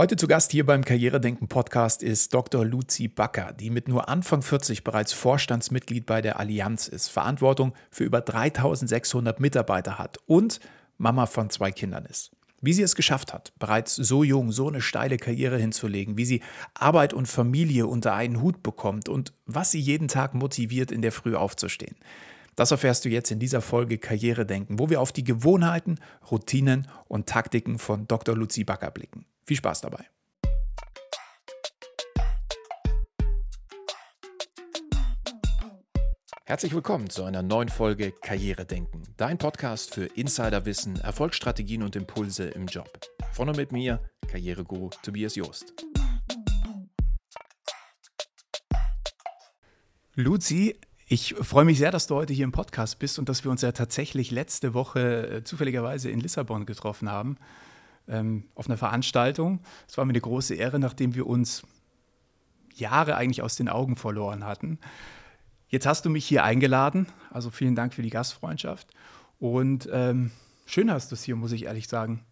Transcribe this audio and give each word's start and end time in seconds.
Heute 0.00 0.16
zu 0.16 0.26
Gast 0.28 0.50
hier 0.50 0.64
beim 0.64 0.82
Karrieredenken 0.82 1.46
Podcast 1.46 2.02
ist 2.02 2.32
Dr. 2.32 2.64
Luzi 2.64 3.06
Backer, 3.06 3.52
die 3.52 3.68
mit 3.68 3.86
nur 3.86 4.08
Anfang 4.08 4.40
40 4.40 4.82
bereits 4.82 5.12
Vorstandsmitglied 5.12 6.06
bei 6.06 6.22
der 6.22 6.40
Allianz 6.40 6.88
ist, 6.88 7.08
Verantwortung 7.08 7.74
für 7.90 8.04
über 8.04 8.22
3600 8.22 9.40
Mitarbeiter 9.40 9.98
hat 9.98 10.16
und 10.24 10.58
Mama 10.96 11.26
von 11.26 11.50
zwei 11.50 11.70
Kindern 11.70 12.06
ist. 12.06 12.30
Wie 12.62 12.72
sie 12.72 12.80
es 12.80 12.96
geschafft 12.96 13.34
hat, 13.34 13.52
bereits 13.58 13.94
so 13.94 14.24
jung 14.24 14.52
so 14.52 14.68
eine 14.68 14.80
steile 14.80 15.18
Karriere 15.18 15.58
hinzulegen, 15.58 16.16
wie 16.16 16.24
sie 16.24 16.40
Arbeit 16.72 17.12
und 17.12 17.28
Familie 17.28 17.86
unter 17.86 18.14
einen 18.14 18.40
Hut 18.40 18.62
bekommt 18.62 19.10
und 19.10 19.34
was 19.44 19.70
sie 19.70 19.80
jeden 19.80 20.08
Tag 20.08 20.32
motiviert, 20.32 20.92
in 20.92 21.02
der 21.02 21.12
Früh 21.12 21.34
aufzustehen. 21.36 21.96
Das 22.56 22.70
erfährst 22.70 23.04
du 23.04 23.10
jetzt 23.10 23.30
in 23.30 23.38
dieser 23.38 23.60
Folge 23.60 23.98
Karriere 23.98 24.46
denken, 24.46 24.78
wo 24.78 24.88
wir 24.88 25.02
auf 25.02 25.12
die 25.12 25.24
Gewohnheiten, 25.24 25.98
Routinen 26.30 26.88
und 27.06 27.26
Taktiken 27.26 27.78
von 27.78 28.08
Dr. 28.08 28.34
Luzi 28.34 28.64
Backer 28.64 28.90
blicken. 28.90 29.26
Viel 29.50 29.56
Spaß 29.56 29.80
dabei. 29.80 30.04
Herzlich 36.44 36.72
willkommen 36.72 37.10
zu 37.10 37.24
einer 37.24 37.42
neuen 37.42 37.68
Folge 37.68 38.12
Karriere 38.12 38.64
denken, 38.64 39.02
dein 39.16 39.38
Podcast 39.38 39.92
für 39.92 40.04
Insiderwissen, 40.04 41.00
Erfolgsstrategien 41.00 41.82
und 41.82 41.96
Impulse 41.96 42.44
im 42.44 42.66
Job. 42.66 43.00
Von 43.32 43.48
und 43.48 43.56
mit 43.56 43.72
mir, 43.72 43.98
Karriereguru 44.28 44.90
Tobias 45.02 45.34
Joost. 45.34 45.84
Luzi, 50.14 50.78
ich 51.08 51.34
freue 51.34 51.64
mich 51.64 51.78
sehr, 51.78 51.90
dass 51.90 52.06
du 52.06 52.14
heute 52.14 52.32
hier 52.32 52.44
im 52.44 52.52
Podcast 52.52 53.00
bist 53.00 53.18
und 53.18 53.28
dass 53.28 53.42
wir 53.42 53.50
uns 53.50 53.62
ja 53.62 53.72
tatsächlich 53.72 54.30
letzte 54.30 54.74
Woche 54.74 55.38
äh, 55.38 55.42
zufälligerweise 55.42 56.08
in 56.08 56.20
Lissabon 56.20 56.66
getroffen 56.66 57.10
haben, 57.10 57.36
ähm, 58.10 58.44
auf 58.54 58.66
einer 58.66 58.76
Veranstaltung. 58.76 59.60
Es 59.88 59.96
war 59.96 60.04
mir 60.04 60.10
eine 60.10 60.20
große 60.20 60.54
Ehre, 60.54 60.78
nachdem 60.78 61.14
wir 61.14 61.26
uns 61.26 61.62
Jahre 62.74 63.16
eigentlich 63.16 63.42
aus 63.42 63.56
den 63.56 63.68
Augen 63.68 63.96
verloren 63.96 64.44
hatten. 64.44 64.78
Jetzt 65.68 65.86
hast 65.86 66.04
du 66.04 66.10
mich 66.10 66.26
hier 66.26 66.44
eingeladen, 66.44 67.06
also 67.30 67.50
vielen 67.50 67.76
Dank 67.76 67.94
für 67.94 68.02
die 68.02 68.10
Gastfreundschaft 68.10 68.88
und 69.38 69.88
ähm, 69.92 70.32
schön 70.66 70.90
hast 70.90 71.10
du 71.10 71.14
es 71.14 71.22
hier, 71.22 71.36
muss 71.36 71.52
ich 71.52 71.64
ehrlich 71.66 71.88
sagen. 71.88 72.24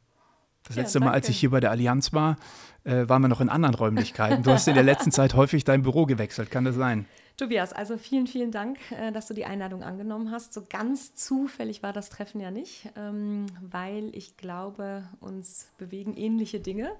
Das 0.65 0.77
ja, 0.77 0.83
letzte 0.83 1.01
Mal, 1.01 1.13
als 1.13 1.29
ich 1.29 1.39
hier 1.39 1.51
bei 1.51 1.61
der 1.61 1.71
Allianz 1.71 2.13
war, 2.13 2.37
äh, 2.85 3.09
waren 3.09 3.23
wir 3.23 3.29
noch 3.29 3.41
in 3.41 3.49
anderen 3.49 3.75
Räumlichkeiten. 3.75 4.43
Du 4.43 4.51
hast 4.51 4.67
in 4.67 4.75
der 4.75 4.83
letzten 4.83 5.13
Zeit 5.13 5.35
häufig 5.35 5.65
dein 5.65 5.83
Büro 5.83 6.05
gewechselt, 6.05 6.51
kann 6.51 6.65
das 6.65 6.75
sein? 6.75 7.07
Tobias, 7.39 7.73
also 7.73 7.97
vielen, 7.99 8.27
vielen 8.27 8.51
Dank, 8.51 8.79
äh, 8.91 9.13
dass 9.13 9.29
du 9.29 9.35
die 9.35 9.45
Einladung 9.45 9.85
angenommen 9.85 10.33
hast. 10.33 10.53
So 10.53 10.65
ganz 10.69 11.15
zufällig 11.15 11.85
war 11.85 11.93
das 11.93 12.11
Treffen 12.11 12.41
ja 12.41 12.51
nicht, 12.51 12.91
ähm, 12.97 13.47
weil 13.61 14.11
ich 14.13 14.37
glaube, 14.37 15.09
uns 15.21 15.69
bewegen 15.79 16.17
ähnliche 16.17 16.59
Dinge. 16.59 16.91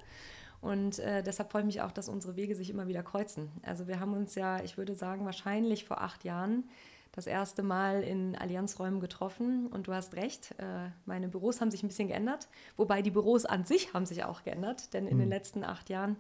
Und 0.61 1.01
äh, 1.01 1.25
deshalb 1.25 1.51
freue 1.51 1.63
ich 1.63 1.67
mich 1.67 1.81
auch, 1.83 1.91
dass 1.91 2.09
unsere 2.09 2.37
Wege 2.37 2.55
sich 2.55 2.71
immer 2.71 2.87
wieder 2.87 3.03
kreuzen. 3.03 3.51
Also 3.63 3.89
wir 3.89 3.99
haben 3.99 4.13
uns 4.15 4.37
ja, 4.37 4.63
ich 4.63 4.79
würde 4.79 4.95
sagen, 4.95 5.25
wahrscheinlich 5.25 5.85
vor 5.85 6.01
acht 6.01 6.23
Jahren 6.23 6.69
das 7.11 7.27
erste 7.27 7.65
Mal 7.65 8.05
in 8.05 8.37
Allianzräumen 8.37 9.01
getroffen. 9.01 9.67
Und 9.67 9.89
du 9.89 9.93
hast 9.93 10.15
recht, 10.15 10.55
äh, 10.59 10.91
meine 11.05 11.27
Büros 11.27 11.61
haben 11.61 11.73
sich 11.73 11.83
ein 11.83 11.89
bisschen 11.89 12.07
geändert. 12.07 12.47
Wobei 12.77 13.03
die 13.03 13.11
Büros 13.11 13.45
an 13.45 13.65
sich 13.65 13.93
haben 13.93 14.07
sich 14.07 14.23
auch 14.23 14.45
geändert. 14.45 14.95
Denn 14.95 15.09
in 15.09 15.17
mhm. 15.17 15.23
den 15.23 15.29
letzten 15.31 15.65
acht 15.65 15.91
Jahren 15.91 16.17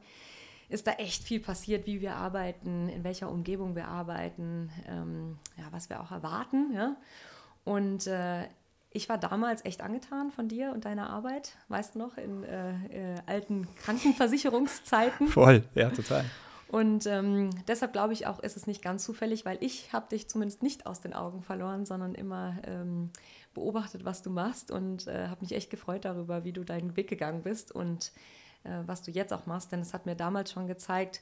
ist 0.68 0.86
da 0.86 0.92
echt 0.92 1.22
viel 1.24 1.40
passiert, 1.40 1.86
wie 1.86 2.00
wir 2.00 2.16
arbeiten, 2.16 2.88
in 2.88 3.04
welcher 3.04 3.30
Umgebung 3.30 3.74
wir 3.74 3.88
arbeiten, 3.88 4.70
ähm, 4.86 5.38
ja, 5.56 5.64
was 5.70 5.88
wir 5.88 6.00
auch 6.00 6.10
erwarten. 6.10 6.72
Ja? 6.74 6.96
Und 7.64 8.06
äh, 8.06 8.44
ich 8.90 9.08
war 9.08 9.18
damals 9.18 9.64
echt 9.64 9.80
angetan 9.80 10.30
von 10.30 10.48
dir 10.48 10.72
und 10.72 10.84
deiner 10.84 11.10
Arbeit, 11.10 11.56
weißt 11.68 11.94
du 11.94 11.98
noch, 11.98 12.16
in 12.16 12.44
äh, 12.44 13.14
äh, 13.14 13.20
alten 13.26 13.68
Krankenversicherungszeiten. 13.76 15.28
Voll, 15.28 15.64
ja, 15.74 15.90
total. 15.90 16.24
Und 16.68 17.06
ähm, 17.06 17.50
deshalb 17.66 17.92
glaube 17.92 18.12
ich 18.12 18.26
auch, 18.26 18.40
ist 18.40 18.56
es 18.56 18.66
nicht 18.66 18.82
ganz 18.82 19.02
zufällig, 19.02 19.46
weil 19.46 19.56
ich 19.60 19.92
habe 19.94 20.08
dich 20.10 20.28
zumindest 20.28 20.62
nicht 20.62 20.86
aus 20.86 21.00
den 21.00 21.14
Augen 21.14 21.40
verloren, 21.40 21.86
sondern 21.86 22.14
immer 22.14 22.58
ähm, 22.66 23.10
beobachtet, 23.54 24.04
was 24.04 24.20
du 24.20 24.28
machst 24.28 24.70
und 24.70 25.06
äh, 25.06 25.28
habe 25.28 25.40
mich 25.40 25.52
echt 25.52 25.70
gefreut 25.70 26.04
darüber, 26.04 26.44
wie 26.44 26.52
du 26.52 26.64
deinen 26.64 26.94
Weg 26.96 27.08
gegangen 27.08 27.42
bist 27.42 27.72
und 27.72 28.12
was 28.86 29.02
du 29.02 29.10
jetzt 29.10 29.32
auch 29.32 29.46
machst, 29.46 29.72
denn 29.72 29.80
es 29.80 29.94
hat 29.94 30.06
mir 30.06 30.14
damals 30.14 30.52
schon 30.52 30.66
gezeigt, 30.66 31.20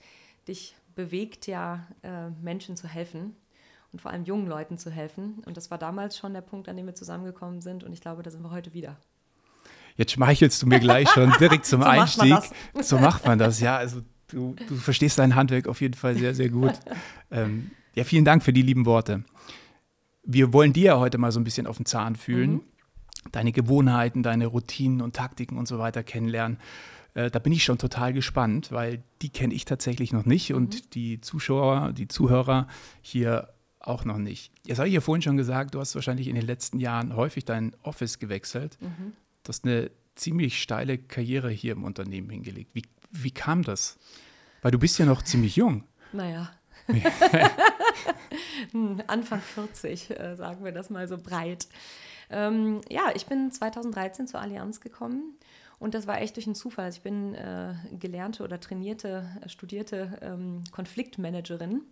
dich 0.49 0.75
bewegt 0.95 1.47
ja, 1.47 1.87
äh, 2.03 2.31
Menschen 2.43 2.77
zu 2.77 2.89
helfen 2.89 3.37
und 3.93 4.01
vor 4.01 4.11
allem 4.11 4.25
jungen 4.25 4.47
Leuten 4.47 4.79
zu 4.79 4.91
helfen. 4.91 5.43
Und 5.47 5.57
das 5.57 5.71
war 5.71 5.79
damals 5.79 6.17
schon 6.17 6.33
der 6.33 6.41
Punkt, 6.41 6.69
an 6.69 6.77
dem 6.77 6.87
wir 6.87 6.95
zusammengekommen 6.95 7.61
sind 7.61 7.85
und 7.85 7.93
ich 7.93 8.01
glaube, 8.01 8.23
da 8.23 8.31
sind 8.31 8.43
wir 8.43 8.51
heute 8.51 8.75
wieder. 8.75 8.97
Jetzt 9.97 10.13
schmeichelst 10.13 10.63
du 10.63 10.67
mir 10.67 10.81
gleich 10.81 11.09
schon 11.09 11.33
direkt 11.41 11.67
zum 11.67 11.83
so 11.83 11.89
Einstieg. 11.89 12.31
Macht 12.31 12.53
so 12.83 12.99
macht 12.99 13.27
man 13.27 13.39
das, 13.39 13.61
ja. 13.61 13.77
Also 13.77 14.03
du, 14.29 14.55
du 14.69 14.77
verstehst 14.77 15.19
dein 15.19 15.35
Handwerk 15.35 15.69
auf 15.69 15.81
jeden 15.81 15.95
Fall 15.95 16.17
sehr, 16.17 16.35
sehr 16.35 16.51
gut. 16.51 16.75
ähm, 17.31 17.71
ja, 17.95 18.05
vielen 18.05 18.25
Dank 18.25 18.43
für 18.43 18.53
die 18.53 18.63
lieben 18.63 18.85
Worte. 18.85 19.25
Wir 20.23 20.53
wollen 20.53 20.73
dir 20.73 20.85
ja 20.85 20.99
heute 20.99 21.19
mal 21.19 21.33
so 21.33 21.41
ein 21.41 21.45
bisschen 21.45 21.67
auf 21.67 21.77
den 21.77 21.87
Zahn 21.87 22.17
fühlen, 22.17 22.53
mhm. 22.53 22.63
deine 23.33 23.53
Gewohnheiten, 23.53 24.23
deine 24.23 24.47
Routinen 24.47 25.01
und 25.01 25.17
Taktiken 25.17 25.57
und 25.57 25.67
so 25.67 25.79
weiter 25.79 26.03
kennenlernen. 26.03 26.59
Äh, 27.17 27.31
da 27.31 27.39
bin 27.39 27.53
ich 27.53 27.65
schon 27.65 27.79
total 27.79 28.13
gespannt, 28.13 28.71
weil 28.71 29.03
die 29.23 29.31
kenne 29.31 29.55
ich 29.55 29.65
tatsächlich 29.65 30.13
noch 30.13 30.27
nicht 30.27 30.51
mhm. 30.51 30.57
und 30.57 30.95
die 30.95 31.21
Zuschauer, 31.23 31.93
die 31.93 32.09
Zuhörer 32.09 32.69
hier 33.01 33.49
auch 33.81 34.05
noch 34.05 34.19
nicht. 34.19 34.53
Jetzt 34.67 34.79
habe 34.79 34.89
ich 34.89 34.95
ja 34.95 35.01
vorhin 35.01 35.23
schon 35.23 35.39
gesagt, 35.39 35.75
du 35.75 35.81
hast 35.81 35.95
wahrscheinlich 35.95 36.29
in 36.29 36.35
den 36.35 36.45
letzten 36.45 36.79
Jahren 36.79 37.17
häufig 37.17 37.47
dein 37.47 37.75
Office 37.83 38.19
gewechselt. 38.19 38.77
Mhm. 38.81 39.15
Du 39.43 39.49
hast 39.49 39.65
eine 39.65 39.91
ziemlich 40.15 40.61
steile 40.61 40.99
Karriere 40.99 41.51
hier 41.51 41.73
im 41.73 41.85
Unternehmen 41.85 42.29
hingelegt. 42.29 42.71
Wie, 42.75 42.83
wie 43.11 43.31
kam 43.31 43.63
das? 43.63 43.97
Weil 44.61 44.73
du 44.73 44.79
bist 44.79 44.99
ja 44.99 45.07
noch 45.07 45.23
ziemlich 45.23 45.57
jung. 45.57 45.85
Naja. 46.13 46.51
Anfang 49.07 49.41
40, 49.41 50.11
äh, 50.11 50.37
sagen 50.37 50.65
wir 50.65 50.73
das 50.73 50.91
mal 50.91 51.09
so 51.09 51.17
breit. 51.17 51.67
Ähm, 52.29 52.81
ja, 52.91 53.13
ich 53.15 53.27
bin 53.27 53.51
2013 53.51 54.27
zur 54.27 54.41
Allianz 54.41 54.81
gekommen 54.81 55.37
und 55.79 55.95
das 55.95 56.07
war 56.07 56.21
echt 56.21 56.37
durch 56.37 56.47
einen 56.47 56.55
Zufall. 56.55 56.87
Also 56.87 56.97
ich 56.97 57.03
bin 57.03 57.35
äh, 57.35 57.75
gelernte 57.99 58.43
oder 58.43 58.59
trainierte, 58.61 59.29
äh, 59.43 59.49
studierte 59.49 60.19
ähm, 60.23 60.65
Konfliktmanagerin. 60.73 61.83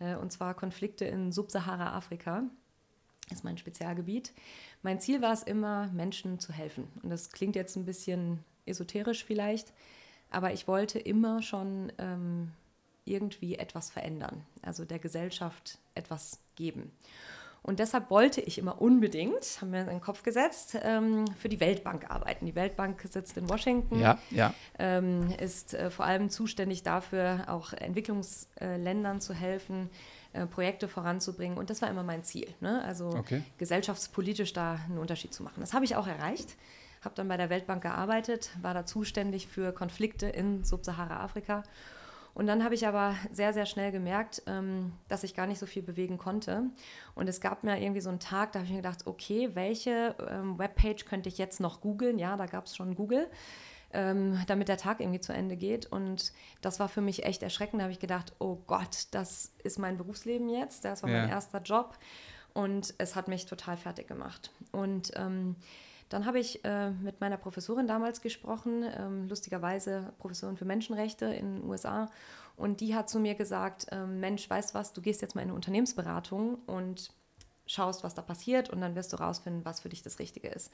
Äh, 0.00 0.16
und 0.16 0.32
zwar 0.32 0.54
Konflikte 0.54 1.04
in 1.04 1.30
Subsahara-Afrika. 1.30 2.44
Ist 3.30 3.44
mein 3.44 3.58
Spezialgebiet. 3.58 4.32
Mein 4.82 5.00
Ziel 5.00 5.22
war 5.22 5.32
es 5.32 5.44
immer, 5.44 5.86
Menschen 5.88 6.40
zu 6.40 6.52
helfen. 6.52 6.88
Und 7.02 7.10
das 7.10 7.30
klingt 7.30 7.54
jetzt 7.54 7.76
ein 7.76 7.84
bisschen 7.84 8.42
esoterisch 8.66 9.24
vielleicht, 9.24 9.72
aber 10.30 10.52
ich 10.52 10.66
wollte 10.66 10.98
immer 10.98 11.42
schon 11.42 11.92
ähm, 11.98 12.52
irgendwie 13.04 13.56
etwas 13.56 13.90
verändern, 13.90 14.44
also 14.62 14.84
der 14.84 14.98
Gesellschaft 14.98 15.78
etwas 15.94 16.40
geben. 16.56 16.92
Und 17.62 17.78
deshalb 17.78 18.10
wollte 18.10 18.40
ich 18.40 18.58
immer 18.58 18.80
unbedingt, 18.80 19.58
haben 19.60 19.72
wir 19.72 19.80
in 19.82 19.86
den 19.86 20.00
Kopf 20.00 20.22
gesetzt, 20.22 20.78
ähm, 20.82 21.26
für 21.38 21.48
die 21.48 21.60
Weltbank 21.60 22.10
arbeiten. 22.10 22.46
Die 22.46 22.54
Weltbank 22.54 23.02
sitzt 23.10 23.36
in 23.36 23.48
Washington, 23.48 24.00
ja, 24.00 24.18
ja. 24.30 24.54
Ähm, 24.78 25.30
ist 25.38 25.74
äh, 25.74 25.90
vor 25.90 26.06
allem 26.06 26.30
zuständig 26.30 26.82
dafür, 26.82 27.44
auch 27.48 27.72
Entwicklungsländern 27.74 29.20
zu 29.20 29.34
helfen, 29.34 29.90
äh, 30.32 30.46
Projekte 30.46 30.88
voranzubringen. 30.88 31.58
Und 31.58 31.68
das 31.68 31.82
war 31.82 31.90
immer 31.90 32.02
mein 32.02 32.24
Ziel, 32.24 32.48
ne? 32.60 32.82
also 32.84 33.08
okay. 33.10 33.42
gesellschaftspolitisch 33.58 34.52
da 34.52 34.80
einen 34.88 34.98
Unterschied 34.98 35.34
zu 35.34 35.42
machen. 35.42 35.60
Das 35.60 35.74
habe 35.74 35.84
ich 35.84 35.96
auch 35.96 36.06
erreicht. 36.06 36.56
Habe 37.02 37.14
dann 37.14 37.28
bei 37.28 37.36
der 37.36 37.50
Weltbank 37.50 37.82
gearbeitet, 37.82 38.50
war 38.60 38.74
da 38.74 38.84
zuständig 38.84 39.46
für 39.48 39.72
Konflikte 39.72 40.26
in 40.26 40.64
Subsahara-Afrika 40.64 41.62
und 42.34 42.46
dann 42.46 42.64
habe 42.64 42.74
ich 42.74 42.86
aber 42.86 43.14
sehr, 43.30 43.52
sehr 43.52 43.66
schnell 43.66 43.92
gemerkt, 43.92 44.42
ähm, 44.46 44.92
dass 45.08 45.24
ich 45.24 45.34
gar 45.34 45.46
nicht 45.46 45.58
so 45.58 45.66
viel 45.66 45.82
bewegen 45.82 46.18
konnte. 46.18 46.64
Und 47.14 47.28
es 47.28 47.40
gab 47.40 47.64
mir 47.64 47.80
irgendwie 47.80 48.00
so 48.00 48.10
einen 48.10 48.20
Tag, 48.20 48.52
da 48.52 48.60
habe 48.60 48.66
ich 48.66 48.72
mir 48.72 48.82
gedacht, 48.82 49.06
okay, 49.06 49.50
welche 49.54 50.14
ähm, 50.30 50.58
Webpage 50.58 51.04
könnte 51.04 51.28
ich 51.28 51.38
jetzt 51.38 51.60
noch 51.60 51.80
googeln? 51.80 52.18
Ja, 52.18 52.36
da 52.36 52.46
gab 52.46 52.66
es 52.66 52.76
schon 52.76 52.94
Google. 52.94 53.28
Ähm, 53.92 54.40
damit 54.46 54.68
der 54.68 54.76
Tag 54.76 55.00
irgendwie 55.00 55.18
zu 55.18 55.32
Ende 55.32 55.56
geht. 55.56 55.86
Und 55.86 56.32
das 56.60 56.78
war 56.78 56.88
für 56.88 57.00
mich 57.00 57.24
echt 57.24 57.42
erschreckend. 57.42 57.80
Da 57.80 57.84
habe 57.84 57.92
ich 57.92 57.98
gedacht, 57.98 58.32
oh 58.38 58.58
Gott, 58.68 59.08
das 59.10 59.52
ist 59.64 59.80
mein 59.80 59.96
Berufsleben 59.96 60.48
jetzt. 60.48 60.84
Das 60.84 61.02
war 61.02 61.10
ja. 61.10 61.22
mein 61.22 61.28
erster 61.28 61.60
Job. 61.60 61.98
Und 62.54 62.94
es 62.98 63.16
hat 63.16 63.26
mich 63.26 63.46
total 63.46 63.76
fertig 63.76 64.06
gemacht. 64.06 64.52
Und 64.70 65.10
ähm, 65.16 65.56
dann 66.10 66.26
habe 66.26 66.40
ich 66.40 66.64
äh, 66.64 66.90
mit 66.90 67.20
meiner 67.20 67.36
Professorin 67.36 67.86
damals 67.86 68.20
gesprochen, 68.20 68.84
ähm, 68.98 69.28
lustigerweise 69.28 70.12
Professorin 70.18 70.56
für 70.56 70.64
Menschenrechte 70.64 71.26
in 71.26 71.56
den 71.56 71.64
USA. 71.64 72.10
Und 72.56 72.80
die 72.80 72.94
hat 72.94 73.08
zu 73.08 73.20
mir 73.20 73.36
gesagt, 73.36 73.86
ähm, 73.92 74.20
Mensch, 74.20 74.50
weißt 74.50 74.74
du 74.74 74.78
was, 74.78 74.92
du 74.92 75.00
gehst 75.00 75.22
jetzt 75.22 75.34
mal 75.34 75.42
in 75.42 75.48
eine 75.48 75.54
Unternehmensberatung 75.54 76.56
und 76.66 77.10
schaust, 77.64 78.02
was 78.02 78.14
da 78.14 78.22
passiert 78.22 78.70
und 78.70 78.80
dann 78.80 78.96
wirst 78.96 79.12
du 79.12 79.16
rausfinden, 79.16 79.64
was 79.64 79.80
für 79.80 79.88
dich 79.88 80.02
das 80.02 80.18
Richtige 80.18 80.48
ist. 80.48 80.72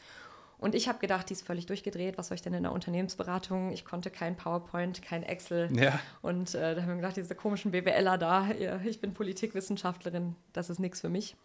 Und 0.59 0.75
ich 0.75 0.89
habe 0.89 0.99
gedacht, 0.99 1.29
die 1.29 1.35
ist 1.35 1.47
völlig 1.47 1.67
durchgedreht. 1.67 2.17
Was 2.17 2.29
soll 2.29 2.37
ich 2.37 2.43
denn 2.43 2.55
in 2.55 2.63
der 2.63 2.73
Unternehmensberatung? 2.73 3.73
Ich 3.73 3.85
konnte 3.85 4.11
kein 4.11 4.37
PowerPoint, 4.37 5.03
kein 5.03 5.23
Excel. 5.23 5.69
Ja. 5.79 6.01
Und 6.23 6.55
äh, 6.55 6.75
da 6.75 6.81
haben 6.81 6.89
wir 6.89 6.97
gedacht, 6.97 7.19
diese 7.19 7.35
komischen 7.35 7.73
BWLer 7.73 8.17
da, 8.17 8.49
ich 8.87 9.03
bin 9.03 9.13
Politikwissenschaftlerin, 9.13 10.35
das 10.55 10.71
ist 10.71 10.79
nichts 10.79 11.03
für 11.03 11.11
mich. 11.11 11.37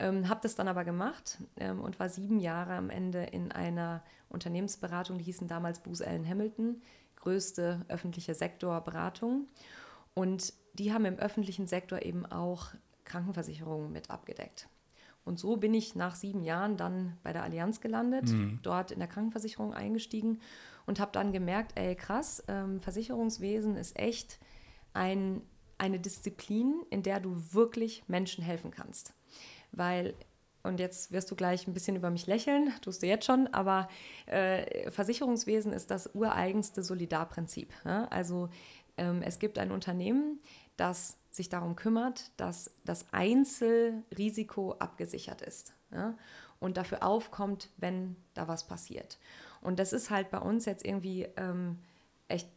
Ähm, 0.00 0.28
habe 0.28 0.40
das 0.42 0.54
dann 0.54 0.66
aber 0.66 0.84
gemacht 0.84 1.38
ähm, 1.56 1.80
und 1.80 2.00
war 2.00 2.08
sieben 2.08 2.40
Jahre 2.40 2.72
am 2.72 2.88
Ende 2.88 3.22
in 3.22 3.52
einer 3.52 4.02
Unternehmensberatung, 4.30 5.18
die 5.18 5.24
hießen 5.24 5.46
damals 5.46 5.80
Booz 5.80 6.00
Allen 6.00 6.26
Hamilton, 6.26 6.80
größte 7.16 7.84
öffentliche 7.88 8.34
Sektorberatung. 8.34 9.46
Und 10.14 10.54
die 10.74 10.92
haben 10.92 11.04
im 11.04 11.18
öffentlichen 11.18 11.66
Sektor 11.66 12.02
eben 12.02 12.24
auch 12.24 12.68
Krankenversicherungen 13.04 13.92
mit 13.92 14.10
abgedeckt. 14.10 14.68
Und 15.24 15.38
so 15.38 15.58
bin 15.58 15.74
ich 15.74 15.94
nach 15.94 16.14
sieben 16.14 16.42
Jahren 16.42 16.78
dann 16.78 17.18
bei 17.22 17.32
der 17.32 17.42
Allianz 17.42 17.80
gelandet, 17.80 18.30
mhm. 18.30 18.58
dort 18.62 18.90
in 18.90 19.00
der 19.00 19.08
Krankenversicherung 19.08 19.74
eingestiegen 19.74 20.40
und 20.86 20.98
habe 20.98 21.12
dann 21.12 21.32
gemerkt, 21.32 21.78
ey 21.78 21.94
krass, 21.94 22.42
ähm, 22.48 22.80
Versicherungswesen 22.80 23.76
ist 23.76 23.98
echt 23.98 24.40
ein, 24.94 25.42
eine 25.76 26.00
Disziplin, 26.00 26.82
in 26.88 27.02
der 27.02 27.20
du 27.20 27.36
wirklich 27.52 28.02
Menschen 28.08 28.42
helfen 28.42 28.70
kannst. 28.70 29.14
Weil 29.72 30.14
und 30.62 30.78
jetzt 30.78 31.10
wirst 31.10 31.30
du 31.30 31.36
gleich 31.36 31.66
ein 31.66 31.72
bisschen 31.72 31.96
über 31.96 32.10
mich 32.10 32.26
lächeln, 32.26 32.72
tust 32.82 33.02
du 33.02 33.06
jetzt 33.06 33.24
schon, 33.24 33.46
aber 33.48 33.88
äh, 34.26 34.90
Versicherungswesen 34.90 35.72
ist 35.72 35.90
das 35.90 36.14
ureigenste 36.14 36.82
Solidarprinzip. 36.82 37.72
Ne? 37.84 38.10
Also 38.12 38.50
ähm, 38.98 39.22
es 39.22 39.38
gibt 39.38 39.58
ein 39.58 39.70
Unternehmen, 39.70 40.40
das 40.76 41.16
sich 41.30 41.48
darum 41.48 41.76
kümmert, 41.76 42.30
dass 42.36 42.70
das 42.84 43.06
Einzelrisiko 43.12 44.72
abgesichert 44.72 45.40
ist 45.40 45.72
ja? 45.92 46.14
und 46.58 46.76
dafür 46.76 47.04
aufkommt, 47.04 47.70
wenn 47.78 48.16
da 48.34 48.46
was 48.46 48.66
passiert. 48.66 49.18
Und 49.62 49.78
das 49.78 49.92
ist 49.92 50.10
halt 50.10 50.30
bei 50.30 50.38
uns 50.38 50.66
jetzt 50.66 50.84
irgendwie 50.84 51.26
ähm, 51.36 51.78
echt 52.28 52.48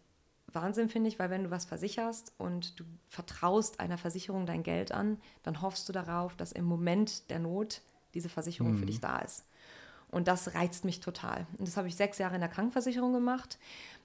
Wahnsinn, 0.55 0.89
finde 0.89 1.09
ich, 1.09 1.19
weil 1.19 1.29
wenn 1.29 1.43
du 1.43 1.51
was 1.51 1.65
versicherst 1.65 2.33
und 2.37 2.79
du 2.79 2.83
vertraust 3.07 3.79
einer 3.79 3.97
Versicherung 3.97 4.45
dein 4.45 4.63
Geld 4.63 4.91
an, 4.91 5.17
dann 5.43 5.61
hoffst 5.61 5.87
du 5.89 5.93
darauf, 5.93 6.35
dass 6.35 6.51
im 6.51 6.65
Moment 6.65 7.29
der 7.29 7.39
Not 7.39 7.81
diese 8.13 8.29
Versicherung 8.29 8.73
mhm. 8.73 8.77
für 8.79 8.85
dich 8.85 8.99
da 8.99 9.19
ist. 9.19 9.45
Und 10.11 10.27
das 10.27 10.53
reizt 10.53 10.85
mich 10.85 10.99
total. 10.99 11.47
Und 11.57 11.67
das 11.67 11.75
habe 11.75 11.87
ich 11.87 11.95
sechs 11.95 12.19
Jahre 12.19 12.35
in 12.35 12.41
der 12.41 12.49
Krankenversicherung 12.49 13.13
gemacht. 13.13 13.57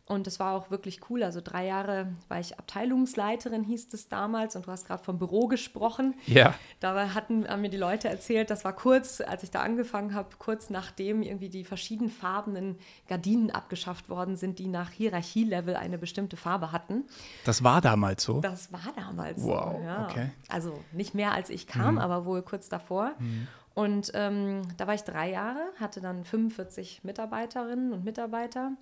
Und 0.09 0.27
das 0.27 0.41
war 0.41 0.55
auch 0.55 0.71
wirklich 0.71 1.01
cool. 1.11 1.23
Also 1.23 1.43
drei 1.43 1.67
Jahre 1.67 2.09
war 2.29 2.41
ich 2.41 2.59
Abteilungsleiterin, 2.59 3.63
hieß 3.63 3.93
es 3.93 4.09
damals. 4.09 4.57
Und 4.57 4.67
du 4.67 4.71
hast 4.71 4.87
gerade 4.87 5.05
vom 5.05 5.19
Büro 5.19 5.49
gesprochen. 5.49 6.15
Ja. 6.27 6.55
Da 6.81 7.13
hatten, 7.13 7.47
haben 7.47 7.61
mir 7.61 7.69
die 7.69 7.77
Leute 7.77 8.09
erzählt, 8.09 8.49
das 8.49 8.65
war 8.65 8.73
kurz, 8.73 9.21
als 9.21 9.43
ich 9.43 9.51
da 9.51 9.61
angefangen 9.61 10.15
habe, 10.15 10.31
kurz 10.39 10.71
nachdem 10.71 11.23
irgendwie 11.23 11.51
die 11.51 11.63
verschiedenfarbenen 11.63 12.79
Gardinen 13.07 13.51
abgeschafft 13.51 14.09
worden 14.09 14.37
sind, 14.37 14.59
die 14.59 14.69
nach 14.69 14.91
Hierarchielevel 14.91 15.77
eine 15.77 15.99
bestimmte 15.99 16.39
Farbe 16.39 16.73
hatten. 16.73 17.05
Das 17.45 17.63
war 17.63 17.83
damals 17.83 18.23
so? 18.23 18.41
Das 18.41 18.73
war 18.73 18.81
damals 18.97 19.43
wow, 19.43 19.77
so, 19.77 19.85
ja. 19.85 20.05
okay. 20.09 20.31
Also 20.49 20.81
nicht 20.93 21.15
mehr 21.15 21.33
als 21.33 21.51
ich 21.51 21.67
kam, 21.67 21.97
mhm. 21.97 22.01
aber 22.01 22.25
wohl 22.25 22.41
kurz 22.41 22.71
davor. 22.71 23.13
Mhm. 23.19 23.47
Und 23.75 24.11
ähm, 24.15 24.63
da 24.77 24.87
war 24.87 24.95
ich 24.95 25.05
drei 25.05 25.31
Jahre, 25.31 25.61
hatte 25.79 26.01
dann 26.01 26.25
45 26.25 27.05
Mitarbeiterinnen 27.05 27.93
und 27.93 28.05
Mitarbeiter. 28.05 28.73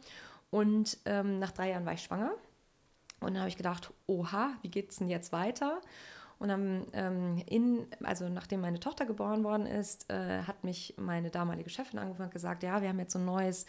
Und 0.50 0.98
ähm, 1.04 1.38
nach 1.38 1.52
drei 1.52 1.70
Jahren 1.70 1.86
war 1.86 1.92
ich 1.92 2.02
schwanger. 2.02 2.32
Und 3.20 3.34
dann 3.34 3.38
habe 3.38 3.48
ich 3.48 3.56
gedacht, 3.56 3.92
oha, 4.06 4.50
wie 4.62 4.68
geht 4.68 4.90
es 4.90 4.96
denn 4.96 5.08
jetzt 5.08 5.32
weiter? 5.32 5.80
Und 6.38 6.48
dann, 6.48 6.86
ähm, 6.92 7.42
in, 7.46 7.86
also 8.04 8.28
nachdem 8.28 8.60
meine 8.60 8.78
Tochter 8.78 9.06
geboren 9.06 9.42
worden 9.42 9.66
ist, 9.66 10.10
äh, 10.10 10.42
hat 10.42 10.64
mich 10.64 10.94
meine 10.98 11.30
damalige 11.30 11.70
Chefin 11.70 11.98
angefangen 11.98 12.28
und 12.28 12.34
gesagt, 12.34 12.62
ja, 12.62 12.82
wir 12.82 12.90
haben 12.90 12.98
jetzt 12.98 13.14
so 13.14 13.18
ein 13.18 13.24
neues 13.24 13.64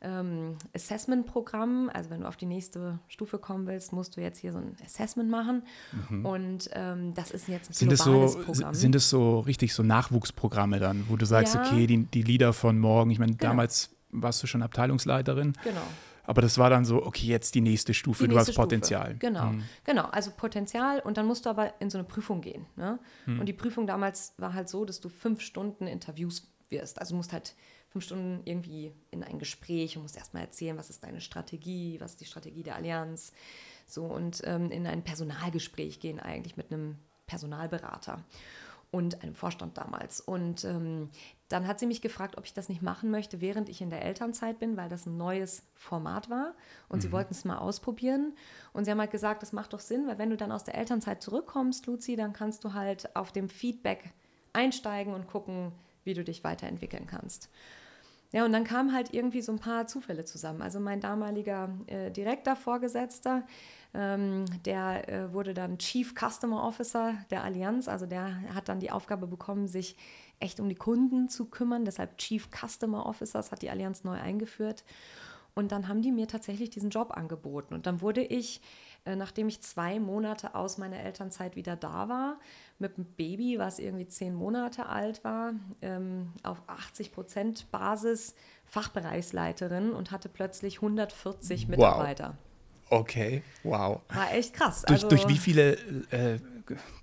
ähm, 0.00 0.56
Assessment-Programm. 0.74 1.90
Also 1.92 2.08
wenn 2.08 2.20
du 2.20 2.28
auf 2.28 2.36
die 2.36 2.46
nächste 2.46 2.98
Stufe 3.08 3.38
kommen 3.38 3.66
willst, 3.66 3.92
musst 3.92 4.16
du 4.16 4.22
jetzt 4.22 4.38
hier 4.38 4.52
so 4.52 4.58
ein 4.58 4.76
Assessment 4.82 5.28
machen. 5.28 5.62
Mhm. 6.08 6.26
Und 6.26 6.70
ähm, 6.72 7.12
das 7.14 7.30
ist 7.30 7.48
jetzt 7.48 7.70
ein 7.70 7.74
sind 7.74 7.94
globales 7.94 8.32
so, 8.32 8.38
Programm. 8.40 8.74
Sind 8.74 8.94
es 8.94 9.10
so 9.10 9.40
richtig 9.40 9.74
so 9.74 9.82
Nachwuchsprogramme 9.82 10.80
dann, 10.80 11.04
wo 11.08 11.16
du 11.16 11.26
sagst, 11.26 11.54
ja. 11.54 11.62
okay, 11.62 11.86
die, 11.86 12.04
die 12.04 12.22
Leader 12.22 12.54
von 12.54 12.78
morgen, 12.78 13.10
ich 13.10 13.18
meine, 13.18 13.32
genau. 13.32 13.50
damals 13.50 13.90
warst 14.10 14.42
du 14.42 14.46
schon 14.46 14.62
Abteilungsleiterin. 14.62 15.52
Genau. 15.62 15.82
Aber 16.26 16.42
das 16.42 16.58
war 16.58 16.70
dann 16.70 16.84
so, 16.84 17.04
okay, 17.04 17.26
jetzt 17.26 17.54
die 17.54 17.60
nächste 17.60 17.94
Stufe, 17.94 18.24
die 18.24 18.28
du 18.28 18.34
nächste 18.34 18.52
hast 18.52 18.56
Potenzial. 18.56 19.06
Stufe. 19.06 19.18
Genau, 19.18 19.46
mhm. 19.46 19.64
genau, 19.84 20.04
also 20.06 20.30
Potenzial 20.36 21.00
und 21.00 21.16
dann 21.16 21.26
musst 21.26 21.46
du 21.46 21.50
aber 21.50 21.80
in 21.80 21.90
so 21.90 21.98
eine 21.98 22.06
Prüfung 22.06 22.40
gehen. 22.40 22.66
Ne? 22.76 22.98
Mhm. 23.26 23.40
Und 23.40 23.46
die 23.46 23.52
Prüfung 23.52 23.86
damals 23.86 24.34
war 24.38 24.54
halt 24.54 24.68
so, 24.68 24.84
dass 24.84 25.00
du 25.00 25.08
fünf 25.08 25.40
Stunden 25.40 25.86
Interviews 25.86 26.52
wirst. 26.68 27.00
Also 27.00 27.12
du 27.12 27.16
musst 27.16 27.32
halt 27.32 27.54
fünf 27.88 28.04
Stunden 28.04 28.42
irgendwie 28.44 28.92
in 29.10 29.22
ein 29.22 29.38
Gespräch 29.38 29.96
und 29.96 30.02
musst 30.02 30.16
erstmal 30.16 30.42
erzählen, 30.42 30.76
was 30.76 30.90
ist 30.90 31.04
deine 31.04 31.20
Strategie, 31.20 31.98
was 32.00 32.12
ist 32.12 32.20
die 32.20 32.26
Strategie 32.26 32.62
der 32.62 32.76
Allianz. 32.76 33.32
So 33.86 34.04
und 34.04 34.42
ähm, 34.44 34.70
in 34.70 34.86
ein 34.86 35.02
Personalgespräch 35.02 36.00
gehen 36.00 36.18
eigentlich 36.18 36.56
mit 36.56 36.72
einem 36.72 36.96
Personalberater 37.26 38.24
und 38.90 39.22
einem 39.22 39.34
Vorstand 39.34 39.78
damals. 39.78 40.20
Und 40.20 40.64
ähm, 40.64 41.10
dann 41.48 41.66
hat 41.66 41.78
sie 41.78 41.86
mich 41.86 42.02
gefragt, 42.02 42.36
ob 42.38 42.44
ich 42.44 42.54
das 42.54 42.68
nicht 42.68 42.82
machen 42.82 43.10
möchte, 43.10 43.40
während 43.40 43.68
ich 43.68 43.80
in 43.80 43.90
der 43.90 44.02
Elternzeit 44.02 44.58
bin, 44.58 44.76
weil 44.76 44.88
das 44.88 45.06
ein 45.06 45.16
neues 45.16 45.62
Format 45.74 46.28
war 46.28 46.54
und 46.88 46.98
mhm. 46.98 47.02
sie 47.02 47.12
wollten 47.12 47.32
es 47.32 47.44
mal 47.44 47.58
ausprobieren. 47.58 48.34
Und 48.72 48.84
sie 48.84 48.90
haben 48.90 49.00
halt 49.00 49.12
gesagt, 49.12 49.42
das 49.42 49.52
macht 49.52 49.72
doch 49.72 49.80
Sinn, 49.80 50.06
weil 50.06 50.18
wenn 50.18 50.30
du 50.30 50.36
dann 50.36 50.52
aus 50.52 50.64
der 50.64 50.74
Elternzeit 50.74 51.22
zurückkommst, 51.22 51.86
Luzi, 51.86 52.16
dann 52.16 52.32
kannst 52.32 52.64
du 52.64 52.74
halt 52.74 53.14
auf 53.14 53.32
dem 53.32 53.48
Feedback 53.48 54.12
einsteigen 54.52 55.14
und 55.14 55.28
gucken, 55.28 55.72
wie 56.04 56.14
du 56.14 56.24
dich 56.24 56.42
weiterentwickeln 56.42 57.06
kannst. 57.06 57.48
Ja, 58.32 58.44
und 58.44 58.52
dann 58.52 58.64
kamen 58.64 58.92
halt 58.92 59.14
irgendwie 59.14 59.40
so 59.40 59.52
ein 59.52 59.58
paar 59.58 59.86
Zufälle 59.86 60.24
zusammen. 60.24 60.60
Also 60.60 60.80
mein 60.80 61.00
damaliger 61.00 61.70
äh, 61.86 62.10
direkter 62.10 62.56
Vorgesetzter, 62.56 63.44
ähm, 63.94 64.44
der 64.64 65.08
äh, 65.08 65.32
wurde 65.32 65.54
dann 65.54 65.78
Chief 65.78 66.12
Customer 66.12 66.64
Officer 66.64 67.14
der 67.30 67.44
Allianz. 67.44 67.88
Also 67.88 68.04
der 68.04 68.42
hat 68.54 68.68
dann 68.68 68.80
die 68.80 68.90
Aufgabe 68.90 69.26
bekommen, 69.26 69.68
sich 69.68 69.96
echt 70.40 70.60
um 70.60 70.68
die 70.68 70.74
Kunden 70.74 71.28
zu 71.28 71.46
kümmern. 71.46 71.84
Deshalb 71.84 72.18
Chief 72.18 72.48
Customer 72.50 73.06
Officers 73.06 73.52
hat 73.52 73.62
die 73.62 73.70
Allianz 73.70 74.04
neu 74.04 74.18
eingeführt. 74.18 74.84
Und 75.54 75.72
dann 75.72 75.88
haben 75.88 76.02
die 76.02 76.12
mir 76.12 76.28
tatsächlich 76.28 76.68
diesen 76.68 76.90
Job 76.90 77.16
angeboten. 77.16 77.72
Und 77.72 77.86
dann 77.86 78.02
wurde 78.02 78.22
ich, 78.22 78.60
äh, 79.06 79.16
nachdem 79.16 79.48
ich 79.48 79.62
zwei 79.62 79.98
Monate 79.98 80.54
aus 80.54 80.76
meiner 80.76 81.00
Elternzeit 81.00 81.56
wieder 81.56 81.76
da 81.76 82.10
war, 82.10 82.38
mit 82.78 82.96
einem 82.96 83.06
Baby, 83.06 83.58
was 83.58 83.78
irgendwie 83.78 84.06
zehn 84.06 84.34
Monate 84.34 84.86
alt 84.86 85.24
war, 85.24 85.54
ähm, 85.80 86.34
auf 86.42 86.62
80 86.66 87.10
Prozent 87.10 87.70
Basis 87.70 88.34
Fachbereichsleiterin 88.66 89.92
und 89.92 90.10
hatte 90.10 90.28
plötzlich 90.28 90.76
140 90.76 91.68
Mitarbeiter. 91.68 92.36
Wow. 92.90 93.00
Okay, 93.00 93.42
wow. 93.62 94.00
War 94.08 94.34
echt 94.34 94.52
krass. 94.52 94.82
Durch, 94.82 95.04
also, 95.04 95.08
durch 95.08 95.26
wie 95.26 95.38
viele 95.38 95.72
äh, 96.10 96.38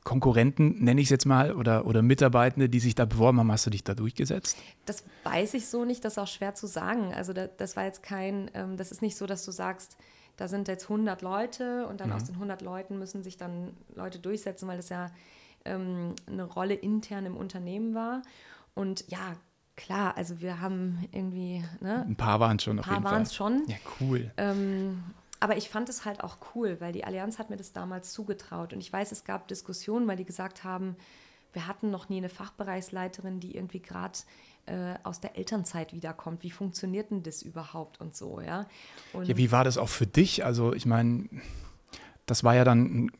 Konkurrenten, 0.04 0.83
nenne 0.83 1.01
ich 1.01 1.07
es 1.07 1.12
jetzt 1.12 1.25
mal, 1.25 1.54
oder, 1.54 1.86
oder 1.86 2.01
Mitarbeitende, 2.01 2.69
die 2.69 2.80
sich 2.80 2.95
da 2.95 3.06
beworben 3.06 3.39
haben, 3.39 3.51
hast 3.51 3.65
du 3.65 3.69
dich 3.69 3.83
da 3.83 3.94
durchgesetzt? 3.94 4.57
Das 4.86 5.04
weiß 5.24 5.54
ich 5.54 5.68
so 5.68 5.86
nicht, 5.86 6.04
das 6.04 6.13
ist 6.13 6.18
auch 6.18 6.27
schwer 6.27 6.56
zu 6.56 6.68
sagen. 6.68 7.13
Also 7.13 7.33
da, 7.33 7.48
das 7.48 7.75
war 7.75 7.86
jetzt 7.86 8.04
kein, 8.04 8.50
ähm, 8.54 8.77
das 8.77 8.92
ist 8.92 9.01
nicht 9.01 9.15
so, 9.15 9.25
dass 9.25 9.45
du 9.45 9.51
sagst, 9.51 9.98
da 10.38 10.48
sind 10.48 10.68
jetzt 10.68 10.83
100 10.83 11.21
Leute 11.21 11.88
und 11.88 12.01
dann 12.01 12.10
mhm. 12.10 12.15
aus 12.15 12.24
den 12.24 12.36
100 12.36 12.62
Leuten 12.62 12.98
müssen 12.98 13.24
sich 13.24 13.38
dann 13.38 13.74
Leute 13.96 14.20
durchsetzen, 14.20 14.67
weil 14.67 14.77
das 14.77 14.89
ja 14.89 15.12
ähm, 15.65 16.15
eine 16.27 16.43
Rolle 16.43 16.74
intern 16.74 17.25
im 17.25 17.38
Unternehmen 17.38 17.93
war. 17.93 18.24
Und 18.74 19.05
ja, 19.10 19.36
klar, 19.75 20.17
also 20.17 20.41
wir 20.41 20.60
haben 20.60 21.08
irgendwie. 21.12 21.63
Ne, 21.82 22.05
ein 22.08 22.15
paar 22.15 22.39
waren 22.39 22.58
es 22.58 22.63
schon 22.63 22.79
auf 22.79 22.86
jeden 22.86 22.96
Fall. 22.96 22.98
Ein 22.98 23.03
paar 23.03 23.12
waren 23.12 23.22
es 23.24 23.36
schon. 23.36 23.63
Ja, 23.67 23.75
cool. 24.00 24.32
Ähm, 24.38 25.03
aber 25.43 25.57
ich 25.57 25.67
fand 25.67 25.89
es 25.89 26.05
halt 26.05 26.23
auch 26.23 26.38
cool, 26.55 26.77
weil 26.79 26.93
die 26.93 27.03
Allianz 27.03 27.38
hat 27.38 27.50
mir 27.50 27.57
das 27.57 27.73
damals 27.73 28.13
zugetraut. 28.13 28.71
Und 28.71 28.79
ich 28.79 28.93
weiß, 28.93 29.12
es 29.12 29.25
gab 29.25 29.50
Diskussionen, 29.50 30.07
weil 30.07 30.15
die 30.15 30.23
gesagt 30.23 30.63
haben, 30.63 30.95
wir 31.51 31.67
hatten 31.67 31.91
noch 31.91 32.07
nie 32.07 32.15
eine 32.15 32.29
Fachbereichsleiterin, 32.29 33.41
die 33.41 33.57
irgendwie 33.57 33.81
gerade 33.81 34.19
äh, 34.67 34.93
aus 35.03 35.19
der 35.19 35.38
Elternzeit 35.38 35.91
wiederkommt. 35.91 36.43
Wie 36.43 36.50
funktioniert 36.50 37.12
denn 37.12 37.23
das 37.23 37.41
überhaupt 37.41 38.00
und 38.00 38.15
so, 38.15 38.39
ja? 38.39 38.67
Und 39.12 39.27
ja, 39.27 39.35
wie 39.35 39.51
war 39.51 39.65
das 39.65 39.77
auch 39.77 39.89
für 39.89 40.07
dich? 40.07 40.45
Also 40.45 40.73
ich 40.73 40.85
meine, 40.85 41.27
das 42.25 42.45
war 42.45 42.55
ja 42.55 42.63
dann, 42.63 43.12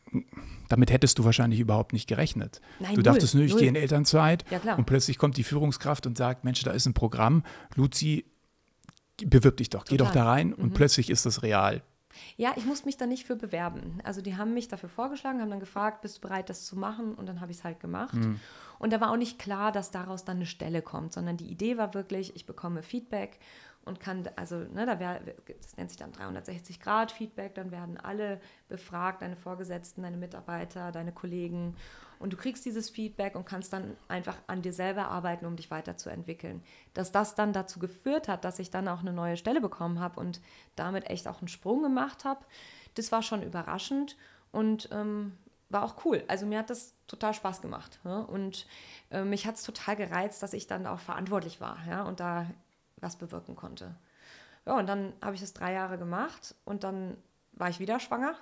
damit 0.70 0.90
hättest 0.90 1.18
du 1.18 1.26
wahrscheinlich 1.26 1.60
überhaupt 1.60 1.92
nicht 1.92 2.06
gerechnet. 2.06 2.62
Nein, 2.80 2.94
du 2.94 3.02
dachtest, 3.02 3.34
nur, 3.34 3.44
ich 3.44 3.54
gehe 3.54 3.68
in 3.68 3.76
Elternzeit 3.76 4.46
ja, 4.50 4.76
und 4.76 4.86
plötzlich 4.86 5.18
kommt 5.18 5.36
die 5.36 5.44
Führungskraft 5.44 6.06
und 6.06 6.16
sagt, 6.16 6.42
Mensch, 6.42 6.62
da 6.62 6.70
ist 6.70 6.86
ein 6.86 6.94
Programm, 6.94 7.42
Luzi, 7.74 8.24
bewirb 9.22 9.58
dich 9.58 9.68
doch, 9.68 9.84
Total. 9.84 9.98
geh 9.98 10.02
doch 10.02 10.12
da 10.12 10.24
rein 10.24 10.48
mhm. 10.48 10.54
und 10.54 10.72
plötzlich 10.72 11.10
ist 11.10 11.26
das 11.26 11.42
real. 11.42 11.82
Ja, 12.36 12.52
ich 12.56 12.66
musste 12.66 12.86
mich 12.86 12.96
da 12.96 13.06
nicht 13.06 13.26
für 13.26 13.36
bewerben. 13.36 14.00
Also 14.04 14.20
die 14.20 14.36
haben 14.36 14.54
mich 14.54 14.68
dafür 14.68 14.88
vorgeschlagen, 14.88 15.40
haben 15.40 15.50
dann 15.50 15.60
gefragt, 15.60 16.02
bist 16.02 16.18
du 16.18 16.20
bereit, 16.22 16.50
das 16.50 16.64
zu 16.64 16.76
machen? 16.76 17.14
Und 17.14 17.26
dann 17.26 17.40
habe 17.40 17.52
ich 17.52 17.58
es 17.58 17.64
halt 17.64 17.80
gemacht. 17.80 18.14
Mhm. 18.14 18.40
Und 18.78 18.92
da 18.92 19.00
war 19.00 19.10
auch 19.10 19.16
nicht 19.16 19.38
klar, 19.38 19.72
dass 19.72 19.90
daraus 19.90 20.24
dann 20.24 20.36
eine 20.36 20.46
Stelle 20.46 20.82
kommt, 20.82 21.12
sondern 21.12 21.36
die 21.36 21.50
Idee 21.50 21.78
war 21.78 21.94
wirklich, 21.94 22.34
ich 22.36 22.46
bekomme 22.46 22.82
Feedback 22.82 23.38
und 23.84 24.00
kann, 24.00 24.28
also, 24.36 24.56
ne, 24.56 24.86
da 24.86 24.98
wär, 24.98 25.20
das 25.60 25.76
nennt 25.76 25.90
sich 25.90 25.98
dann 25.98 26.12
360-Grad-Feedback, 26.12 27.54
dann 27.54 27.70
werden 27.70 27.98
alle 27.98 28.40
befragt, 28.68 29.22
deine 29.22 29.36
Vorgesetzten, 29.36 30.02
deine 30.02 30.16
Mitarbeiter, 30.16 30.90
deine 30.90 31.12
Kollegen. 31.12 31.76
Und 32.18 32.32
du 32.32 32.36
kriegst 32.36 32.64
dieses 32.64 32.90
Feedback 32.90 33.34
und 33.34 33.44
kannst 33.44 33.72
dann 33.72 33.96
einfach 34.08 34.36
an 34.46 34.62
dir 34.62 34.72
selber 34.72 35.08
arbeiten, 35.08 35.46
um 35.46 35.56
dich 35.56 35.70
weiterzuentwickeln. 35.70 36.62
Dass 36.94 37.12
das 37.12 37.34
dann 37.34 37.52
dazu 37.52 37.78
geführt 37.78 38.28
hat, 38.28 38.44
dass 38.44 38.58
ich 38.58 38.70
dann 38.70 38.88
auch 38.88 39.00
eine 39.00 39.12
neue 39.12 39.36
Stelle 39.36 39.60
bekommen 39.60 40.00
habe 40.00 40.20
und 40.20 40.40
damit 40.76 41.10
echt 41.10 41.28
auch 41.28 41.40
einen 41.40 41.48
Sprung 41.48 41.82
gemacht 41.82 42.24
habe, 42.24 42.44
das 42.94 43.12
war 43.12 43.22
schon 43.22 43.42
überraschend 43.42 44.16
und 44.52 44.88
ähm, 44.92 45.32
war 45.68 45.84
auch 45.84 46.04
cool. 46.04 46.22
Also 46.28 46.46
mir 46.46 46.58
hat 46.58 46.70
das 46.70 46.94
total 47.06 47.34
Spaß 47.34 47.60
gemacht. 47.60 47.98
Ja? 48.04 48.18
Und 48.18 48.66
äh, 49.10 49.24
mich 49.24 49.46
hat 49.46 49.56
es 49.56 49.62
total 49.62 49.96
gereizt, 49.96 50.42
dass 50.42 50.52
ich 50.52 50.66
dann 50.66 50.86
auch 50.86 51.00
verantwortlich 51.00 51.60
war 51.60 51.78
ja? 51.88 52.04
und 52.04 52.20
da 52.20 52.46
was 53.00 53.16
bewirken 53.16 53.56
konnte. 53.56 53.94
Ja, 54.66 54.78
und 54.78 54.86
dann 54.86 55.12
habe 55.20 55.34
ich 55.34 55.40
das 55.40 55.52
drei 55.52 55.72
Jahre 55.72 55.98
gemacht 55.98 56.54
und 56.64 56.84
dann 56.84 57.16
war 57.56 57.68
ich 57.70 57.80
wieder 57.80 58.00
schwanger. 58.00 58.34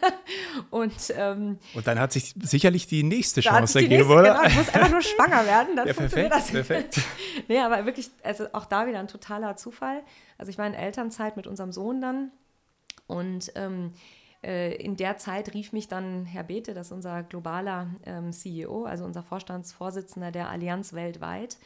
und 0.70 0.94
ähm, 1.16 1.58
und 1.74 1.86
dann 1.86 1.98
hat 1.98 2.12
sich 2.12 2.34
sicherlich 2.40 2.86
die 2.86 3.02
nächste 3.02 3.40
Chance 3.40 3.80
ergeben, 3.80 4.10
oder? 4.10 4.34
Genau, 4.34 4.42
ich 4.44 4.56
muss 4.56 4.68
einfach 4.74 4.90
nur 4.90 5.02
schwanger 5.02 5.46
werden, 5.46 5.76
dann 5.76 5.86
ja, 5.86 5.94
funktioniert 5.94 6.32
perfekt, 6.32 6.54
das. 6.54 6.66
Perfekt. 6.66 7.00
nee, 7.48 7.58
aber 7.58 7.86
wirklich, 7.86 8.10
also 8.22 8.46
auch 8.52 8.66
da 8.66 8.86
wieder 8.86 8.98
ein 8.98 9.08
totaler 9.08 9.56
Zufall. 9.56 10.02
Also 10.36 10.50
ich 10.50 10.58
war 10.58 10.66
in 10.66 10.74
Elternzeit 10.74 11.36
mit 11.36 11.46
unserem 11.46 11.72
Sohn 11.72 12.00
dann 12.00 12.30
und 13.06 13.52
ähm, 13.54 13.92
äh, 14.42 14.74
in 14.76 14.96
der 14.96 15.16
Zeit 15.16 15.54
rief 15.54 15.72
mich 15.72 15.88
dann 15.88 16.24
Herr 16.24 16.44
Bete, 16.44 16.74
das 16.74 16.88
ist 16.88 16.92
unser 16.92 17.22
globaler 17.22 17.88
ähm, 18.04 18.32
CEO, 18.32 18.84
also 18.84 19.04
unser 19.04 19.22
Vorstandsvorsitzender 19.22 20.30
der 20.30 20.48
Allianz 20.48 20.92
weltweit, 20.92 21.58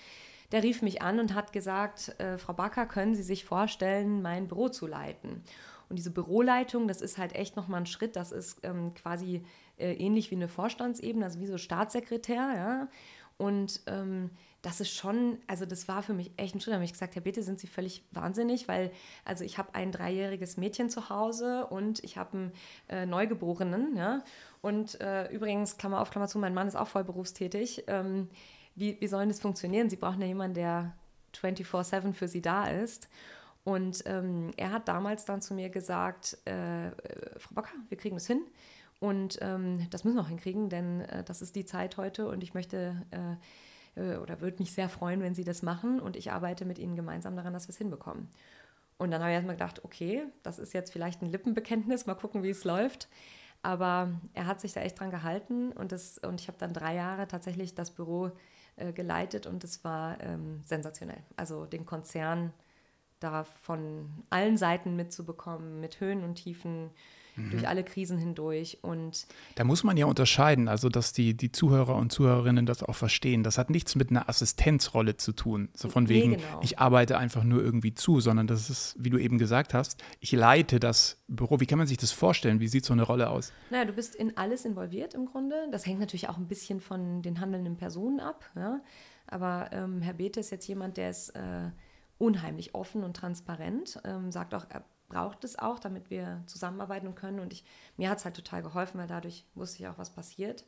der 0.53 0.63
rief 0.63 0.83
mich 0.83 1.03
an 1.03 1.19
und 1.19 1.35
hat 1.35 1.53
gesagt, 1.53 2.19
äh, 2.19 2.39
Frau 2.39 2.53
Backer, 2.53 2.87
können 2.87 3.15
Sie 3.15 3.23
sich 3.23 3.45
vorstellen, 3.45 4.23
mein 4.23 4.49
Büro 4.49 4.69
zu 4.69 4.87
leiten? 4.87 5.43
Und 5.93 5.97
diese 5.97 6.11
Büroleitung, 6.11 6.89
das 6.89 7.03
ist 7.03 7.19
halt 7.19 7.35
echt 7.35 7.55
nochmal 7.55 7.83
ein 7.83 7.87
Schritt, 7.87 8.17
das 8.17 8.33
ist 8.33 8.61
ähm, 8.63 8.95
quasi 8.95 9.43
äh, 9.77 9.93
ähnlich 9.93 10.31
wie 10.31 10.37
eine 10.37 10.49
Vorstandsebene, 10.49 11.23
also 11.23 11.39
wie 11.39 11.47
so 11.47 11.59
Staatssekretär, 11.59 12.51
ja. 12.57 12.89
Und 13.37 13.83
ähm, 13.87 14.31
das 14.63 14.81
ist 14.81 14.91
schon, 14.91 15.37
also 15.49 15.67
das 15.67 15.89
war 15.89 16.03
für 16.03 16.15
mich 16.15 16.31
echt 16.39 16.55
ein 16.55 16.63
Schritt. 16.63 16.73
Da 16.73 16.77
habe 16.77 16.87
ich 16.87 16.93
gesagt, 16.93 17.15
Herr 17.15 17.21
Bitte, 17.21 17.43
sind 17.43 17.61
Sie 17.61 17.67
völlig 17.67 18.07
wahnsinnig, 18.11 18.69
weil 18.69 18.91
also 19.27 19.45
ich 19.45 19.59
habe 19.59 19.75
ein 19.75 19.93
dreijähriges 19.93 20.57
Mädchen 20.57 20.89
zu 20.89 21.11
Hause 21.11 21.67
und 21.67 22.03
ich 22.03 22.17
habe 22.17 22.39
einen 22.39 22.53
äh, 22.89 23.05
Neugeborenen, 23.05 23.95
ja. 23.95 24.25
Und 24.63 24.99
äh, 25.03 25.31
übrigens, 25.31 25.77
Klammer 25.77 26.01
auf, 26.01 26.11
Klammer 26.11 26.27
zu, 26.27 26.39
mein 26.39 26.55
Mann 26.55 26.69
ist 26.69 26.77
auch 26.77 26.89
voll 26.89 27.05
berufstätig. 27.05 27.85
Ähm, 27.87 28.31
wie, 28.77 28.99
wie 28.99 29.09
soll 29.09 29.29
das 29.29 29.41
funktionieren? 29.41 29.91
Sie 29.91 29.97
brauchen 29.97 30.23
ja 30.23 30.27
jemanden, 30.27 30.55
der 30.55 30.95
24-7 31.35 32.15
für 32.15 32.29
Sie 32.29 32.41
da 32.41 32.65
ist. 32.69 33.11
Und 33.65 34.03
ähm, 34.07 34.51
er 34.57 34.73
hat 34.73 34.89
damals 34.89 35.25
dann 35.25 35.41
zu 35.41 35.55
mir 35.55 35.71
gesagt, 35.71 36.37
äh, 36.47 36.89
äh, 36.89 36.93
Frau 37.39 37.55
Bocker, 37.55 37.75
wir 37.89 37.97
kriegen 37.97 38.17
das 38.17 38.27
hin. 38.27 38.43
Und 38.99 39.39
ähm, 39.41 39.89
das 39.91 40.05
müssen 40.05 40.17
wir 40.17 40.23
auch 40.23 40.29
hinkriegen, 40.29 40.69
denn 40.69 41.03
äh, 41.03 41.25
das 41.25 41.43
ist 41.43 41.57
die 41.57 41.65
Zeit 41.65 41.97
heute 41.97 42.29
und 42.29 42.43
ich 42.43 42.55
möchte 42.55 43.05
äh, 43.11 44.01
äh 44.01 44.17
oder 44.17 44.41
würde 44.41 44.59
mich 44.59 44.73
sehr 44.73 44.89
freuen, 44.89 45.23
wenn 45.23 45.35
Sie 45.35 45.45
das 45.45 45.63
machen. 45.63 46.01
Und 46.01 46.17
ich 46.17 46.33
arbeite 46.33 46.65
mit 46.65 46.79
Ihnen 46.79 46.97
gemeinsam 46.97 47.37
daran, 47.37 47.53
dass 47.53 47.67
wir 47.67 47.73
es 47.73 47.79
hinbekommen. 47.79 48.29
Und 48.99 49.11
dann 49.11 49.21
habe 49.21 49.31
ich 49.31 49.35
erstmal 49.35 49.57
gedacht, 49.57 49.85
okay, 49.85 50.25
das 50.45 50.59
ist 50.61 50.73
jetzt 50.75 50.93
vielleicht 50.93 51.23
ein 51.23 51.29
Lippenbekenntnis, 51.29 52.07
mal 52.07 52.15
gucken, 52.15 52.43
wie 52.45 52.51
es 52.51 52.65
läuft. 52.65 53.09
Aber 53.63 54.11
er 54.35 54.47
hat 54.47 54.61
sich 54.61 54.73
da 54.73 54.81
echt 54.81 54.99
dran 54.99 55.11
gehalten 55.11 55.73
und, 55.73 55.93
das, 55.93 56.19
und 56.19 56.41
ich 56.41 56.49
habe 56.49 56.59
dann 56.59 56.73
drei 56.73 56.95
Jahre 56.95 57.29
tatsächlich 57.29 57.75
das 57.75 57.93
Büro 57.93 58.33
äh, 58.77 58.93
geleitet 58.93 59.47
und 59.47 59.63
es 59.65 59.85
war 59.85 60.21
ähm, 60.21 60.63
sensationell. 60.65 61.23
Also 61.37 61.67
den 61.67 61.87
Konzern 61.87 62.53
da 63.23 63.45
von 63.45 64.11
allen 64.31 64.57
Seiten 64.57 64.97
mitzubekommen, 64.97 65.81
mit 65.81 66.01
Höhen 66.01 66.25
und 66.25 66.37
Tiefen, 66.37 66.91
mhm. 67.37 67.51
durch 67.51 67.69
alle 67.69 67.85
Krisen 67.85 68.19
hindurch. 68.19 68.79
Und 68.83 69.27
da 69.55 69.65
muss 69.65 69.85
man 69.85 69.97
ja 69.97 70.07
unterscheiden, 70.07 70.69
also 70.69 70.89
dass 70.89 71.13
die, 71.13 71.35
die 71.37 71.53
Zuhörer 71.53 71.97
und 71.97 72.13
Zuhörerinnen 72.13 72.67
das 72.67 72.83
auch 72.83 72.95
verstehen. 72.95 73.43
Das 73.43 73.59
hat 73.59 73.71
nichts 73.71 73.95
mit 73.95 74.11
einer 74.11 74.29
Assistenzrolle 74.29 75.17
zu 75.17 75.33
tun. 75.33 75.69
So 75.75 75.89
von 75.89 76.09
wegen, 76.09 76.31
nee, 76.31 76.37
genau. 76.37 76.61
ich 76.63 76.79
arbeite 76.79 77.19
einfach 77.19 77.45
nur 77.45 77.63
irgendwie 77.63 77.95
zu, 77.95 78.21
sondern 78.21 78.47
das 78.47 78.71
ist, 78.71 78.97
wie 78.99 79.11
du 79.11 79.19
eben 79.19 79.39
gesagt 79.39 79.75
hast, 79.75 80.03
ich 80.21 80.33
leite 80.33 80.81
das 80.81 81.19
Büro. 81.29 81.61
Wie 81.61 81.67
kann 81.67 81.79
man 81.79 81.87
sich 81.87 81.99
das 81.99 82.13
vorstellen? 82.13 82.61
Wie 82.61 82.69
sieht 82.69 82.85
so 82.85 82.93
eine 82.93 83.03
Rolle 83.03 83.31
aus? 83.31 83.53
Naja, 83.71 83.85
du 83.85 83.93
bist 83.93 84.15
in 84.15 84.37
alles 84.37 84.65
involviert 84.65 85.15
im 85.15 85.27
Grunde. 85.27 85.69
Das 85.71 85.87
hängt 85.87 86.01
natürlich 86.01 86.29
auch 86.29 86.37
ein 86.37 86.49
bisschen 86.49 86.81
von 86.81 87.23
den 87.23 87.41
handelnden 87.41 87.77
Personen 87.77 88.21
ab. 88.21 88.45
Ja? 88.55 88.81
Aber 89.27 89.71
ähm, 89.73 90.03
Herr 90.03 90.15
Bethe 90.15 90.41
ist 90.41 90.51
jetzt 90.51 90.67
jemand, 90.67 90.97
der 90.97 91.11
ist 91.11 91.31
äh, 91.31 91.71
unheimlich 92.23 92.77
offen 92.77 93.03
und 93.03 93.17
transparent, 93.17 94.01
ähm, 94.05 94.31
sagt 94.31 94.55
auch, 94.55 94.65
er 94.69 94.85
braucht 95.09 95.43
es 95.43 95.59
auch, 95.59 95.81
damit 95.81 96.09
wir 96.09 96.43
zusammenarbeiten 96.47 97.17
können. 97.17 97.41
Und 97.41 97.53
ich, 97.53 97.65
mir 97.97 98.09
hat 98.09 98.19
es 98.19 98.25
halt 98.25 98.37
total 98.37 98.63
geholfen, 98.63 98.99
weil 98.99 99.09
dadurch 99.09 99.45
wusste 99.57 99.83
ich 99.83 99.89
auch, 99.89 99.99
was 99.99 100.11
passiert. 100.11 100.65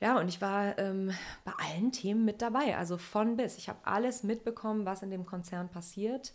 Ja, 0.00 0.18
und 0.18 0.28
ich 0.28 0.40
war 0.40 0.78
ähm, 0.78 1.12
bei 1.44 1.52
allen 1.58 1.92
Themen 1.92 2.24
mit 2.24 2.40
dabei, 2.40 2.76
also 2.76 2.96
von 2.96 3.36
bis. 3.36 3.58
Ich 3.58 3.68
habe 3.68 3.78
alles 3.84 4.22
mitbekommen, 4.22 4.86
was 4.86 5.02
in 5.02 5.10
dem 5.10 5.26
Konzern 5.26 5.68
passiert. 5.68 6.32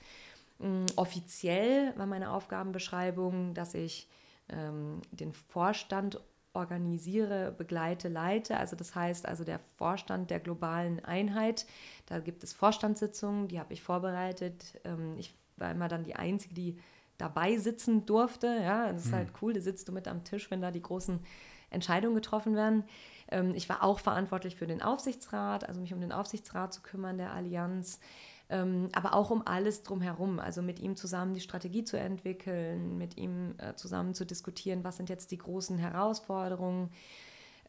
Ähm, 0.60 0.86
offiziell 0.96 1.98
war 1.98 2.06
meine 2.06 2.32
Aufgabenbeschreibung, 2.32 3.56
dass 3.56 3.74
ich 3.74 4.08
ähm, 4.50 5.02
den 5.12 5.34
Vorstand 5.34 6.22
organisiere, 6.54 7.54
begleite, 7.58 8.10
leite. 8.10 8.58
Also 8.58 8.76
das 8.76 8.96
heißt 8.96 9.26
also 9.26 9.44
der 9.44 9.60
Vorstand 9.78 10.30
der 10.30 10.40
globalen 10.40 11.04
Einheit. 11.04 11.66
Da 12.08 12.20
gibt 12.20 12.44
es 12.44 12.54
Vorstandssitzungen, 12.54 13.48
die 13.48 13.60
habe 13.60 13.74
ich 13.74 13.82
vorbereitet. 13.82 14.80
Ähm, 14.84 15.16
ich 15.18 15.34
war 15.58 15.72
immer 15.72 15.88
dann 15.88 16.04
die 16.04 16.16
Einzige, 16.16 16.54
die 16.54 16.80
dabei 17.18 17.58
sitzen 17.58 18.06
durfte. 18.06 18.48
Ja, 18.48 18.92
das 18.92 19.06
ist 19.06 19.14
halt 19.14 19.28
mhm. 19.28 19.34
halt 19.34 19.42
cool. 19.42 19.54
Da 19.54 19.62
sitzt 19.62 19.88
du 19.88 19.92
mit 19.92 20.08
am 20.08 20.24
Tisch, 20.24 20.52
wenn 20.52 20.62
da 20.62 20.72
die 20.72 20.82
großen 20.82 21.20
Entscheidungen 21.70 22.16
getroffen 22.16 22.56
werden. 22.56 22.84
Ähm, 23.30 23.54
ich 23.56 23.70
war 23.70 23.84
auch 23.84 24.00
verantwortlich 24.00 24.56
für 24.56 24.68
den 24.68 24.82
Aufsichtsrat, 24.82 25.68
also 25.68 25.80
mich 25.80 25.94
um 25.94 26.02
den 26.02 26.12
Aufsichtsrat 26.12 26.74
zu 26.74 26.82
kümmern 26.82 27.18
der 27.18 27.32
Allianz 27.34 28.00
ähm, 28.52 28.90
aber 28.92 29.14
auch 29.14 29.32
um 29.32 29.48
alles 29.48 29.84
drumherum, 29.84 30.40
also 30.40 30.62
mit 30.62 30.80
ihm 30.80 30.98
zusammen 30.98 31.34
die 31.34 31.40
Strategie 31.40 31.86
zu 31.86 31.98
entwickeln, 31.98 32.98
mit 32.98 33.18
ihm 33.18 33.56
äh, 33.58 33.76
zusammen 33.76 34.14
zu 34.14 34.26
diskutieren, 34.26 34.84
was 34.84 34.98
sind 34.98 35.10
jetzt 35.10 35.32
die 35.32 35.38
großen 35.38 35.78
Herausforderungen. 35.78 36.90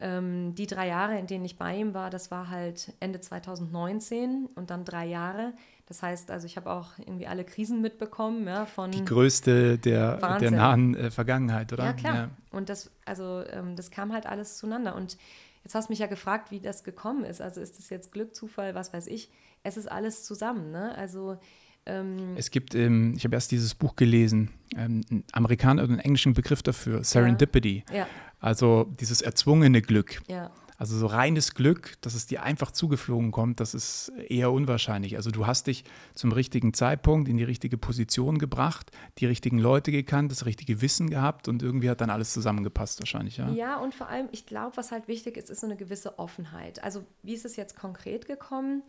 Ähm, 0.01 0.55
die 0.55 0.67
drei 0.67 0.89
Jahre, 0.89 1.17
in 1.17 1.27
denen 1.27 1.45
ich 1.45 1.57
bei 1.57 1.77
ihm 1.77 1.93
war, 1.93 2.09
das 2.09 2.31
war 2.31 2.49
halt 2.49 2.91
Ende 2.99 3.21
2019 3.21 4.49
und 4.55 4.71
dann 4.71 4.83
drei 4.83 5.05
Jahre. 5.05 5.53
Das 5.85 6.03
heißt, 6.03 6.31
also 6.31 6.45
ich 6.47 6.57
habe 6.57 6.69
auch 6.69 6.91
irgendwie 6.97 7.27
alle 7.27 7.45
Krisen 7.45 7.81
mitbekommen, 7.81 8.45
ja, 8.45 8.65
von 8.65 8.91
die 8.91 9.05
größte 9.05 9.77
der, 9.77 10.17
der 10.39 10.51
nahen 10.51 10.95
äh, 10.95 11.11
Vergangenheit, 11.11 11.71
oder? 11.71 11.85
Ja 11.85 11.93
klar. 11.93 12.15
Ja. 12.15 12.29
Und 12.51 12.67
das, 12.67 12.91
also 13.05 13.43
ähm, 13.49 13.77
das 13.77 13.89
kam 13.89 14.11
halt 14.11 14.25
alles 14.25 14.57
zueinander. 14.57 14.95
Und 14.95 15.17
jetzt 15.63 15.75
hast 15.75 15.87
du 15.87 15.93
mich 15.93 15.99
ja 15.99 16.07
gefragt, 16.07 16.51
wie 16.51 16.59
das 16.59 16.83
gekommen 16.83 17.23
ist. 17.23 17.41
Also 17.41 17.61
ist 17.61 17.77
das 17.77 17.89
jetzt 17.89 18.11
Glück, 18.11 18.35
Zufall, 18.35 18.75
was 18.75 18.91
weiß 18.91 19.07
ich? 19.07 19.29
Es 19.63 19.77
ist 19.77 19.91
alles 19.91 20.23
zusammen. 20.23 20.71
Ne? 20.71 20.95
Also 20.95 21.37
ähm, 21.85 22.35
es 22.35 22.51
gibt, 22.51 22.75
ähm, 22.75 23.13
ich 23.15 23.25
habe 23.25 23.35
erst 23.35 23.51
dieses 23.51 23.75
Buch 23.75 23.95
gelesen, 23.95 24.51
ähm, 24.75 25.01
einen 25.09 25.23
Amerikaner 25.33 25.83
oder 25.83 25.93
einen 25.93 25.99
englischen 25.99 26.33
Begriff 26.33 26.63
dafür, 26.63 27.03
Serendipity. 27.03 27.83
Ja. 27.93 28.07
Also 28.39 28.91
dieses 28.99 29.21
erzwungene 29.21 29.81
Glück. 29.81 30.21
Ja. 30.27 30.51
Also 30.77 30.97
so 30.97 31.05
reines 31.05 31.53
Glück, 31.53 31.93
dass 32.01 32.13
es 32.13 32.25
dir 32.25 32.43
einfach 32.43 32.71
zugeflogen 32.71 33.31
kommt, 33.31 33.59
das 33.59 33.73
ist 33.73 34.11
eher 34.27 34.51
unwahrscheinlich. 34.51 35.15
Also 35.15 35.29
du 35.29 35.45
hast 35.45 35.67
dich 35.67 35.85
zum 36.15 36.31
richtigen 36.31 36.73
Zeitpunkt 36.73 37.29
in 37.29 37.37
die 37.37 37.43
richtige 37.43 37.77
Position 37.77 38.37
gebracht, 38.39 38.91
die 39.19 39.25
richtigen 39.25 39.59
Leute 39.59 39.91
gekannt, 39.91 40.31
das 40.31 40.45
richtige 40.45 40.81
Wissen 40.81 41.09
gehabt 41.09 41.47
und 41.47 41.61
irgendwie 41.61 41.89
hat 41.89 42.01
dann 42.01 42.09
alles 42.09 42.33
zusammengepasst 42.33 42.99
wahrscheinlich. 42.99 43.37
Ja, 43.37 43.49
ja 43.51 43.77
und 43.77 43.93
vor 43.93 44.07
allem, 44.09 44.27
ich 44.31 44.45
glaube, 44.45 44.75
was 44.75 44.91
halt 44.91 45.07
wichtig 45.07 45.37
ist, 45.37 45.49
ist 45.49 45.61
so 45.61 45.67
eine 45.67 45.77
gewisse 45.77 46.17
Offenheit. 46.19 46.83
Also 46.83 47.05
wie 47.21 47.33
ist 47.33 47.45
es 47.45 47.55
jetzt 47.55 47.77
konkret 47.77 48.25
gekommen? 48.25 48.83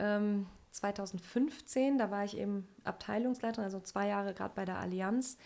Ähm, 0.00 0.46
2015, 0.72 1.98
da 1.98 2.10
war 2.10 2.24
ich 2.24 2.36
eben 2.36 2.66
Abteilungsleiterin, 2.84 3.64
also 3.64 3.80
zwei 3.80 4.08
Jahre 4.08 4.34
gerade 4.34 4.54
bei 4.54 4.64
der 4.64 4.78
Allianz. 4.78 5.36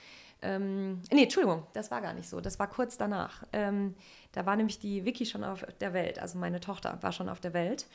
Ähm, 0.42 1.00
nee, 1.10 1.22
Entschuldigung, 1.22 1.66
das 1.72 1.90
war 1.90 2.02
gar 2.02 2.12
nicht 2.12 2.28
so. 2.28 2.40
Das 2.40 2.58
war 2.58 2.68
kurz 2.68 2.98
danach. 2.98 3.44
Ähm, 3.52 3.94
da 4.32 4.44
war 4.44 4.56
nämlich 4.56 4.78
die 4.78 5.04
Vicky 5.04 5.24
schon 5.24 5.42
auf 5.42 5.64
der 5.80 5.94
Welt, 5.94 6.18
also 6.18 6.38
meine 6.38 6.60
Tochter 6.60 6.98
war 7.00 7.12
schon 7.12 7.28
auf 7.28 7.40
der 7.40 7.54
Welt. 7.54 7.86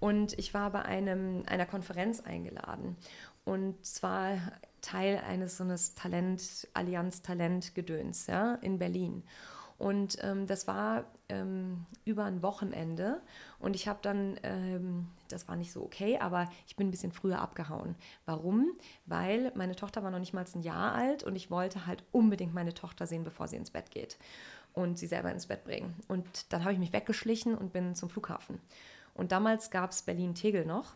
Und 0.00 0.36
ich 0.36 0.52
war 0.52 0.70
bei 0.70 0.82
einem, 0.82 1.44
einer 1.46 1.64
Konferenz 1.64 2.20
eingeladen. 2.20 2.96
Und 3.44 3.84
zwar 3.86 4.36
Teil 4.80 5.22
eines 5.28 5.58
so 5.58 5.64
eines 5.64 5.94
Talent, 5.94 6.68
Allianz-Talent-Gedöns 6.74 8.26
ja, 8.26 8.56
in 8.56 8.80
Berlin. 8.80 9.22
Und 9.78 10.18
ähm, 10.22 10.46
das 10.46 10.66
war 10.66 11.04
ähm, 11.28 11.86
über 12.04 12.24
ein 12.24 12.42
Wochenende. 12.42 13.20
Und 13.58 13.74
ich 13.74 13.88
habe 13.88 13.98
dann, 14.02 14.38
ähm, 14.42 15.08
das 15.28 15.48
war 15.48 15.56
nicht 15.56 15.72
so 15.72 15.82
okay, 15.82 16.18
aber 16.18 16.48
ich 16.66 16.76
bin 16.76 16.88
ein 16.88 16.90
bisschen 16.90 17.12
früher 17.12 17.40
abgehauen. 17.40 17.96
Warum? 18.26 18.72
Weil 19.06 19.52
meine 19.54 19.76
Tochter 19.76 20.02
war 20.02 20.10
noch 20.10 20.18
nicht 20.18 20.34
mal 20.34 20.44
ein 20.54 20.62
Jahr 20.62 20.92
alt 20.92 21.22
und 21.22 21.36
ich 21.36 21.50
wollte 21.50 21.86
halt 21.86 22.04
unbedingt 22.12 22.54
meine 22.54 22.74
Tochter 22.74 23.06
sehen, 23.06 23.24
bevor 23.24 23.48
sie 23.48 23.56
ins 23.56 23.70
Bett 23.70 23.90
geht 23.90 24.18
und 24.74 24.98
sie 24.98 25.06
selber 25.06 25.30
ins 25.30 25.46
Bett 25.46 25.64
bringen. 25.64 25.94
Und 26.08 26.52
dann 26.52 26.62
habe 26.62 26.72
ich 26.72 26.78
mich 26.78 26.92
weggeschlichen 26.92 27.56
und 27.56 27.72
bin 27.72 27.94
zum 27.94 28.10
Flughafen. 28.10 28.60
Und 29.14 29.32
damals 29.32 29.70
gab 29.70 29.90
es 29.90 30.02
Berlin-Tegel 30.02 30.64
noch. 30.64 30.94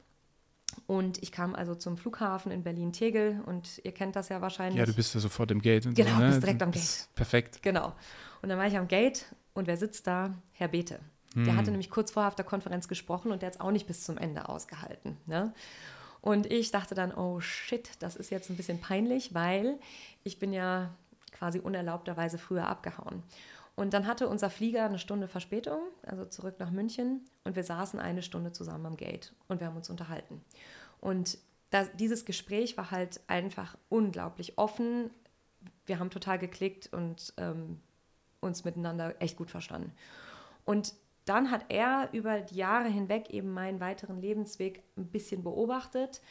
Und 0.87 1.23
ich 1.23 1.33
kam 1.33 1.55
also 1.55 1.75
zum 1.75 1.97
Flughafen 1.97 2.53
in 2.53 2.63
Berlin-Tegel 2.63 3.43
und 3.47 3.81
ihr 3.85 3.93
kennt 3.93 4.17
das 4.17 4.29
ja 4.29 4.41
wahrscheinlich. 4.41 4.79
Ja, 4.79 4.87
du 4.87 4.95
bist 4.95 5.15
ja 5.15 5.21
sofort 5.21 5.51
im 5.51 5.61
Gate. 5.61 5.95
genau, 5.95 6.11
so, 6.11 6.19
ne? 6.19 6.29
bist 6.29 6.43
direkt 6.43 6.63
am 6.63 6.71
Gate. 6.71 7.09
Perfekt. 7.15 7.63
Genau. 7.63 7.95
Und 8.43 8.49
dann 8.49 8.59
war 8.59 8.67
ich 8.67 8.77
am 8.77 8.89
Gate 8.89 9.27
und 9.55 9.67
wer 9.67 9.77
sitzt 9.77 10.07
da? 10.07 10.35
Herr 10.53 10.69
Bete. 10.69 11.01
Der 11.35 11.49
hm. 11.49 11.57
hatte 11.57 11.71
nämlich 11.71 11.91
kurz 11.91 12.11
vorher 12.11 12.29
auf 12.29 12.35
der 12.35 12.47
Konferenz 12.47 12.89
gesprochen 12.89 13.31
und 13.31 13.43
der 13.43 13.49
hat 13.49 13.57
es 13.57 13.61
auch 13.61 13.71
nicht 13.71 13.87
bis 13.87 14.05
zum 14.05 14.17
Ende 14.17 14.49
ausgehalten. 14.49 15.19
Ne? 15.27 15.53
Und 16.23 16.51
ich 16.51 16.71
dachte 16.71 16.95
dann, 16.95 17.13
oh 17.13 17.41
shit, 17.41 17.91
das 17.99 18.17
ist 18.17 18.31
jetzt 18.31 18.49
ein 18.49 18.57
bisschen 18.57 18.81
peinlich, 18.81 19.35
weil 19.35 19.79
ich 20.25 20.39
bin 20.39 20.53
ja 20.53 20.95
quasi 21.33 21.59
unerlaubterweise 21.59 22.39
früher 22.39 22.67
abgehauen. 22.67 23.23
Und 23.77 23.93
dann 23.93 24.07
hatte 24.07 24.29
unser 24.29 24.49
Flieger 24.49 24.87
eine 24.87 24.99
Stunde 24.99 25.29
Verspätung, 25.29 25.81
also 26.03 26.25
zurück 26.25 26.57
nach 26.59 26.71
München, 26.71 27.27
und 27.45 27.57
wir 27.57 27.63
saßen 27.63 28.01
eine 28.01 28.23
Stunde 28.23 28.53
zusammen 28.53 28.87
am 28.87 28.97
Gate 28.97 29.33
und 29.49 29.61
wir 29.61 29.67
haben 29.67 29.77
uns 29.77 29.91
unterhalten. 29.91 30.43
Und 31.01 31.39
das, 31.71 31.91
dieses 31.95 32.25
Gespräch 32.25 32.77
war 32.79 32.91
halt 32.91 33.21
einfach 33.27 33.77
unglaublich 33.91 34.57
offen. 34.57 35.11
Wir 35.85 35.99
haben 35.99 36.11
total 36.11 36.39
geklickt 36.39 36.93
und 36.93 37.35
ähm, 37.37 37.81
uns 38.41 38.65
miteinander 38.65 39.15
echt 39.21 39.37
gut 39.37 39.51
verstanden. 39.51 39.93
Und 40.65 40.95
dann 41.27 41.51
hat 41.51 41.67
er 41.69 42.09
über 42.13 42.41
die 42.41 42.57
Jahre 42.57 42.89
hinweg 42.89 43.31
eben 43.31 43.53
meinen 43.53 43.81
weiteren 43.81 44.21
Lebensweg 44.21 44.85
ein 44.97 45.07
bisschen 45.07 45.43
beobachtet 45.43 46.23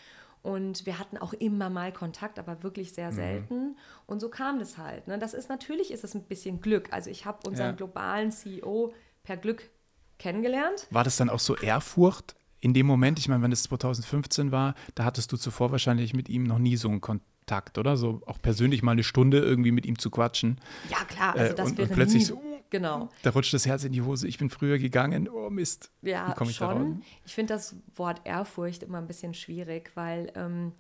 und 0.46 0.86
wir 0.86 1.00
hatten 1.00 1.18
auch 1.18 1.34
immer 1.34 1.72
mal 1.72 1.92
Kontakt, 1.92 2.38
aber 2.38 2.62
wirklich 2.62 2.94
sehr 2.94 3.10
mhm. 3.10 3.16
selten. 3.16 3.56
Mhm. 3.56 3.76
Und 4.06 4.20
so 4.20 4.30
kam 4.30 4.60
das 4.60 4.78
halt. 4.78 5.08
Ne? 5.08 5.18
Das 5.18 5.34
ist 5.34 5.50
natürlich 5.50 5.90
ist 5.90 6.04
es 6.04 6.14
ein 6.14 6.22
bisschen 6.22 6.62
Glück. 6.62 6.94
Also 6.94 7.10
ich 7.10 7.26
habe 7.26 7.40
unseren 7.48 7.70
ja. 7.70 7.72
globalen 7.72 8.32
CEO 8.32 8.94
per 9.24 9.38
Glück 9.38 9.72
kennengelernt. 10.20 10.86
War 10.92 11.04
das 11.04 11.18
dann 11.18 11.32
auch 11.32 11.40
so 11.40 11.58
Ehrfurcht 11.58 12.36
in 12.60 12.76
dem 12.76 12.86
Moment? 12.86 13.18
Ich 13.18 13.28
meine, 13.28 13.42
wenn 13.42 13.52
es 13.52 13.64
2015 13.64 14.52
war, 14.52 14.76
da 14.94 15.04
hattest 15.04 15.32
du 15.32 15.38
zuvor 15.38 15.72
wahrscheinlich 15.72 16.14
mit 16.14 16.30
ihm 16.30 16.44
noch 16.44 16.60
nie 16.60 16.78
so 16.78 16.90
einen 16.90 17.02
Kontakt, 17.02 17.80
oder? 17.80 17.98
So 17.98 18.22
auch 18.28 18.40
persönlich 18.40 18.84
mal 18.84 18.92
eine 18.92 19.04
Stunde 19.04 19.40
irgendwie 19.40 19.72
mit 19.72 19.88
ihm 19.88 19.98
zu 19.98 20.12
quatschen. 20.12 20.62
Ja, 20.92 21.04
klar. 21.06 21.36
Also 21.36 21.56
das 21.56 21.70
äh, 21.70 21.72
und, 21.72 21.78
wäre 21.80 21.90
und 21.90 21.96
plötzlich 21.96 22.22
nie, 22.22 22.26
so, 22.26 22.42
Genau. 22.76 23.10
Da 23.22 23.30
rutscht 23.30 23.54
das 23.54 23.66
Herz 23.66 23.86
in 23.86 23.94
die 23.94 24.02
Hose. 24.02 24.28
Ich 24.28 24.38
bin 24.38 24.50
früher 24.50 24.78
gegangen. 24.78 25.30
Oh 25.30 25.50
Mist. 25.50 25.92
Ja, 26.02 26.36
ich 26.42 26.56
schon. 26.56 27.04
Ich 27.26 27.34
finde 27.34 27.54
das 27.54 27.76
Wort 27.96 28.22
Ehrfurcht 28.26 28.84
immer 28.84 28.98
ein 28.98 29.08
bisschen 29.08 29.34
schwierig, 29.34 29.92
weil 29.96 30.32
ähm, 30.36 30.74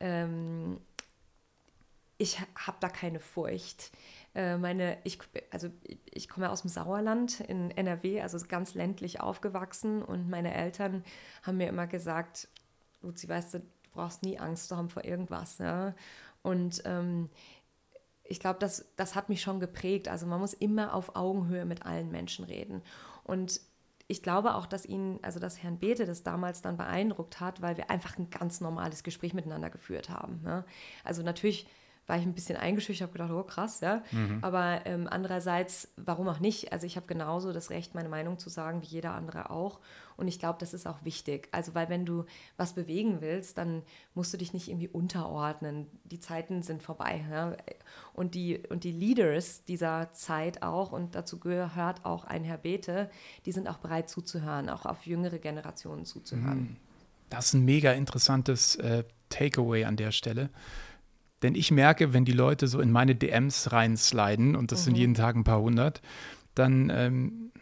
ähm, 0.00 0.78
ich 2.16 2.40
habe 2.40 2.78
da 2.80 2.88
keine 2.88 3.20
Furcht. 3.20 3.92
Äh, 4.34 4.56
meine, 4.56 4.96
ich, 5.04 5.18
also 5.50 5.68
ich 6.10 6.30
komme 6.30 6.50
aus 6.50 6.62
dem 6.62 6.70
Sauerland 6.70 7.40
in 7.40 7.70
NRW, 7.70 8.22
also 8.22 8.38
ganz 8.48 8.74
ländlich 8.74 9.20
aufgewachsen 9.20 10.02
und 10.02 10.30
meine 10.30 10.54
Eltern 10.54 11.04
haben 11.42 11.58
mir 11.58 11.68
immer 11.68 11.86
gesagt, 11.86 12.48
Luzi, 13.02 13.28
weißt 13.28 13.54
du, 13.54 13.58
du 13.60 13.66
brauchst 13.92 14.22
nie 14.22 14.38
Angst 14.38 14.68
zu 14.68 14.76
haben 14.76 14.88
vor 14.88 15.04
irgendwas. 15.04 15.58
Ja? 15.58 15.94
Und 16.42 16.82
ähm, 16.86 17.28
ich 18.24 18.40
glaube, 18.40 18.58
das, 18.58 18.86
das 18.96 19.14
hat 19.14 19.28
mich 19.28 19.42
schon 19.42 19.60
geprägt. 19.60 20.08
Also 20.08 20.26
man 20.26 20.40
muss 20.40 20.54
immer 20.54 20.94
auf 20.94 21.14
Augenhöhe 21.14 21.64
mit 21.64 21.84
allen 21.84 22.10
Menschen 22.10 22.44
reden. 22.44 22.82
Und 23.22 23.60
ich 24.06 24.22
glaube 24.22 24.54
auch, 24.54 24.66
dass 24.66 24.84
ihn, 24.84 25.18
also 25.22 25.40
dass 25.40 25.62
Herrn 25.62 25.78
Bethe 25.78 26.04
das 26.04 26.22
damals 26.22 26.62
dann 26.62 26.76
beeindruckt 26.76 27.40
hat, 27.40 27.62
weil 27.62 27.76
wir 27.76 27.90
einfach 27.90 28.18
ein 28.18 28.30
ganz 28.30 28.60
normales 28.60 29.02
Gespräch 29.02 29.34
miteinander 29.34 29.70
geführt 29.70 30.10
haben. 30.10 30.40
Ne? 30.42 30.64
Also 31.04 31.22
natürlich 31.22 31.66
war 32.06 32.18
ich 32.18 32.24
ein 32.24 32.34
bisschen 32.34 32.56
eingeschüchtert, 32.56 33.08
habe 33.08 33.18
gedacht, 33.18 33.30
oh 33.32 33.42
krass, 33.42 33.80
ja. 33.80 34.02
Mhm. 34.12 34.38
Aber 34.42 34.84
ähm, 34.84 35.08
andererseits, 35.10 35.88
warum 35.96 36.28
auch 36.28 36.40
nicht? 36.40 36.72
Also 36.72 36.86
ich 36.86 36.96
habe 36.96 37.06
genauso 37.06 37.52
das 37.52 37.70
Recht, 37.70 37.94
meine 37.94 38.08
Meinung 38.08 38.38
zu 38.38 38.50
sagen, 38.50 38.82
wie 38.82 38.86
jeder 38.86 39.12
andere 39.12 39.50
auch. 39.50 39.80
Und 40.16 40.28
ich 40.28 40.38
glaube, 40.38 40.58
das 40.60 40.74
ist 40.74 40.86
auch 40.86 41.04
wichtig. 41.04 41.48
Also 41.50 41.74
weil 41.74 41.88
wenn 41.88 42.04
du 42.04 42.24
was 42.56 42.74
bewegen 42.74 43.20
willst, 43.20 43.58
dann 43.58 43.82
musst 44.14 44.32
du 44.32 44.36
dich 44.36 44.52
nicht 44.52 44.68
irgendwie 44.68 44.88
unterordnen. 44.88 45.86
Die 46.04 46.20
Zeiten 46.20 46.62
sind 46.62 46.82
vorbei. 46.82 47.24
Ja? 47.30 47.56
Und, 48.12 48.34
die, 48.34 48.58
und 48.68 48.84
die 48.84 48.92
Leaders 48.92 49.64
dieser 49.64 50.12
Zeit 50.12 50.62
auch, 50.62 50.92
und 50.92 51.14
dazu 51.14 51.40
gehört 51.40 52.04
auch 52.04 52.24
ein 52.24 52.44
Herr 52.44 52.58
Bete, 52.58 53.10
die 53.46 53.52
sind 53.52 53.66
auch 53.66 53.78
bereit 53.78 54.08
zuzuhören, 54.08 54.68
auch 54.68 54.84
auf 54.84 55.06
jüngere 55.06 55.38
Generationen 55.38 56.04
zuzuhören. 56.04 56.60
Mhm. 56.60 56.76
Das 57.30 57.46
ist 57.46 57.54
ein 57.54 57.64
mega 57.64 57.92
interessantes 57.92 58.76
äh, 58.76 59.04
Takeaway 59.30 59.84
an 59.84 59.96
der 59.96 60.12
Stelle. 60.12 60.50
Denn 61.44 61.54
ich 61.54 61.70
merke, 61.70 62.14
wenn 62.14 62.24
die 62.24 62.32
Leute 62.32 62.66
so 62.68 62.80
in 62.80 62.90
meine 62.90 63.14
DMs 63.14 63.70
reinsliden, 63.70 64.56
und 64.56 64.72
das 64.72 64.80
mhm. 64.80 64.84
sind 64.84 64.94
jeden 64.96 65.14
Tag 65.14 65.36
ein 65.36 65.44
paar 65.44 65.60
hundert, 65.60 66.00
dann, 66.54 66.88
ähm, 66.88 67.52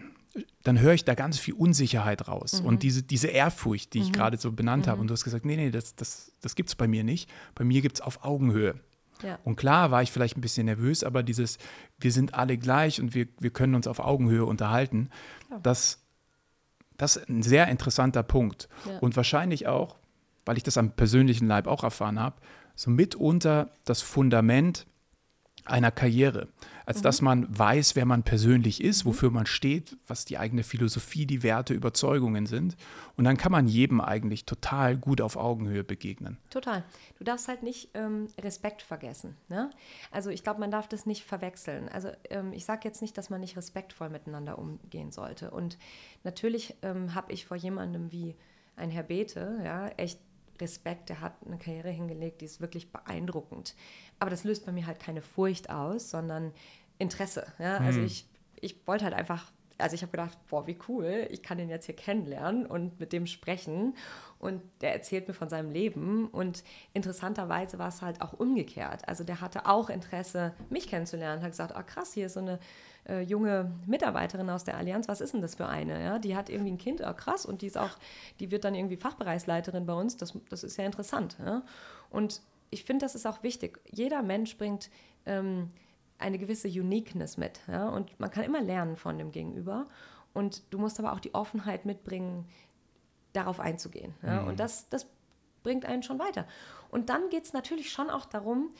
dann 0.62 0.78
höre 0.78 0.92
ich 0.92 1.04
da 1.04 1.14
ganz 1.14 1.40
viel 1.40 1.54
Unsicherheit 1.54 2.28
raus. 2.28 2.60
Mhm. 2.60 2.66
Und 2.68 2.82
diese, 2.84 3.02
diese 3.02 3.26
Ehrfurcht, 3.26 3.92
die 3.92 3.98
ich 3.98 4.10
mhm. 4.10 4.12
gerade 4.12 4.36
so 4.36 4.52
benannt 4.52 4.86
habe, 4.86 4.98
mhm. 4.98 5.00
und 5.00 5.06
du 5.08 5.14
hast 5.14 5.24
gesagt, 5.24 5.44
nee, 5.44 5.56
nee, 5.56 5.72
das, 5.72 5.96
das, 5.96 6.30
das 6.40 6.54
gibt 6.54 6.68
es 6.68 6.76
bei 6.76 6.86
mir 6.86 7.02
nicht. 7.02 7.28
Bei 7.56 7.64
mir 7.64 7.82
gibt 7.82 7.96
es 7.96 8.00
auf 8.00 8.24
Augenhöhe. 8.24 8.76
Ja. 9.24 9.40
Und 9.42 9.56
klar 9.56 9.90
war 9.90 10.00
ich 10.00 10.12
vielleicht 10.12 10.36
ein 10.36 10.42
bisschen 10.42 10.66
nervös, 10.66 11.02
aber 11.02 11.24
dieses, 11.24 11.58
wir 11.98 12.12
sind 12.12 12.34
alle 12.34 12.58
gleich 12.58 13.00
und 13.00 13.16
wir, 13.16 13.26
wir 13.40 13.50
können 13.50 13.74
uns 13.74 13.88
auf 13.88 13.98
Augenhöhe 13.98 14.44
unterhalten, 14.44 15.10
ja. 15.50 15.58
das, 15.60 16.04
das 16.98 17.16
ist 17.16 17.28
ein 17.28 17.42
sehr 17.42 17.66
interessanter 17.66 18.22
Punkt. 18.22 18.68
Ja. 18.86 18.98
Und 19.00 19.16
wahrscheinlich 19.16 19.66
auch, 19.66 19.96
weil 20.44 20.56
ich 20.56 20.62
das 20.62 20.76
am 20.76 20.92
persönlichen 20.92 21.48
Leib 21.48 21.66
auch 21.66 21.82
erfahren 21.82 22.20
habe, 22.20 22.36
so 22.74 22.90
mitunter 22.90 23.70
das 23.84 24.02
Fundament 24.02 24.86
einer 25.64 25.92
Karriere, 25.92 26.48
als 26.86 26.98
mhm. 26.98 27.02
dass 27.02 27.20
man 27.20 27.58
weiß, 27.58 27.94
wer 27.94 28.04
man 28.04 28.24
persönlich 28.24 28.82
ist, 28.82 29.04
mhm. 29.04 29.10
wofür 29.10 29.30
man 29.30 29.46
steht, 29.46 29.96
was 30.06 30.24
die 30.24 30.38
eigene 30.38 30.64
Philosophie, 30.64 31.24
die 31.24 31.42
Werte, 31.42 31.72
Überzeugungen 31.74 32.46
sind. 32.46 32.76
Und 33.16 33.24
dann 33.24 33.36
kann 33.36 33.52
man 33.52 33.68
jedem 33.68 34.00
eigentlich 34.00 34.44
total 34.44 34.96
gut 34.96 35.20
auf 35.20 35.36
Augenhöhe 35.36 35.84
begegnen. 35.84 36.38
Total. 36.50 36.82
Du 37.18 37.24
darfst 37.24 37.46
halt 37.46 37.62
nicht 37.62 37.90
ähm, 37.94 38.26
Respekt 38.40 38.82
vergessen. 38.82 39.36
Ne? 39.48 39.70
Also 40.10 40.30
ich 40.30 40.42
glaube, 40.42 40.60
man 40.60 40.70
darf 40.70 40.88
das 40.88 41.06
nicht 41.06 41.24
verwechseln. 41.24 41.88
Also 41.88 42.10
ähm, 42.30 42.52
ich 42.52 42.64
sage 42.64 42.80
jetzt 42.84 43.00
nicht, 43.00 43.16
dass 43.16 43.30
man 43.30 43.40
nicht 43.40 43.56
respektvoll 43.56 44.08
miteinander 44.08 44.58
umgehen 44.58 45.12
sollte. 45.12 45.52
Und 45.52 45.78
natürlich 46.24 46.74
ähm, 46.82 47.14
habe 47.14 47.32
ich 47.32 47.46
vor 47.46 47.56
jemandem 47.56 48.10
wie 48.10 48.34
ein 48.74 48.90
Herr 48.90 49.04
Bete 49.04 49.60
ja, 49.64 49.88
echt 49.90 50.18
Respekt, 50.62 51.10
der 51.10 51.20
hat 51.20 51.34
eine 51.44 51.58
Karriere 51.58 51.90
hingelegt, 51.90 52.40
die 52.40 52.46
ist 52.46 52.60
wirklich 52.60 52.90
beeindruckend. 52.90 53.74
Aber 54.18 54.30
das 54.30 54.44
löst 54.44 54.64
bei 54.64 54.72
mir 54.72 54.86
halt 54.86 55.00
keine 55.00 55.20
Furcht 55.20 55.68
aus, 55.68 56.10
sondern 56.10 56.52
Interesse. 56.98 57.52
Ja? 57.58 57.78
Also 57.78 58.00
mhm. 58.00 58.06
ich, 58.06 58.26
ich 58.60 58.86
wollte 58.86 59.04
halt 59.04 59.14
einfach, 59.14 59.52
also 59.78 59.94
ich 59.94 60.02
habe 60.02 60.12
gedacht, 60.12 60.38
boah, 60.48 60.66
wie 60.66 60.78
cool, 60.88 61.26
ich 61.30 61.42
kann 61.42 61.58
den 61.58 61.68
jetzt 61.68 61.86
hier 61.86 61.96
kennenlernen 61.96 62.64
und 62.64 63.00
mit 63.00 63.12
dem 63.12 63.26
sprechen. 63.26 63.94
Und 64.38 64.62
der 64.80 64.92
erzählt 64.92 65.28
mir 65.28 65.34
von 65.34 65.48
seinem 65.48 65.70
Leben. 65.70 66.28
Und 66.28 66.62
interessanterweise 66.94 67.78
war 67.78 67.88
es 67.88 68.02
halt 68.02 68.22
auch 68.22 68.32
umgekehrt. 68.32 69.06
Also 69.08 69.24
der 69.24 69.40
hatte 69.40 69.66
auch 69.66 69.90
Interesse, 69.90 70.54
mich 70.70 70.88
kennenzulernen, 70.88 71.42
hat 71.42 71.50
gesagt, 71.50 71.74
ah 71.76 71.82
krass, 71.82 72.14
hier 72.14 72.26
ist 72.26 72.34
so 72.34 72.40
eine 72.40 72.58
äh, 73.08 73.20
junge 73.22 73.72
Mitarbeiterin 73.86 74.48
aus 74.50 74.64
der 74.64 74.76
Allianz, 74.76 75.08
was 75.08 75.20
ist 75.20 75.34
denn 75.34 75.42
das 75.42 75.54
für 75.54 75.66
eine? 75.66 76.02
Ja? 76.02 76.18
Die 76.18 76.36
hat 76.36 76.48
irgendwie 76.48 76.72
ein 76.72 76.78
Kind, 76.78 77.02
oh, 77.04 77.12
krass, 77.14 77.46
und 77.46 77.62
die 77.62 77.66
ist 77.66 77.78
auch, 77.78 77.98
die 78.40 78.50
wird 78.50 78.64
dann 78.64 78.74
irgendwie 78.74 78.96
Fachbereichsleiterin 78.96 79.86
bei 79.86 79.94
uns, 79.94 80.16
das, 80.16 80.38
das 80.48 80.64
ist 80.64 80.76
ja 80.76 80.84
interessant. 80.84 81.36
Ja? 81.44 81.62
Und 82.10 82.40
ich 82.70 82.84
finde, 82.84 83.04
das 83.04 83.14
ist 83.14 83.26
auch 83.26 83.42
wichtig. 83.42 83.80
Jeder 83.90 84.22
Mensch 84.22 84.56
bringt 84.56 84.90
ähm, 85.26 85.70
eine 86.18 86.38
gewisse 86.38 86.68
Uniqueness 86.68 87.36
mit. 87.36 87.60
Ja? 87.68 87.88
Und 87.88 88.18
man 88.18 88.30
kann 88.30 88.44
immer 88.44 88.62
lernen 88.62 88.96
von 88.96 89.18
dem 89.18 89.30
Gegenüber. 89.32 89.88
Und 90.32 90.62
du 90.70 90.78
musst 90.78 90.98
aber 90.98 91.12
auch 91.12 91.20
die 91.20 91.34
Offenheit 91.34 91.84
mitbringen, 91.84 92.46
darauf 93.32 93.60
einzugehen. 93.60 94.14
Ja? 94.22 94.42
Mhm. 94.42 94.48
Und 94.48 94.60
das, 94.60 94.88
das 94.88 95.06
bringt 95.62 95.84
einen 95.86 96.02
schon 96.02 96.18
weiter. 96.18 96.46
Und 96.90 97.08
dann 97.08 97.28
geht 97.30 97.44
es 97.44 97.52
natürlich 97.52 97.90
schon 97.90 98.10
auch 98.10 98.26
darum, 98.26 98.70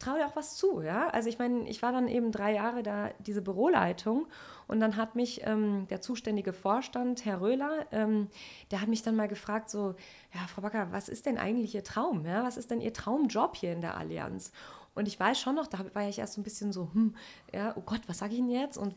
traue 0.00 0.18
dir 0.18 0.26
auch 0.26 0.34
was 0.34 0.56
zu, 0.56 0.80
ja. 0.80 1.08
Also 1.10 1.28
ich 1.28 1.38
meine, 1.38 1.68
ich 1.68 1.82
war 1.82 1.92
dann 1.92 2.08
eben 2.08 2.32
drei 2.32 2.52
Jahre 2.52 2.82
da, 2.82 3.10
diese 3.20 3.42
Büroleitung 3.42 4.26
und 4.66 4.80
dann 4.80 4.96
hat 4.96 5.14
mich 5.14 5.42
ähm, 5.44 5.86
der 5.88 6.00
zuständige 6.00 6.52
Vorstand, 6.52 7.24
Herr 7.24 7.40
Röhler, 7.40 7.86
ähm, 7.92 8.28
der 8.70 8.80
hat 8.80 8.88
mich 8.88 9.02
dann 9.02 9.14
mal 9.14 9.28
gefragt, 9.28 9.70
so, 9.70 9.94
ja, 10.34 10.40
Frau 10.48 10.62
Backer, 10.62 10.88
was 10.90 11.08
ist 11.08 11.26
denn 11.26 11.38
eigentlich 11.38 11.74
Ihr 11.74 11.84
Traum, 11.84 12.26
ja? 12.26 12.42
Was 12.42 12.56
ist 12.56 12.70
denn 12.70 12.80
Ihr 12.80 12.92
Traumjob 12.92 13.56
hier 13.56 13.72
in 13.72 13.82
der 13.82 13.96
Allianz? 13.96 14.52
Und 14.94 15.06
ich 15.06 15.20
weiß 15.20 15.38
schon 15.38 15.54
noch, 15.54 15.66
da 15.66 15.84
war 15.94 16.08
ich 16.08 16.18
erst 16.18 16.34
so 16.34 16.40
ein 16.40 16.44
bisschen 16.44 16.72
so, 16.72 16.90
hm, 16.92 17.14
ja, 17.52 17.74
oh 17.76 17.82
Gott, 17.82 18.00
was 18.06 18.18
sage 18.18 18.32
ich 18.32 18.40
Ihnen 18.40 18.50
jetzt? 18.50 18.76
Und 18.76 18.94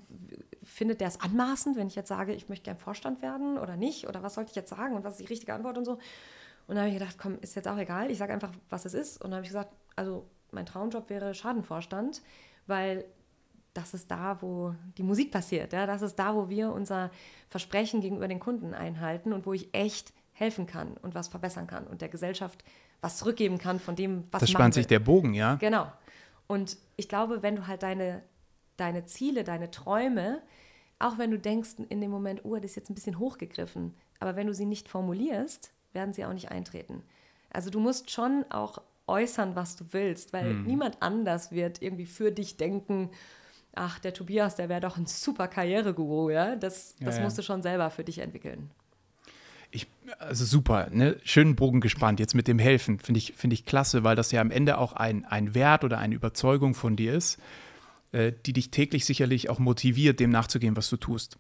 findet 0.64 1.02
der 1.02 1.10
es 1.10 1.22
anmaßend, 1.22 1.76
wenn 1.76 1.88
ich 1.88 1.96
jetzt 1.96 2.10
sage, 2.10 2.34
ich 2.34 2.50
möchte 2.50 2.66
gern 2.66 2.78
Vorstand 2.78 3.22
werden 3.22 3.58
oder 3.58 3.76
nicht? 3.76 4.08
Oder 4.08 4.24
was 4.24 4.34
sollte 4.34 4.50
ich 4.50 4.56
jetzt 4.56 4.70
sagen 4.70 4.96
und 4.96 5.04
was 5.04 5.14
ist 5.14 5.22
die 5.22 5.32
richtige 5.32 5.54
Antwort 5.54 5.78
und 5.78 5.86
so? 5.86 5.94
Und 6.68 6.76
dann 6.76 6.80
habe 6.80 6.90
ich 6.90 6.98
gedacht, 6.98 7.18
komm, 7.20 7.38
ist 7.42 7.56
jetzt 7.56 7.68
auch 7.68 7.78
egal, 7.78 8.10
ich 8.10 8.18
sage 8.18 8.34
einfach, 8.34 8.52
was 8.70 8.86
es 8.86 8.94
ist. 8.94 9.18
Und 9.18 9.32
dann 9.32 9.36
habe 9.36 9.44
ich 9.44 9.50
gesagt, 9.50 9.74
also 9.96 10.26
mein 10.54 10.66
Traumjob 10.66 11.10
wäre 11.10 11.34
Schadenvorstand, 11.34 12.22
weil 12.68 13.06
das 13.74 13.94
ist 13.94 14.12
da, 14.12 14.42
wo 14.42 14.76
die 14.98 15.04
Musik 15.04 15.32
passiert. 15.32 15.74
Ja? 15.74 15.86
Das 15.86 16.02
ist 16.02 16.16
da, 16.16 16.36
wo 16.36 16.50
wir 16.50 16.72
unser 16.72 17.10
Versprechen 17.50 18.02
gegenüber 18.02 18.28
den 18.28 18.40
Kunden 18.40 18.74
einhalten 18.74 19.34
und 19.34 19.46
wo 19.46 19.54
ich 19.54 19.74
echt 19.74 20.14
helfen 20.34 20.66
kann 20.66 20.98
und 21.02 21.16
was 21.16 21.28
verbessern 21.28 21.68
kann 21.68 21.86
und 21.88 22.02
der 22.02 22.10
Gesellschaft 22.10 22.64
was 23.02 23.18
zurückgeben 23.18 23.58
kann 23.58 23.80
von 23.80 23.96
dem, 23.96 24.24
was 24.32 24.40
Das 24.40 24.50
spannt 24.50 24.74
sich 24.74 24.88
der 24.88 25.00
Bogen, 25.00 25.34
ja? 25.34 25.56
Genau. 25.56 25.92
Und 26.48 26.78
ich 26.96 27.10
glaube, 27.10 27.44
wenn 27.44 27.56
du 27.56 27.68
halt 27.68 27.84
deine, 27.84 28.24
deine 28.78 29.06
Ziele, 29.06 29.44
deine 29.44 29.72
Träume, 29.72 30.42
auch 31.00 31.18
wenn 31.18 31.32
du 31.32 31.38
denkst 31.38 31.76
in 31.90 32.00
dem 32.00 32.12
Moment, 32.12 32.46
oh, 32.46 32.56
das 32.56 32.66
ist 32.66 32.76
jetzt 32.76 32.90
ein 32.90 32.96
bisschen 32.96 33.20
hochgegriffen, 33.20 33.94
aber 34.20 34.36
wenn 34.36 34.48
du 34.48 34.54
sie 34.54 34.66
nicht 34.66 34.88
formulierst, 34.88 35.74
werden 35.92 36.14
sie 36.14 36.26
auch 36.26 36.34
nicht 36.34 36.50
eintreten. 36.50 37.04
Also 37.52 37.70
du 37.70 37.80
musst 37.80 38.10
schon 38.10 38.46
auch 38.50 38.82
äußern, 39.08 39.56
was 39.56 39.76
du 39.76 39.86
willst, 39.92 40.34
weil 40.34 40.54
mhm. 40.54 40.66
niemand 40.66 41.02
anders 41.02 41.52
wird 41.52 41.82
irgendwie 41.82 42.06
für 42.06 42.32
dich 42.32 42.58
denken, 42.58 43.10
ach, 43.76 44.00
der 44.00 44.14
Tobias, 44.14 44.56
der 44.56 44.70
wäre 44.70 44.82
doch 44.82 44.98
ein 44.98 45.06
super 45.06 45.48
Karriereguru, 45.48 46.30
ja? 46.30 46.56
Das, 46.56 46.96
das 47.00 47.18
ja, 47.18 47.24
musst 47.24 47.38
du 47.38 47.42
schon 47.42 47.62
selber 47.62 47.90
für 47.90 48.04
dich 48.04 48.20
entwickeln. 48.20 48.70
Ich, 49.72 49.88
also 50.20 50.46
super, 50.46 50.90
ne? 50.92 51.18
schönen 51.24 51.56
Bogen 51.56 51.82
gespannt. 51.82 52.20
Jetzt 52.20 52.36
mit 52.36 52.48
dem 52.48 52.60
Helfen 52.60 53.00
finde 53.00 53.18
ich, 53.18 53.34
find 53.34 53.54
ich 53.54 53.66
klasse, 53.66 54.04
weil 54.04 54.16
das 54.16 54.32
ja 54.32 54.40
am 54.40 54.52
Ende 54.52 54.78
auch 54.78 54.94
ein, 54.94 55.26
ein 55.26 55.56
Wert 55.56 55.84
oder 55.84 55.98
eine 55.98 56.14
Überzeugung 56.14 56.76
von 56.76 56.96
dir 56.96 57.14
ist, 57.14 57.40
äh, 58.12 58.32
die 58.46 58.54
dich 58.54 58.70
täglich 58.70 59.06
sicherlich 59.06 59.50
auch 59.50 59.58
motiviert, 59.58 60.20
dem 60.20 60.30
nachzugehen, 60.30 60.78
was 60.78 60.90
du 60.90 60.98
tust. 60.98 61.38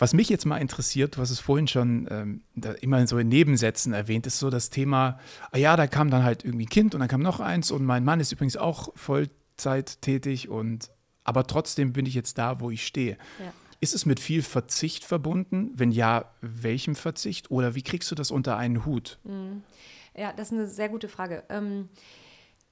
Was 0.00 0.14
mich 0.14 0.30
jetzt 0.30 0.46
mal 0.46 0.56
interessiert, 0.56 1.16
du 1.16 1.20
hast 1.20 1.30
es 1.30 1.40
vorhin 1.40 1.68
schon 1.68 2.08
ähm, 2.10 2.42
immer 2.80 3.06
so 3.06 3.18
in 3.18 3.28
Nebensätzen 3.28 3.92
erwähnt, 3.92 4.26
ist 4.26 4.38
so 4.38 4.48
das 4.48 4.70
Thema, 4.70 5.20
ah 5.52 5.58
ja, 5.58 5.76
da 5.76 5.86
kam 5.86 6.10
dann 6.10 6.24
halt 6.24 6.42
irgendwie 6.42 6.64
ein 6.64 6.70
Kind 6.70 6.94
und 6.94 7.00
dann 7.00 7.08
kam 7.08 7.20
noch 7.20 7.38
eins 7.38 7.70
und 7.70 7.84
mein 7.84 8.02
Mann 8.02 8.18
ist 8.18 8.32
übrigens 8.32 8.56
auch 8.56 8.96
Vollzeit 8.96 10.00
tätig 10.00 10.48
und 10.48 10.90
aber 11.22 11.46
trotzdem 11.46 11.92
bin 11.92 12.06
ich 12.06 12.14
jetzt 12.14 12.38
da, 12.38 12.60
wo 12.60 12.70
ich 12.70 12.86
stehe. 12.86 13.18
Ja. 13.38 13.52
Ist 13.80 13.94
es 13.94 14.06
mit 14.06 14.20
viel 14.20 14.42
Verzicht 14.42 15.04
verbunden? 15.04 15.72
Wenn 15.74 15.92
ja, 15.92 16.32
welchem 16.40 16.94
Verzicht? 16.94 17.50
Oder 17.50 17.74
wie 17.74 17.82
kriegst 17.82 18.10
du 18.10 18.14
das 18.14 18.30
unter 18.30 18.56
einen 18.56 18.86
Hut? 18.86 19.18
Mhm. 19.24 19.62
Ja, 20.16 20.32
das 20.32 20.48
ist 20.48 20.54
eine 20.54 20.66
sehr 20.66 20.88
gute 20.88 21.08
Frage. 21.08 21.44
Ähm, 21.50 21.90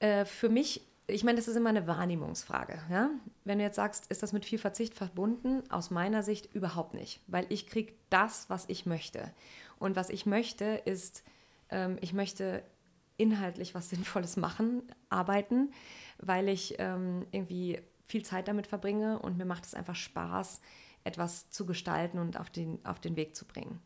äh, 0.01 0.25
für 0.25 0.49
mich 0.49 0.81
ich 1.11 1.25
meine, 1.25 1.37
das 1.37 1.49
ist 1.49 1.57
immer 1.57 1.71
eine 1.71 1.87
Wahrnehmungsfrage. 1.87 2.79
Ja? 2.91 3.11
Wenn 3.45 3.59
du 3.59 3.65
jetzt 3.65 3.77
sagst, 3.77 4.07
ist 4.11 4.23
das 4.23 4.33
mit 4.33 4.45
viel 4.45 4.59
Verzicht 4.59 4.95
verbunden? 4.95 5.63
Aus 5.71 5.91
meiner 5.91 6.23
Sicht 6.23 6.55
überhaupt 6.55 6.95
nicht, 6.95 7.21
weil 7.27 7.47
ich 7.49 7.67
kriege 7.67 7.95
das, 8.11 8.49
was 8.51 8.67
ich 8.69 8.85
möchte. 8.85 9.33
Und 9.79 9.97
was 9.97 10.11
ich 10.11 10.27
möchte, 10.27 10.65
ist, 10.85 11.25
ähm, 11.71 11.97
ich 12.03 12.13
möchte 12.13 12.63
inhaltlich 13.17 13.75
was 13.75 13.89
Sinnvolles 13.91 14.37
machen, 14.37 14.83
arbeiten, 15.09 15.73
weil 16.19 16.49
ich 16.49 16.77
ähm, 16.79 17.27
irgendwie 17.33 17.81
viel 18.07 18.25
Zeit 18.25 18.49
damit 18.49 18.67
verbringe 18.67 19.19
und 19.19 19.39
mir 19.39 19.45
macht 19.47 19.65
es 19.65 19.75
einfach 19.75 19.97
Spaß, 19.97 20.61
etwas 21.05 21.49
zu 21.49 21.65
gestalten 21.65 22.19
und 22.19 22.39
auf 22.39 22.51
den, 22.51 22.85
auf 22.85 23.01
den 23.01 23.17
Weg 23.17 23.35
zu 23.35 23.47
bringen. 23.47 23.81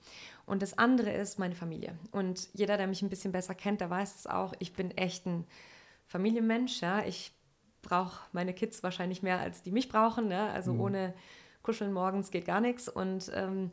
Und 0.45 0.61
das 0.61 0.77
andere 0.77 1.13
ist 1.13 1.39
meine 1.39 1.55
Familie. 1.55 1.97
Und 2.11 2.49
jeder, 2.53 2.77
der 2.77 2.89
mich 2.89 3.03
ein 3.03 3.11
bisschen 3.11 3.33
besser 3.33 3.55
kennt, 3.55 3.81
der 3.81 3.91
weiß 3.91 4.17
es 4.17 4.27
auch, 4.27 4.55
ich 4.59 4.73
bin 4.73 4.91
echt 4.93 5.27
ein 5.27 5.47
Familienmensch. 6.13 6.81
Ja? 6.83 7.05
Ich 7.05 7.33
brauche 7.81 8.21
meine 8.33 8.53
Kids 8.55 8.83
wahrscheinlich 8.83 9.23
mehr, 9.23 9.41
als 9.41 9.63
die 9.63 9.73
mich 9.73 9.89
brauchen. 9.89 10.31
Ja? 10.31 10.53
Also 10.53 10.75
mhm. 10.75 10.81
ohne 10.81 11.15
Kuscheln 11.63 11.93
morgens 11.93 12.31
geht 12.31 12.45
gar 12.45 12.61
nichts. 12.61 12.89
Und, 12.89 13.31
ähm, 13.35 13.71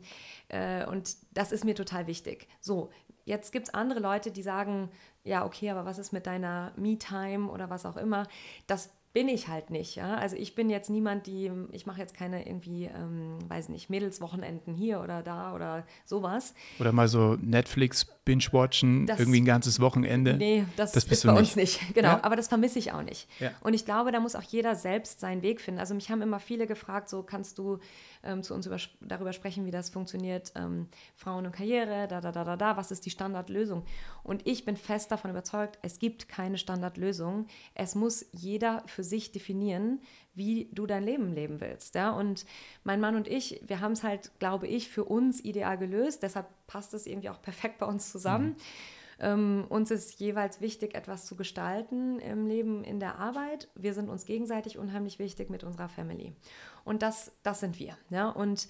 äh, 0.48 0.86
und 0.86 1.16
das 1.32 1.52
ist 1.52 1.64
mir 1.64 1.74
total 1.74 2.06
wichtig. 2.06 2.48
So, 2.60 2.90
jetzt 3.24 3.52
gibt 3.52 3.68
es 3.68 3.74
andere 3.74 4.00
Leute, 4.00 4.30
die 4.30 4.42
sagen, 4.42 4.90
ja, 5.22 5.44
okay, 5.44 5.70
aber 5.70 5.84
was 5.84 5.98
ist 5.98 6.12
mit 6.12 6.26
deiner 6.26 6.72
Me-Time 6.76 7.50
oder 7.50 7.68
was 7.68 7.84
auch 7.84 7.96
immer? 7.96 8.26
Das 8.66 8.90
bin 9.12 9.28
ich 9.28 9.48
halt 9.48 9.70
nicht. 9.70 9.96
Ja? 9.96 10.16
Also 10.16 10.36
ich 10.36 10.54
bin 10.54 10.70
jetzt 10.70 10.88
niemand, 10.88 11.26
die, 11.26 11.50
ich 11.72 11.86
mache 11.86 12.00
jetzt 12.00 12.14
keine 12.14 12.46
irgendwie, 12.46 12.84
ähm, 12.84 13.38
weiß 13.48 13.68
nicht, 13.68 13.90
Mädelswochenenden 13.90 14.74
hier 14.74 15.00
oder 15.00 15.22
da 15.22 15.54
oder 15.54 15.84
sowas. 16.04 16.54
Oder 16.78 16.92
mal 16.92 17.08
so 17.08 17.36
Netflix 17.40 18.06
binge-watchen, 18.24 19.08
irgendwie 19.08 19.40
ein 19.40 19.44
ganzes 19.44 19.80
Wochenende. 19.80 20.34
Nee, 20.34 20.64
das, 20.76 20.92
das 20.92 21.06
bist 21.06 21.24
ist 21.24 21.26
bei 21.26 21.32
nicht. 21.32 21.40
uns 21.40 21.56
nicht. 21.56 21.80
Genau, 21.94 22.08
ja? 22.08 22.20
aber 22.22 22.36
das 22.36 22.46
vermisse 22.46 22.78
ich 22.78 22.92
auch 22.92 23.02
nicht. 23.02 23.28
Ja. 23.40 23.50
Und 23.62 23.74
ich 23.74 23.84
glaube, 23.84 24.12
da 24.12 24.20
muss 24.20 24.36
auch 24.36 24.42
jeder 24.42 24.76
selbst 24.76 25.18
seinen 25.18 25.42
Weg 25.42 25.60
finden. 25.60 25.80
Also 25.80 25.94
mich 25.94 26.10
haben 26.10 26.22
immer 26.22 26.38
viele 26.38 26.66
gefragt, 26.66 27.08
so 27.08 27.22
kannst 27.22 27.58
du 27.58 27.78
ähm, 28.22 28.42
zu 28.42 28.54
uns 28.54 28.66
über, 28.66 28.78
darüber 29.00 29.32
sprechen, 29.32 29.66
wie 29.66 29.70
das 29.70 29.90
funktioniert, 29.90 30.52
ähm, 30.54 30.88
Frauen 31.14 31.46
und 31.46 31.52
Karriere, 31.52 32.06
da, 32.08 32.20
da, 32.20 32.32
da, 32.32 32.44
da, 32.44 32.56
da, 32.56 32.76
was 32.76 32.90
ist 32.90 33.06
die 33.06 33.10
Standardlösung? 33.10 33.84
Und 34.22 34.46
ich 34.46 34.64
bin 34.64 34.76
fest 34.76 35.10
davon 35.10 35.30
überzeugt, 35.30 35.78
es 35.82 35.98
gibt 35.98 36.28
keine 36.28 36.58
Standardlösung. 36.58 37.46
Es 37.74 37.94
muss 37.94 38.26
jeder 38.32 38.82
für 38.86 39.04
sich 39.04 39.32
definieren, 39.32 40.00
wie 40.34 40.68
du 40.72 40.86
dein 40.86 41.02
Leben 41.02 41.32
leben 41.32 41.60
willst. 41.60 41.94
Ja? 41.94 42.10
Und 42.10 42.46
mein 42.84 43.00
Mann 43.00 43.16
und 43.16 43.28
ich, 43.28 43.60
wir 43.66 43.80
haben 43.80 43.92
es 43.92 44.02
halt, 44.02 44.30
glaube 44.38 44.66
ich, 44.66 44.88
für 44.88 45.04
uns 45.04 45.42
ideal 45.44 45.78
gelöst. 45.78 46.22
Deshalb 46.22 46.46
passt 46.66 46.94
es 46.94 47.06
irgendwie 47.06 47.30
auch 47.30 47.42
perfekt 47.42 47.78
bei 47.78 47.86
uns 47.86 48.10
zusammen. 48.10 48.50
Mhm. 48.50 48.56
Ähm, 49.20 49.66
uns 49.68 49.90
ist 49.90 50.18
jeweils 50.18 50.60
wichtig, 50.60 50.94
etwas 50.94 51.26
zu 51.26 51.36
gestalten 51.36 52.18
im 52.20 52.46
Leben, 52.46 52.84
in 52.84 53.00
der 53.00 53.18
Arbeit. 53.18 53.68
Wir 53.74 53.94
sind 53.94 54.08
uns 54.08 54.24
gegenseitig 54.24 54.78
unheimlich 54.78 55.18
wichtig 55.18 55.50
mit 55.50 55.62
unserer 55.62 55.88
Family. 55.88 56.34
Und 56.84 57.02
das, 57.02 57.32
das 57.42 57.60
sind 57.60 57.78
wir. 57.78 57.96
Ja? 58.08 58.30
Und 58.30 58.66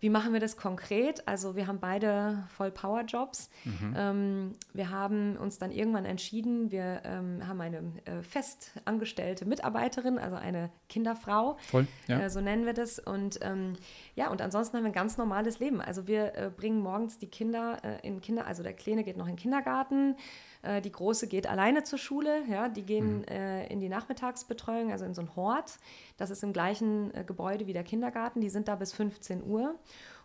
wie 0.00 0.10
machen 0.10 0.32
wir 0.32 0.40
das 0.40 0.56
konkret? 0.56 1.26
Also 1.26 1.56
wir 1.56 1.66
haben 1.66 1.80
beide 1.80 2.44
Voll-Power-Jobs. 2.56 3.50
Mhm. 3.64 3.94
Ähm, 3.96 4.52
wir 4.72 4.90
haben 4.90 5.36
uns 5.36 5.58
dann 5.58 5.72
irgendwann 5.72 6.04
entschieden, 6.04 6.70
wir 6.70 7.02
ähm, 7.04 7.46
haben 7.46 7.60
eine 7.60 7.78
äh, 8.04 8.22
festangestellte 8.22 9.44
Mitarbeiterin, 9.44 10.18
also 10.18 10.36
eine 10.36 10.70
Kinderfrau, 10.88 11.56
Voll, 11.62 11.88
ja. 12.06 12.20
äh, 12.20 12.30
so 12.30 12.40
nennen 12.40 12.64
wir 12.64 12.74
das. 12.74 13.00
Und 13.00 13.40
ähm, 13.42 13.74
ja, 14.14 14.30
und 14.30 14.40
ansonsten 14.40 14.76
haben 14.76 14.84
wir 14.84 14.90
ein 14.90 14.94
ganz 14.94 15.18
normales 15.18 15.58
Leben. 15.58 15.80
Also 15.80 16.06
wir 16.06 16.34
äh, 16.36 16.50
bringen 16.54 16.80
morgens 16.80 17.18
die 17.18 17.28
Kinder 17.28 17.78
äh, 17.82 18.06
in 18.06 18.20
Kinder, 18.20 18.46
also 18.46 18.62
der 18.62 18.74
Kleine 18.74 19.02
geht 19.02 19.16
noch 19.16 19.26
in 19.26 19.32
den 19.32 19.38
Kindergarten, 19.40 20.16
äh, 20.62 20.80
die 20.80 20.92
Große 20.92 21.28
geht 21.28 21.46
alleine 21.46 21.84
zur 21.84 21.98
Schule, 21.98 22.42
ja, 22.48 22.68
die 22.68 22.84
gehen 22.84 23.18
mhm. 23.18 23.24
äh, 23.24 23.66
in 23.66 23.80
die 23.80 23.88
Nachmittagsbetreuung, 23.88 24.92
also 24.92 25.04
in 25.04 25.14
so 25.14 25.22
ein 25.22 25.36
Hort. 25.36 25.78
Das 26.16 26.30
ist 26.30 26.42
im 26.42 26.52
gleichen 26.52 27.14
äh, 27.14 27.24
Gebäude 27.24 27.66
wie 27.66 27.72
der 27.72 27.84
Kindergarten. 27.84 28.40
Die 28.40 28.50
sind 28.50 28.68
da 28.68 28.76
bis 28.76 28.92
15 28.92 29.44
Uhr. 29.44 29.74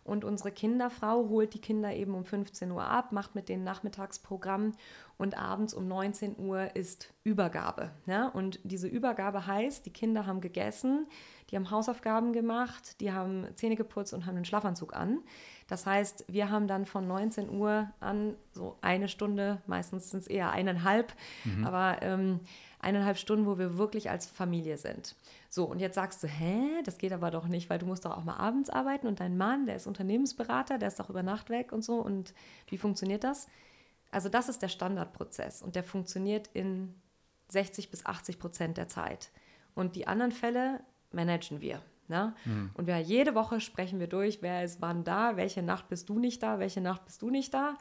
Und 0.04 0.26
unsere 0.26 0.52
Kinderfrau 0.52 1.30
holt 1.30 1.54
die 1.54 1.62
Kinder 1.62 1.94
eben 1.94 2.14
um 2.14 2.26
15 2.26 2.70
Uhr 2.72 2.84
ab, 2.84 3.12
macht 3.12 3.36
mit 3.36 3.48
denen 3.48 3.64
Nachmittagsprogramm 3.64 4.74
und 5.18 5.38
abends 5.38 5.74
um 5.74 5.88
19 5.88 6.38
Uhr 6.38 6.76
ist 6.76 7.14
Übergabe. 7.24 7.92
Ja? 8.06 8.28
Und 8.28 8.60
diese 8.64 8.88
Übergabe 8.88 9.48
heißt, 9.48 9.86
die 9.86 9.94
Kinder 9.94 10.26
haben 10.26 10.42
gegessen, 10.42 11.08
die 11.50 11.56
haben 11.56 11.72
Hausaufgaben 11.72 12.34
gemacht, 12.34 13.00
die 13.00 13.14
haben 13.14 13.48
Zähne 13.56 13.76
geputzt 13.76 14.14
und 14.14 14.26
haben 14.26 14.36
einen 14.36 14.46
Schlafanzug 14.46 14.94
an. 14.94 15.22
Das 15.74 15.88
heißt, 15.88 16.26
wir 16.28 16.52
haben 16.52 16.68
dann 16.68 16.86
von 16.86 17.08
19 17.08 17.50
Uhr 17.50 17.90
an 18.00 18.36
so 18.52 18.78
eine 18.82 19.08
Stunde, 19.08 19.60
meistens 19.66 20.12
sind 20.12 20.20
es 20.20 20.28
eher 20.28 20.52
eineinhalb, 20.52 21.12
mhm. 21.46 21.66
aber 21.66 22.00
ähm, 22.04 22.42
eineinhalb 22.78 23.18
Stunden, 23.18 23.48
wo 23.48 23.58
wir 23.58 23.76
wirklich 23.76 24.12
als 24.12 24.28
Familie 24.28 24.78
sind. 24.78 25.16
So, 25.50 25.66
und 25.66 25.80
jetzt 25.80 25.96
sagst 25.96 26.22
du, 26.22 26.28
hä, 26.28 26.84
das 26.86 27.00
geht 27.00 27.12
aber 27.12 27.32
doch 27.32 27.48
nicht, 27.48 27.72
weil 27.72 27.80
du 27.80 27.88
musst 27.88 28.06
doch 28.06 28.16
auch 28.16 28.24
mal 28.24 28.38
abends 28.38 28.70
arbeiten 28.70 29.08
und 29.08 29.20
dein 29.20 29.36
Mann, 29.36 29.66
der 29.66 29.76
ist 29.78 29.88
Unternehmensberater, 29.88 30.78
der 30.78 30.90
ist 30.90 31.00
doch 31.00 31.10
über 31.10 31.24
Nacht 31.24 31.50
weg 31.50 31.72
und 31.72 31.84
so. 31.84 31.96
Und 31.96 32.36
wie 32.68 32.78
funktioniert 32.78 33.24
das? 33.24 33.48
Also 34.12 34.30
das 34.30 34.50
ist 34.50 34.62
der 34.62 34.68
Standardprozess 34.68 35.64
und 35.64 35.74
der 35.76 35.84
funktioniert 35.84 36.52
in 36.54 36.94
60 37.48 37.90
bis 37.90 38.06
80 38.06 38.38
Prozent 38.38 38.78
der 38.78 38.90
Zeit. 38.90 39.32
Und 39.74 39.96
die 39.96 40.06
anderen 40.06 40.34
Fälle 40.34 40.82
managen 41.12 41.62
wir. 41.62 41.82
Ne? 42.14 42.36
Mhm. 42.46 42.70
Und 42.76 42.86
wir, 42.86 43.00
jede 43.00 43.34
Woche 43.34 43.60
sprechen 43.60 44.00
wir 44.00 44.06
durch, 44.06 44.44
wer 44.44 44.64
ist 44.64 44.84
wann 44.84 45.04
da, 45.04 45.36
welche 45.36 45.64
Nacht 45.64 45.90
bist 45.90 46.10
du 46.10 46.20
nicht 46.20 46.44
da, 46.44 46.60
welche 46.60 46.80
Nacht 46.80 47.06
bist 47.06 47.24
du 47.24 47.32
nicht 47.32 47.52
da. 47.56 47.76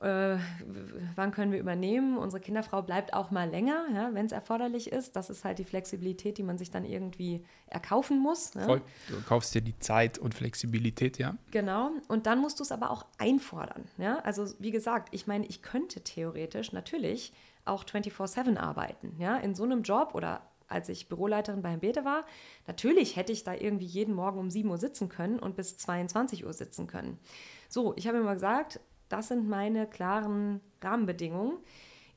Äh, 0.00 0.36
wann 1.14 1.30
können 1.30 1.52
wir 1.52 1.60
übernehmen? 1.60 2.16
Unsere 2.18 2.40
Kinderfrau 2.40 2.82
bleibt 2.82 3.14
auch 3.14 3.30
mal 3.30 3.48
länger, 3.48 3.84
ja, 3.94 4.10
wenn 4.14 4.26
es 4.26 4.32
erforderlich 4.32 4.90
ist. 4.90 5.14
Das 5.14 5.30
ist 5.30 5.44
halt 5.44 5.60
die 5.60 5.64
Flexibilität, 5.64 6.38
die 6.38 6.42
man 6.42 6.58
sich 6.58 6.72
dann 6.72 6.84
irgendwie 6.84 7.44
erkaufen 7.68 8.18
muss. 8.18 8.52
Ja. 8.54 8.64
Voll. 8.64 8.82
Du 9.06 9.22
kaufst 9.22 9.54
dir 9.54 9.60
die 9.60 9.78
Zeit 9.78 10.18
und 10.18 10.34
Flexibilität, 10.34 11.18
ja. 11.18 11.36
Genau. 11.52 11.92
Und 12.08 12.26
dann 12.26 12.40
musst 12.40 12.58
du 12.58 12.64
es 12.64 12.72
aber 12.72 12.90
auch 12.90 13.06
einfordern. 13.18 13.84
Ja? 13.96 14.18
Also 14.24 14.48
wie 14.58 14.72
gesagt, 14.72 15.14
ich 15.14 15.28
meine, 15.28 15.46
ich 15.46 15.62
könnte 15.62 16.00
theoretisch 16.00 16.72
natürlich 16.72 17.32
auch 17.64 17.84
24/7 17.84 18.58
arbeiten. 18.58 19.14
Ja? 19.20 19.36
In 19.36 19.54
so 19.54 19.62
einem 19.62 19.82
Job 19.82 20.16
oder 20.16 20.40
als 20.72 20.88
ich 20.88 21.08
Büroleiterin 21.08 21.62
beim 21.62 21.80
Bete 21.80 22.04
war, 22.04 22.24
natürlich 22.66 23.16
hätte 23.16 23.32
ich 23.32 23.44
da 23.44 23.54
irgendwie 23.54 23.86
jeden 23.86 24.14
Morgen 24.14 24.38
um 24.38 24.50
7 24.50 24.68
Uhr 24.68 24.78
sitzen 24.78 25.08
können 25.08 25.38
und 25.38 25.54
bis 25.56 25.76
22 25.76 26.44
Uhr 26.44 26.52
sitzen 26.52 26.86
können. 26.86 27.18
So, 27.68 27.94
ich 27.96 28.08
habe 28.08 28.20
mal 28.20 28.34
gesagt, 28.34 28.80
das 29.08 29.28
sind 29.28 29.48
meine 29.48 29.86
klaren 29.86 30.60
Rahmenbedingungen. 30.80 31.58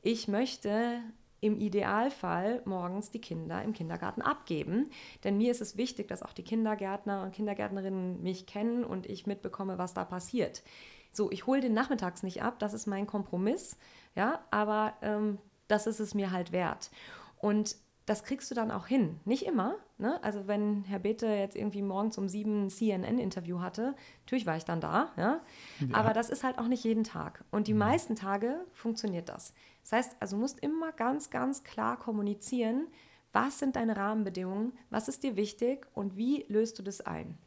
Ich 0.01 0.27
möchte 0.27 1.01
im 1.41 1.59
Idealfall 1.59 2.61
morgens 2.65 3.11
die 3.11 3.21
Kinder 3.21 3.61
im 3.61 3.73
Kindergarten 3.73 4.21
abgeben. 4.21 4.89
Denn 5.23 5.37
mir 5.37 5.51
ist 5.51 5.61
es 5.61 5.77
wichtig, 5.77 6.07
dass 6.07 6.23
auch 6.23 6.33
die 6.33 6.43
Kindergärtner 6.43 7.23
und 7.23 7.33
Kindergärtnerinnen 7.33 8.21
mich 8.23 8.47
kennen 8.47 8.83
und 8.83 9.05
ich 9.05 9.27
mitbekomme, 9.27 9.77
was 9.77 9.93
da 9.93 10.05
passiert. 10.05 10.63
So, 11.11 11.31
ich 11.31 11.45
hole 11.45 11.61
den 11.61 11.73
nachmittags 11.73 12.23
nicht 12.23 12.41
ab, 12.41 12.59
das 12.59 12.73
ist 12.73 12.87
mein 12.87 13.07
Kompromiss, 13.07 13.77
ja, 14.15 14.43
aber 14.51 14.95
ähm, 15.01 15.37
das 15.67 15.87
ist 15.87 15.99
es 15.99 16.13
mir 16.13 16.31
halt 16.31 16.51
wert. 16.51 16.89
Und 17.37 17.77
das 18.05 18.23
kriegst 18.23 18.51
du 18.51 18.55
dann 18.55 18.69
auch 18.69 18.85
hin. 18.85 19.19
Nicht 19.25 19.45
immer. 19.45 19.75
Ne? 19.97 20.23
Also 20.23 20.47
wenn 20.47 20.83
Herr 20.83 20.99
Bete 20.99 21.25
jetzt 21.25 21.55
irgendwie 21.55 21.81
morgens 21.81 22.17
um 22.17 22.29
sieben 22.29 22.69
CNN-Interview 22.69 23.61
hatte, 23.61 23.95
natürlich 24.21 24.45
war 24.45 24.57
ich 24.57 24.65
dann 24.65 24.79
da. 24.79 25.11
Ja? 25.17 25.41
ja? 25.79 25.87
Aber 25.93 26.13
das 26.13 26.29
ist 26.29 26.43
halt 26.43 26.59
auch 26.59 26.67
nicht 26.67 26.83
jeden 26.83 27.03
Tag. 27.03 27.43
Und 27.49 27.67
die 27.67 27.73
mhm. 27.73 27.79
meisten 27.79 28.15
Tage 28.15 28.59
funktioniert 28.73 29.29
das. 29.29 29.53
Das 29.81 29.91
heißt, 29.93 30.15
also 30.19 30.37
musst 30.37 30.59
immer 30.59 30.91
ganz, 30.91 31.31
ganz 31.31 31.63
klar 31.63 31.97
kommunizieren, 31.97 32.87
was 33.33 33.59
sind 33.59 33.75
deine 33.75 33.97
Rahmenbedingungen, 33.97 34.73
was 34.89 35.07
ist 35.07 35.23
dir 35.23 35.35
wichtig 35.35 35.87
und 35.93 36.15
wie 36.15 36.45
löst 36.47 36.77
du 36.79 36.83
das 36.83 37.01
ein. 37.01 37.37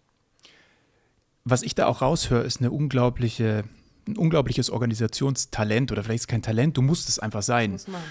Was 1.45 1.63
ich 1.63 1.75
da 1.75 1.87
auch 1.87 2.03
raushöre, 2.03 2.43
ist 2.43 2.61
eine 2.61 2.71
unglaubliche, 2.71 3.65
ein 4.07 4.19
unglaubliches 4.19 4.71
Organisationstalent 4.71 5.93
oder 5.93 6.03
vielleicht 6.03 6.17
ist 6.17 6.23
es 6.25 6.29
kein 6.29 6.43
Talent, 6.43 6.77
du 6.77 6.83
musst 6.83 7.09
es 7.09 7.19
einfach 7.19 7.43
sein. 7.43 7.71
Muss 7.71 7.89
man. 7.89 8.03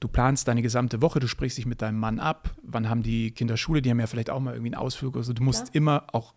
Du 0.00 0.08
planst 0.08 0.48
deine 0.48 0.62
gesamte 0.62 1.02
Woche, 1.02 1.20
du 1.20 1.28
sprichst 1.28 1.58
dich 1.58 1.66
mit 1.66 1.82
deinem 1.82 1.98
Mann 1.98 2.18
ab. 2.18 2.50
Wann 2.62 2.88
haben 2.88 3.02
die 3.02 3.32
Kinder 3.32 3.58
Schule? 3.58 3.82
Die 3.82 3.90
haben 3.90 4.00
ja 4.00 4.06
vielleicht 4.06 4.30
auch 4.30 4.40
mal 4.40 4.54
irgendwie 4.54 4.74
einen 4.74 4.82
Ausflug. 4.82 5.16
Also 5.16 5.34
du 5.34 5.42
musst 5.42 5.68
ja. 5.68 5.74
immer 5.74 6.04
auch 6.12 6.34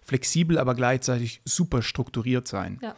flexibel, 0.00 0.58
aber 0.58 0.76
gleichzeitig 0.76 1.42
super 1.44 1.82
strukturiert 1.82 2.46
sein. 2.46 2.78
Ja. 2.80 2.94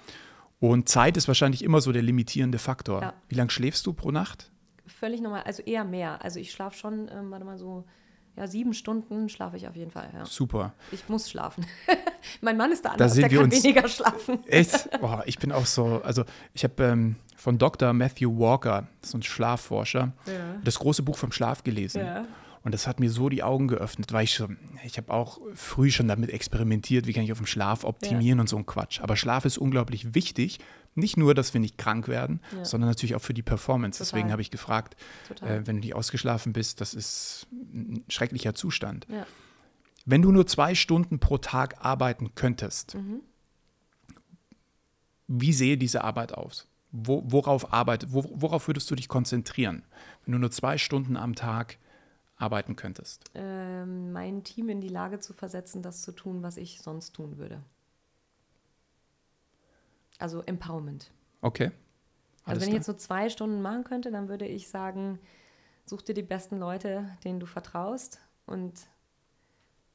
Und 0.60 0.88
Zeit 0.88 1.16
ist 1.16 1.28
wahrscheinlich 1.28 1.64
immer 1.64 1.80
so 1.80 1.92
der 1.92 2.02
limitierende 2.02 2.58
Faktor. 2.58 3.00
Ja. 3.00 3.14
Wie 3.28 3.34
lange 3.34 3.50
schläfst 3.50 3.86
du 3.86 3.94
pro 3.94 4.10
Nacht? 4.10 4.52
Völlig 4.86 5.20
normal, 5.20 5.42
also 5.44 5.62
eher 5.62 5.84
mehr. 5.84 6.22
Also 6.22 6.38
ich 6.38 6.52
schlafe 6.52 6.76
schon, 6.76 7.08
ähm, 7.10 7.30
warte 7.30 7.44
mal 7.44 7.58
so, 7.58 7.84
ja, 8.36 8.46
sieben 8.46 8.74
Stunden 8.74 9.28
schlafe 9.28 9.56
ich 9.56 9.66
auf 9.66 9.76
jeden 9.76 9.90
Fall. 9.90 10.10
Ja. 10.12 10.26
Super. 10.26 10.74
Ich 10.92 11.08
muss 11.08 11.30
schlafen. 11.30 11.66
mein 12.40 12.56
Mann 12.56 12.72
ist 12.72 12.84
da 12.84 12.90
anders, 12.90 13.14
da 13.14 13.20
der 13.20 13.28
kann 13.28 13.44
uns, 13.44 13.62
weniger 13.62 13.88
schlafen. 13.88 14.46
Echt? 14.46 14.88
Oh, 15.00 15.18
ich 15.26 15.38
bin 15.38 15.52
auch 15.52 15.66
so, 15.66 16.00
also 16.04 16.24
ich 16.54 16.64
habe 16.64 16.82
ähm, 16.84 17.16
von 17.36 17.58
Dr. 17.58 17.92
Matthew 17.92 18.38
Walker, 18.38 18.86
so 19.02 19.18
ein 19.18 19.22
Schlafforscher, 19.22 20.12
ja. 20.26 20.32
das 20.62 20.78
große 20.78 21.02
Buch 21.02 21.18
vom 21.18 21.32
Schlaf 21.32 21.64
gelesen. 21.64 22.04
Ja. 22.04 22.24
Und 22.64 22.72
das 22.72 22.86
hat 22.86 23.00
mir 23.00 23.10
so 23.10 23.28
die 23.28 23.42
Augen 23.42 23.66
geöffnet, 23.66 24.12
weil 24.12 24.24
ich 24.24 24.34
schon, 24.34 24.56
ich 24.84 24.96
habe 24.96 25.12
auch 25.12 25.40
früh 25.54 25.90
schon 25.90 26.06
damit 26.06 26.30
experimentiert, 26.30 27.06
wie 27.06 27.12
kann 27.12 27.24
ich 27.24 27.32
auf 27.32 27.38
den 27.38 27.46
Schlaf 27.46 27.82
optimieren 27.84 28.38
ja. 28.38 28.42
und 28.42 28.48
so 28.48 28.56
ein 28.56 28.66
Quatsch. 28.66 29.00
Aber 29.00 29.16
Schlaf 29.16 29.44
ist 29.44 29.58
unglaublich 29.58 30.14
wichtig. 30.14 30.60
Nicht 30.94 31.16
nur, 31.16 31.34
dass 31.34 31.54
wir 31.54 31.60
nicht 31.60 31.78
krank 31.78 32.06
werden, 32.06 32.40
ja. 32.54 32.64
sondern 32.64 32.90
natürlich 32.90 33.16
auch 33.16 33.22
für 33.22 33.34
die 33.34 33.42
Performance. 33.42 33.98
Total. 33.98 34.10
Deswegen 34.10 34.30
habe 34.30 34.42
ich 34.42 34.50
gefragt, 34.50 34.94
äh, 35.40 35.60
wenn 35.64 35.76
du 35.76 35.80
nicht 35.80 35.94
ausgeschlafen 35.94 36.52
bist, 36.52 36.80
das 36.80 36.94
ist 36.94 37.46
ein 37.50 38.04
schrecklicher 38.08 38.54
Zustand. 38.54 39.06
Ja. 39.08 39.26
Wenn 40.04 40.22
du 40.22 40.32
nur 40.32 40.46
zwei 40.46 40.74
Stunden 40.74 41.18
pro 41.18 41.38
Tag 41.38 41.84
arbeiten 41.84 42.34
könntest, 42.34 42.94
mhm. 42.94 43.20
wie 45.28 45.52
sehe 45.52 45.78
diese 45.78 46.02
Arbeit 46.04 46.34
aus? 46.34 46.68
Wo, 46.90 47.22
worauf 47.26 47.72
arbeitet, 47.72 48.12
wo, 48.12 48.24
worauf 48.34 48.66
würdest 48.68 48.90
du 48.90 48.94
dich 48.94 49.08
konzentrieren, 49.08 49.84
wenn 50.24 50.32
du 50.32 50.38
nur 50.38 50.50
zwei 50.50 50.76
Stunden 50.76 51.16
am 51.16 51.34
Tag 51.34 51.78
arbeiten 52.36 52.76
könntest? 52.76 53.24
Ähm, 53.34 54.12
mein 54.12 54.44
Team 54.44 54.68
in 54.68 54.80
die 54.80 54.88
Lage 54.88 55.20
zu 55.20 55.32
versetzen, 55.32 55.82
das 55.82 56.02
zu 56.02 56.12
tun, 56.12 56.42
was 56.42 56.56
ich 56.56 56.82
sonst 56.82 57.12
tun 57.12 57.38
würde. 57.38 57.62
Also 60.18 60.42
Empowerment. 60.42 61.10
Okay. 61.40 61.64
Also 61.64 61.74
Alles 62.44 62.44
also 62.44 62.60
wenn 62.60 62.68
ich 62.68 62.74
jetzt 62.74 62.86
so 62.86 62.92
zwei 62.92 63.28
Stunden 63.28 63.62
machen 63.62 63.84
könnte, 63.84 64.10
dann 64.10 64.28
würde 64.28 64.46
ich 64.46 64.68
sagen, 64.68 65.18
such 65.86 66.02
dir 66.02 66.14
die 66.14 66.22
besten 66.22 66.58
Leute, 66.58 67.08
denen 67.24 67.40
du 67.40 67.46
vertraust 67.46 68.20
und 68.46 68.86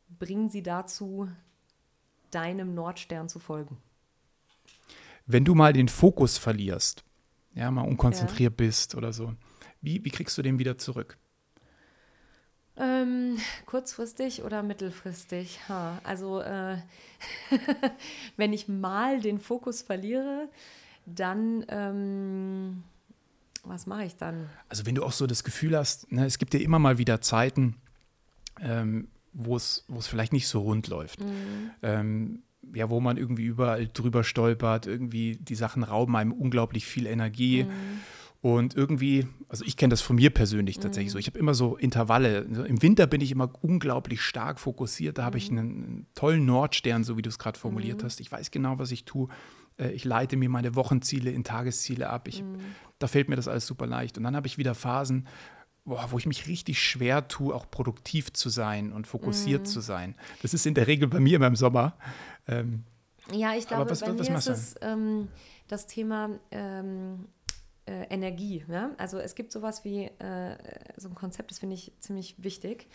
bring 0.10 0.50
sie 0.50 0.64
dazu, 0.64 1.30
deinem 2.32 2.74
Nordstern 2.74 3.30
zu 3.30 3.40
folgen. 3.40 3.78
Wenn 5.26 5.46
du 5.46 5.56
mal 5.56 5.74
den 5.74 5.90
Fokus 5.90 6.38
verlierst, 6.38 7.04
ja, 7.54 7.70
mal 7.72 7.82
unkonzentriert 7.82 8.54
ja. 8.54 8.66
bist 8.66 8.96
oder 8.96 9.12
so, 9.14 9.34
wie, 9.82 10.04
wie 10.04 10.10
kriegst 10.10 10.38
du 10.38 10.42
den 10.42 10.60
wieder 10.60 10.78
zurück? 10.78 11.18
Ähm, 12.78 13.38
kurzfristig 13.66 14.44
oder 14.44 14.62
mittelfristig? 14.62 15.60
Ha, 15.68 16.00
also 16.04 16.42
äh, 16.42 16.78
wenn 18.38 18.54
ich 18.54 18.68
mal 18.68 19.20
den 19.20 19.40
Fokus 19.40 19.82
verliere, 19.82 20.48
dann 21.06 21.66
ähm, 21.70 22.84
was 23.64 23.86
mache 23.86 24.06
ich 24.06 24.16
dann? 24.16 24.50
Also 24.70 24.86
wenn 24.86 24.96
du 24.96 25.04
auch 25.04 25.12
so 25.12 25.28
das 25.28 25.44
Gefühl 25.44 25.76
hast, 25.76 26.12
ne, 26.12 26.26
es 26.26 26.38
gibt 26.38 26.54
ja 26.54 26.60
immer 26.60 26.80
mal 26.80 26.98
wieder 26.98 27.22
Zeiten, 27.22 27.76
ähm, 28.62 29.08
wo 29.34 29.56
es 29.56 29.86
vielleicht 30.02 30.34
nicht 30.34 30.48
so 30.48 30.62
rund 30.62 30.88
läuft. 30.88 31.22
Mhm. 31.22 31.72
Ähm, 31.82 32.44
ja, 32.74 32.90
wo 32.90 33.00
man 33.00 33.18
irgendwie 33.18 33.46
überall 33.46 33.88
drüber 33.88 34.24
stolpert, 34.24 34.88
irgendwie 34.88 35.38
die 35.38 35.56
Sachen 35.56 35.84
rauben 35.84 36.16
einem 36.16 36.32
unglaublich 36.32 36.86
viel 36.86 37.06
Energie. 37.06 37.64
Mhm. 37.64 38.00
Und 38.42 38.76
irgendwie, 38.76 39.28
also 39.50 39.66
ich 39.66 39.78
kenne 39.78 39.92
das 39.92 40.02
von 40.02 40.16
mir 40.16 40.30
persönlich 40.30 40.78
tatsächlich 40.78 41.10
mhm. 41.10 41.14
so. 41.14 41.20
Ich 41.20 41.28
habe 41.28 41.40
immer 41.40 41.54
so 41.54 41.76
Intervalle. 41.76 42.40
Im 42.42 42.82
Winter 42.82 43.08
bin 43.08 43.20
ich 43.22 43.32
immer 43.32 43.52
unglaublich 43.62 44.22
stark 44.22 44.60
fokussiert. 44.60 45.18
Da 45.18 45.24
habe 45.24 45.38
ich 45.38 45.52
mhm. 45.52 45.58
einen, 45.58 45.70
einen, 45.70 46.08
tollen 46.14 46.46
Nordstern, 46.46 47.04
so 47.04 47.18
wie 47.18 47.22
du 47.22 47.30
es 47.30 47.40
gerade 47.40 47.58
formuliert 47.58 48.02
mhm. 48.02 48.06
hast. 48.06 48.20
Ich 48.20 48.32
weiß 48.32 48.52
genau, 48.52 48.78
was 48.80 48.92
ich 48.92 49.06
tue. 49.06 49.28
Äh, 49.78 49.92
ich 49.92 50.06
leite 50.06 50.38
mir 50.38 50.50
meine 50.50 50.76
Wochenziele 50.76 51.32
in 51.32 51.44
Tagesziele 51.44 52.10
ab. 52.10 52.28
Ich, 52.28 52.44
mhm. 52.44 52.58
Da 53.00 53.08
fällt 53.08 53.28
mir 53.28 53.36
das 53.36 53.48
alles 53.48 53.66
super 53.66 53.88
leicht. 53.88 54.18
Und 54.18 54.24
dann 54.24 54.36
habe 54.36 54.48
ich 54.48 54.58
wieder 54.58 54.76
Phasen, 54.76 55.28
boah, 55.88 56.12
wo 56.12 56.18
ich 56.18 56.26
mich 56.26 56.48
richtig 56.48 56.82
schwer 56.82 57.28
tue, 57.28 57.56
auch 57.56 57.72
produktiv 57.72 58.34
zu 58.34 58.50
sein 58.50 58.92
und 58.92 59.08
fokussiert 59.08 59.62
mhm. 59.62 59.66
zu 59.66 59.80
sein. 59.80 60.16
Das 60.42 60.54
ist 60.54 60.66
in 60.66 60.74
der 60.74 60.86
Regel 60.86 61.08
bei 61.08 61.20
mir 61.20 61.38
immer 61.38 61.48
im 61.48 61.56
Sommer. 61.56 61.98
Ähm, 62.48 62.84
ja, 63.32 63.56
ich 63.56 63.68
glaube, 63.68 63.90
was, 63.90 64.02
bei 64.02 64.18
was, 64.18 64.30
mir 64.30 64.38
ist 64.38 64.48
es 64.48 64.76
ähm, 64.82 65.30
das 65.68 65.88
Thema 65.88 66.30
ähm, 66.52 67.28
äh, 67.86 68.04
Energie. 68.10 68.64
Ja? 68.70 68.92
Also 68.98 69.18
es 69.18 69.34
gibt 69.34 69.52
sowas 69.52 69.86
wie 69.86 70.04
äh, 70.06 70.58
so 70.98 71.10
ein 71.10 71.16
Konzept, 71.16 71.52
das 71.52 71.60
finde 71.60 71.76
ich 71.76 71.94
ziemlich 72.00 72.36
wichtig. 72.38 72.88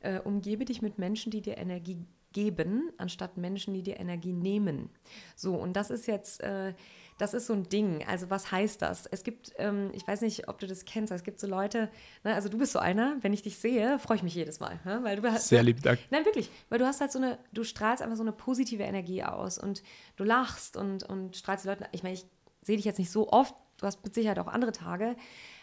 Äh, 0.00 0.20
umgebe 0.20 0.64
dich 0.64 0.82
mit 0.82 0.98
Menschen, 0.98 1.30
die 1.30 1.40
dir 1.40 1.58
Energie 1.58 2.04
geben, 2.32 2.92
anstatt 2.98 3.36
Menschen, 3.36 3.74
die 3.74 3.82
dir 3.82 3.98
Energie 3.98 4.32
nehmen. 4.32 4.90
So, 5.34 5.54
und 5.54 5.74
das 5.74 5.90
ist 5.90 6.06
jetzt, 6.06 6.42
äh, 6.42 6.74
das 7.18 7.34
ist 7.34 7.46
so 7.46 7.54
ein 7.54 7.68
Ding. 7.68 8.04
Also 8.06 8.30
was 8.30 8.52
heißt 8.52 8.82
das? 8.82 9.06
Es 9.06 9.24
gibt, 9.24 9.52
ähm, 9.58 9.90
ich 9.94 10.06
weiß 10.06 10.20
nicht, 10.20 10.48
ob 10.48 10.58
du 10.58 10.66
das 10.66 10.84
kennst, 10.84 11.12
es 11.12 11.24
gibt 11.24 11.40
so 11.40 11.46
Leute, 11.46 11.90
ne, 12.24 12.34
also 12.34 12.48
du 12.48 12.58
bist 12.58 12.72
so 12.72 12.78
einer, 12.78 13.16
wenn 13.22 13.32
ich 13.32 13.42
dich 13.42 13.58
sehe, 13.58 13.98
freue 13.98 14.18
ich 14.18 14.22
mich 14.22 14.34
jedes 14.34 14.60
Mal. 14.60 14.78
Ne? 14.84 15.00
Weil 15.02 15.16
du 15.16 15.30
hast, 15.30 15.48
Sehr 15.48 15.62
lieb, 15.62 15.82
Dank. 15.82 15.98
Nein, 16.10 16.24
wirklich, 16.24 16.50
weil 16.68 16.78
du 16.78 16.86
hast 16.86 17.00
halt 17.00 17.12
so 17.12 17.18
eine, 17.18 17.38
du 17.52 17.64
strahlst 17.64 18.02
einfach 18.02 18.16
so 18.16 18.22
eine 18.22 18.32
positive 18.32 18.82
Energie 18.82 19.22
aus 19.22 19.58
und 19.58 19.82
du 20.16 20.24
lachst 20.24 20.76
und, 20.76 21.04
und 21.04 21.36
strahlst 21.36 21.64
die 21.64 21.68
Leute, 21.68 21.86
ich 21.92 22.02
meine, 22.02 22.14
ich 22.14 22.26
sehe 22.62 22.76
dich 22.76 22.84
jetzt 22.84 22.98
nicht 22.98 23.10
so 23.10 23.30
oft, 23.30 23.54
du 23.78 23.86
hast 23.86 24.04
mit 24.04 24.14
Sicherheit 24.14 24.38
auch 24.38 24.48
andere 24.48 24.72
Tage, 24.72 25.16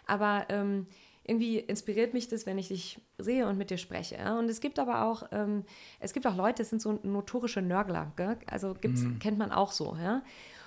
aber 0.07 0.45
ähm, 0.49 0.87
irgendwie 1.25 1.59
inspiriert 1.59 2.13
mich 2.13 2.27
das, 2.27 2.45
wenn 2.45 2.57
ich 2.57 2.67
dich 2.67 2.99
sehe 3.17 3.47
und 3.47 3.57
mit 3.57 3.69
dir 3.69 3.77
spreche. 3.77 4.15
Ja? 4.15 4.37
Und 4.37 4.49
es 4.49 4.59
gibt 4.59 4.77
aber 4.77 5.05
auch, 5.05 5.23
ähm, 5.31 5.63
es 5.99 6.13
gibt 6.13 6.27
auch 6.27 6.35
Leute, 6.35 6.61
das 6.63 6.69
sind 6.69 6.81
so 6.81 6.99
notorische 7.03 7.61
Nörgler, 7.61 8.11
gell? 8.15 8.37
also 8.47 8.73
gibt's, 8.73 9.01
mhm. 9.01 9.19
kennt 9.19 9.37
man 9.37 9.51
auch 9.51 9.71
so. 9.71 9.95
Ja? 9.95 10.21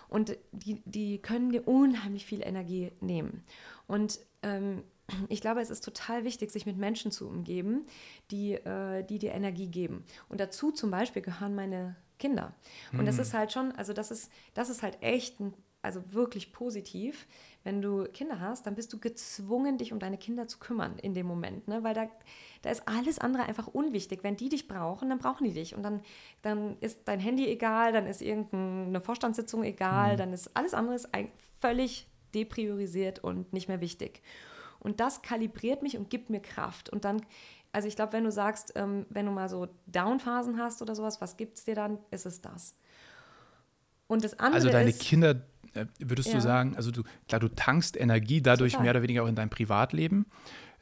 Und 0.08 0.36
die, 0.52 0.82
die 0.84 1.18
können 1.18 1.50
dir 1.50 1.66
unheimlich 1.66 2.26
viel 2.26 2.42
Energie 2.42 2.92
nehmen. 3.00 3.44
Und 3.86 4.20
ähm, 4.42 4.82
ich 5.28 5.40
glaube, 5.40 5.60
es 5.60 5.70
ist 5.70 5.84
total 5.84 6.24
wichtig, 6.24 6.50
sich 6.50 6.66
mit 6.66 6.76
Menschen 6.76 7.10
zu 7.10 7.28
umgeben, 7.28 7.86
die, 8.30 8.54
äh, 8.54 9.04
die 9.04 9.18
dir 9.18 9.32
Energie 9.32 9.68
geben. 9.68 10.04
Und 10.28 10.40
dazu 10.40 10.72
zum 10.72 10.90
Beispiel 10.90 11.22
gehören 11.22 11.54
meine 11.54 11.96
Kinder. 12.18 12.54
Und 12.92 13.02
mhm. 13.02 13.06
das 13.06 13.18
ist 13.18 13.34
halt 13.34 13.52
schon, 13.52 13.72
also 13.72 13.92
das 13.92 14.10
ist, 14.10 14.30
das 14.54 14.70
ist 14.70 14.82
halt 14.82 15.02
echt 15.02 15.40
ein 15.40 15.52
also 15.86 16.02
wirklich 16.12 16.52
positiv, 16.52 17.28
wenn 17.66 17.82
du 17.82 18.04
Kinder 18.04 18.38
hast, 18.38 18.64
dann 18.64 18.76
bist 18.76 18.92
du 18.92 19.00
gezwungen, 19.00 19.76
dich 19.76 19.92
um 19.92 19.98
deine 19.98 20.18
Kinder 20.18 20.46
zu 20.46 20.58
kümmern 20.58 21.00
in 21.02 21.14
dem 21.14 21.26
Moment, 21.26 21.66
ne? 21.66 21.82
weil 21.82 21.94
da, 21.94 22.06
da 22.62 22.70
ist 22.70 22.86
alles 22.86 23.18
andere 23.18 23.42
einfach 23.42 23.66
unwichtig. 23.66 24.20
Wenn 24.22 24.36
die 24.36 24.48
dich 24.48 24.68
brauchen, 24.68 25.08
dann 25.08 25.18
brauchen 25.18 25.44
die 25.44 25.52
dich 25.52 25.74
und 25.74 25.82
dann, 25.82 26.00
dann 26.42 26.76
ist 26.78 27.00
dein 27.06 27.18
Handy 27.18 27.48
egal, 27.48 27.92
dann 27.92 28.06
ist 28.06 28.22
irgendeine 28.22 29.00
Vorstandssitzung 29.00 29.64
egal, 29.64 30.12
mhm. 30.12 30.16
dann 30.16 30.32
ist 30.32 30.56
alles 30.56 30.74
andere 30.74 30.96
völlig 31.60 32.06
depriorisiert 32.36 33.18
und 33.24 33.52
nicht 33.52 33.66
mehr 33.66 33.80
wichtig. 33.80 34.22
Und 34.78 35.00
das 35.00 35.22
kalibriert 35.22 35.82
mich 35.82 35.98
und 35.98 36.08
gibt 36.08 36.30
mir 36.30 36.40
Kraft. 36.40 36.88
Und 36.88 37.04
dann, 37.04 37.20
also 37.72 37.88
ich 37.88 37.96
glaube, 37.96 38.12
wenn 38.12 38.22
du 38.22 38.30
sagst, 38.30 38.74
ähm, 38.76 39.06
wenn 39.08 39.26
du 39.26 39.32
mal 39.32 39.48
so 39.48 39.66
Downphasen 39.86 40.56
hast 40.60 40.82
oder 40.82 40.94
sowas, 40.94 41.20
was 41.20 41.36
gibt 41.36 41.58
es 41.58 41.64
dir 41.64 41.74
dann, 41.74 41.98
ist 42.12 42.26
es 42.26 42.40
das. 42.40 42.76
Und 44.06 44.22
das 44.22 44.38
andere 44.38 44.54
Also 44.54 44.70
deine 44.70 44.90
ist, 44.90 45.00
Kinder 45.00 45.34
würdest 45.98 46.28
ja. 46.28 46.34
du 46.34 46.40
sagen, 46.40 46.76
also 46.76 46.90
du, 46.90 47.02
klar, 47.28 47.40
du 47.40 47.48
tankst 47.48 47.96
Energie 47.96 48.42
dadurch 48.42 48.72
Total. 48.72 48.84
mehr 48.84 48.92
oder 48.92 49.02
weniger 49.02 49.22
auch 49.22 49.28
in 49.28 49.34
deinem 49.34 49.50
Privatleben. 49.50 50.26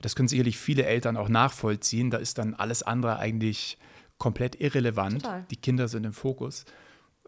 Das 0.01 0.15
können 0.15 0.29
sicherlich 0.29 0.59
viele 0.59 0.85
Eltern 0.85 1.17
auch 1.17 1.29
nachvollziehen. 1.29 2.11
Da 2.11 2.19
ist 2.19 2.39
dann 2.39 2.55
alles 2.55 2.83
andere 2.83 3.19
eigentlich 3.19 3.79
komplett 4.19 4.61
irrelevant. 4.61 5.23
Total. 5.23 5.45
Die 5.51 5.57
Kinder 5.57 5.89
sind 5.89 6.05
im 6.05 6.13
Fokus. 6.13 6.65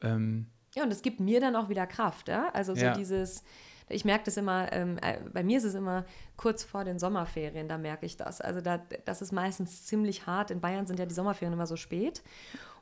Ähm, 0.03 0.47
ja, 0.75 0.83
und 0.83 0.93
es 0.93 1.03
gibt 1.03 1.21
mir 1.21 1.41
dann 1.41 1.57
auch 1.57 1.69
wieder 1.69 1.87
Kraft. 1.87 2.29
Ja? 2.29 2.51
Also 2.53 2.75
so 2.75 2.85
ja. 2.85 2.93
dieses, 2.93 3.45
ich 3.89 4.05
merke 4.05 4.25
das 4.25 4.37
immer, 4.37 4.73
ähm, 4.73 4.99
äh, 5.01 5.19
bei 5.33 5.43
mir 5.43 5.59
ist 5.59 5.65
es 5.65 5.75
immer 5.75 6.05
kurz 6.37 6.65
vor 6.65 6.85
den 6.85 6.99
Sommerferien, 6.99 7.69
da 7.69 7.79
merke 7.79 8.05
ich 8.05 8.17
das. 8.17 8.41
Also 8.41 8.61
da, 8.61 8.79
das 9.05 9.23
ist 9.23 9.33
meistens 9.33 9.87
ziemlich 9.87 10.27
hart. 10.27 10.51
In 10.51 10.61
Bayern 10.61 10.87
sind 10.87 10.99
ja 10.99 11.07
die 11.07 11.15
Sommerferien 11.15 11.55
immer 11.55 11.67
so 11.67 11.77
spät. 11.77 12.23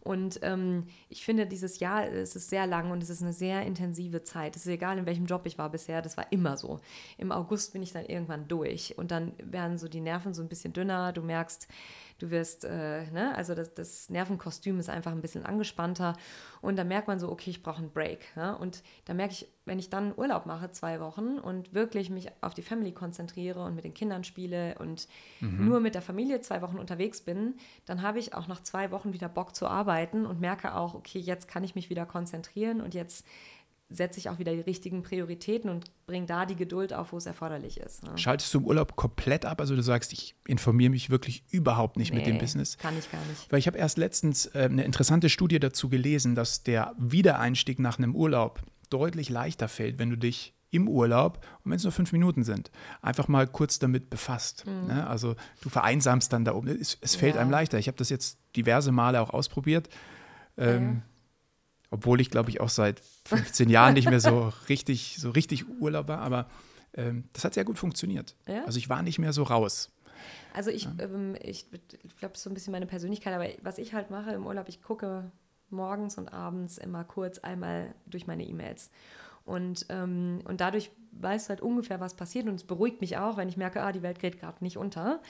Und 0.04 0.38
ähm, 0.42 0.86
ich 1.08 1.24
finde, 1.24 1.46
dieses 1.46 1.80
Jahr 1.80 2.06
es 2.06 2.36
ist 2.36 2.50
sehr 2.50 2.66
lang 2.66 2.90
und 2.90 3.02
es 3.02 3.08
ist 3.08 3.22
eine 3.22 3.32
sehr 3.32 3.62
intensive 3.62 4.22
Zeit. 4.22 4.54
Es 4.54 4.66
ist 4.66 4.72
egal, 4.72 4.98
in 4.98 5.06
welchem 5.06 5.24
Job 5.24 5.46
ich 5.46 5.56
war 5.56 5.70
bisher, 5.70 6.02
das 6.02 6.18
war 6.18 6.30
immer 6.30 6.58
so. 6.58 6.80
Im 7.16 7.32
August 7.32 7.72
bin 7.72 7.82
ich 7.82 7.92
dann 7.92 8.04
irgendwann 8.04 8.46
durch 8.46 8.98
und 8.98 9.10
dann 9.10 9.32
werden 9.38 9.78
so 9.78 9.88
die 9.88 10.02
Nerven 10.02 10.34
so 10.34 10.42
ein 10.42 10.48
bisschen 10.48 10.74
dünner. 10.74 11.12
Du 11.14 11.22
merkst, 11.22 11.68
du 12.18 12.30
wirst, 12.30 12.64
äh, 12.64 13.10
ne, 13.10 13.34
also 13.34 13.54
das, 13.54 13.72
das, 13.74 14.10
Nervenkostüm 14.10 14.78
ist 14.78 14.90
einfach 14.90 15.10
ein 15.10 15.22
bisschen 15.22 15.44
angespannter 15.46 16.16
und 16.60 16.76
da 16.76 16.84
merkt 16.84 17.08
man 17.08 17.18
so, 17.18 17.32
okay, 17.32 17.50
ich 17.50 17.62
brauche 17.62 17.78
einen 17.78 17.90
Break. 17.90 18.26
Ja? 18.36 18.52
Und 18.52 18.82
da 19.06 19.14
merke 19.14 19.32
ich, 19.32 19.48
wenn 19.64 19.78
ich 19.78 19.88
dann 19.88 20.12
Urlaub 20.16 20.44
mache, 20.44 20.70
zwei 20.70 21.00
Wochen 21.00 21.38
und 21.38 21.72
wirklich 21.72 22.10
mich 22.10 22.30
auf 22.42 22.52
die 22.52 22.62
Family 22.62 22.92
konzentriere 22.92 23.64
und 23.64 23.74
mit 23.74 23.84
den 23.84 23.94
Kindern 23.94 24.22
spiele 24.22 24.76
und 24.78 25.08
mhm. 25.40 25.64
nur 25.64 25.80
mit 25.80 25.94
der 25.94 26.02
Familie 26.02 26.42
zwei 26.42 26.60
Wochen 26.60 26.78
unterwegs 26.78 27.22
bin, 27.22 27.54
dann 27.86 28.02
habe 28.02 28.18
ich 28.18 28.34
auch 28.34 28.46
nach 28.46 28.62
zwei 28.62 28.90
Wochen 28.90 29.14
wieder 29.14 29.30
Bock 29.30 29.56
zu 29.56 29.66
arbeiten 29.66 29.93
und 30.26 30.40
merke 30.40 30.74
auch, 30.74 30.94
okay, 30.94 31.18
jetzt 31.18 31.48
kann 31.48 31.64
ich 31.64 31.74
mich 31.74 31.90
wieder 31.90 32.06
konzentrieren 32.06 32.80
und 32.80 32.94
jetzt 32.94 33.24
setze 33.90 34.18
ich 34.18 34.28
auch 34.28 34.38
wieder 34.38 34.52
die 34.52 34.60
richtigen 34.60 35.02
Prioritäten 35.02 35.70
und 35.70 35.84
bringe 36.06 36.26
da 36.26 36.46
die 36.46 36.56
Geduld 36.56 36.92
auf, 36.92 37.12
wo 37.12 37.16
es 37.16 37.26
erforderlich 37.26 37.78
ist. 37.78 38.02
Ne? 38.02 38.16
Schaltest 38.16 38.52
du 38.54 38.58
im 38.58 38.66
Urlaub 38.66 38.96
komplett 38.96 39.44
ab? 39.44 39.60
Also 39.60 39.76
du 39.76 39.82
sagst, 39.82 40.12
ich 40.12 40.34
informiere 40.46 40.90
mich 40.90 41.10
wirklich 41.10 41.44
überhaupt 41.50 41.96
nicht 41.96 42.12
nee, 42.12 42.18
mit 42.18 42.26
dem 42.26 42.38
Business. 42.38 42.78
Kann 42.78 42.98
ich 42.98 43.10
gar 43.10 43.24
nicht. 43.26 43.50
Weil 43.50 43.58
ich 43.58 43.66
habe 43.66 43.78
erst 43.78 43.98
letztens 43.98 44.46
äh, 44.46 44.68
eine 44.70 44.84
interessante 44.84 45.28
Studie 45.28 45.60
dazu 45.60 45.88
gelesen, 45.88 46.34
dass 46.34 46.62
der 46.62 46.94
Wiedereinstieg 46.98 47.78
nach 47.78 47.98
einem 47.98 48.14
Urlaub 48.16 48.60
deutlich 48.90 49.28
leichter 49.28 49.68
fällt, 49.68 49.98
wenn 49.98 50.10
du 50.10 50.16
dich 50.16 50.54
im 50.74 50.88
Urlaub, 50.88 51.44
und 51.64 51.70
wenn 51.70 51.76
es 51.76 51.84
nur 51.84 51.92
fünf 51.92 52.12
Minuten 52.12 52.44
sind, 52.44 52.70
einfach 53.00 53.28
mal 53.28 53.46
kurz 53.46 53.78
damit 53.78 54.10
befasst. 54.10 54.66
Mhm. 54.66 54.88
Ne? 54.88 55.06
Also 55.06 55.36
du 55.62 55.68
vereinsamst 55.68 56.32
dann 56.32 56.44
da 56.44 56.54
oben. 56.54 56.68
Es, 56.68 56.98
es 57.00 57.16
fällt 57.16 57.36
ja. 57.36 57.40
einem 57.40 57.50
leichter. 57.50 57.78
Ich 57.78 57.86
habe 57.86 57.96
das 57.96 58.10
jetzt 58.10 58.38
diverse 58.56 58.92
Male 58.92 59.20
auch 59.20 59.30
ausprobiert. 59.30 59.88
Ähm, 60.56 61.02
obwohl 61.90 62.20
ich, 62.20 62.30
glaube 62.30 62.50
ich, 62.50 62.60
auch 62.60 62.68
seit 62.68 63.00
15 63.26 63.70
Jahren 63.70 63.94
nicht 63.94 64.10
mehr 64.10 64.20
so 64.20 64.52
richtig, 64.68 65.16
so 65.18 65.30
richtig 65.30 65.64
Urlaub 65.80 66.08
war, 66.08 66.18
aber 66.18 66.48
ähm, 66.94 67.24
das 67.32 67.44
hat 67.44 67.54
sehr 67.54 67.64
gut 67.64 67.78
funktioniert. 67.78 68.34
Ja? 68.48 68.64
Also 68.64 68.78
ich 68.78 68.88
war 68.88 69.02
nicht 69.02 69.18
mehr 69.18 69.32
so 69.32 69.44
raus. 69.44 69.90
Also 70.52 70.70
ich, 70.70 70.84
ja. 70.84 70.92
ähm, 70.98 71.36
ich, 71.40 71.70
glaube, 71.70 72.32
das 72.32 72.38
ist 72.38 72.42
so 72.42 72.50
ein 72.50 72.54
bisschen 72.54 72.72
meine 72.72 72.86
Persönlichkeit, 72.86 73.34
aber 73.34 73.48
was 73.62 73.78
ich 73.78 73.94
halt 73.94 74.10
mache 74.10 74.32
im 74.32 74.46
Urlaub, 74.46 74.68
ich 74.68 74.82
gucke 74.82 75.30
morgens 75.70 76.18
und 76.18 76.32
abends 76.32 76.78
immer 76.78 77.04
kurz 77.04 77.38
einmal 77.38 77.94
durch 78.06 78.26
meine 78.26 78.44
E-Mails. 78.44 78.90
Und, 79.44 79.86
ähm, 79.90 80.40
und 80.44 80.60
dadurch 80.60 80.90
weißt 81.12 81.46
du 81.46 81.50
halt 81.50 81.60
ungefähr, 81.60 82.00
was 82.00 82.14
passiert. 82.14 82.46
Und 82.46 82.54
es 82.54 82.64
beruhigt 82.64 83.00
mich 83.00 83.16
auch, 83.18 83.36
wenn 83.36 83.48
ich 83.48 83.56
merke, 83.56 83.82
ah, 83.82 83.92
die 83.92 84.02
Welt 84.02 84.18
geht 84.18 84.40
gerade 84.40 84.62
nicht 84.64 84.76
unter. 84.76 85.20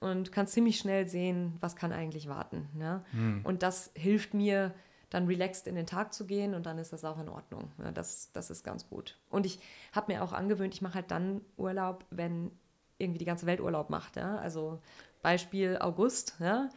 Und 0.00 0.32
kannst 0.32 0.52
ziemlich 0.52 0.78
schnell 0.78 1.08
sehen, 1.08 1.56
was 1.60 1.76
kann 1.76 1.92
eigentlich 1.92 2.28
warten. 2.28 2.68
Ja? 2.78 3.04
Hm. 3.12 3.40
Und 3.44 3.62
das 3.62 3.90
hilft 3.94 4.34
mir, 4.34 4.74
dann 5.12 5.26
relaxed 5.26 5.66
in 5.66 5.74
den 5.74 5.86
Tag 5.86 6.14
zu 6.14 6.26
gehen 6.26 6.54
und 6.54 6.64
dann 6.64 6.78
ist 6.78 6.92
das 6.92 7.04
auch 7.04 7.20
in 7.20 7.28
Ordnung. 7.28 7.70
Ja, 7.78 7.92
das, 7.92 8.32
das 8.32 8.50
ist 8.50 8.64
ganz 8.64 8.88
gut. 8.88 9.18
Und 9.28 9.44
ich 9.44 9.60
habe 9.92 10.12
mir 10.12 10.22
auch 10.22 10.32
angewöhnt, 10.32 10.74
ich 10.74 10.80
mache 10.80 10.94
halt 10.94 11.10
dann 11.10 11.42
Urlaub, 11.58 12.06
wenn 12.10 12.50
irgendwie 12.96 13.18
die 13.18 13.26
ganze 13.26 13.46
Welt 13.46 13.60
Urlaub 13.60 13.90
macht. 13.90 14.16
Ja? 14.16 14.38
Also 14.38 14.80
Beispiel 15.20 15.76
August. 15.78 16.36
Ja? 16.40 16.70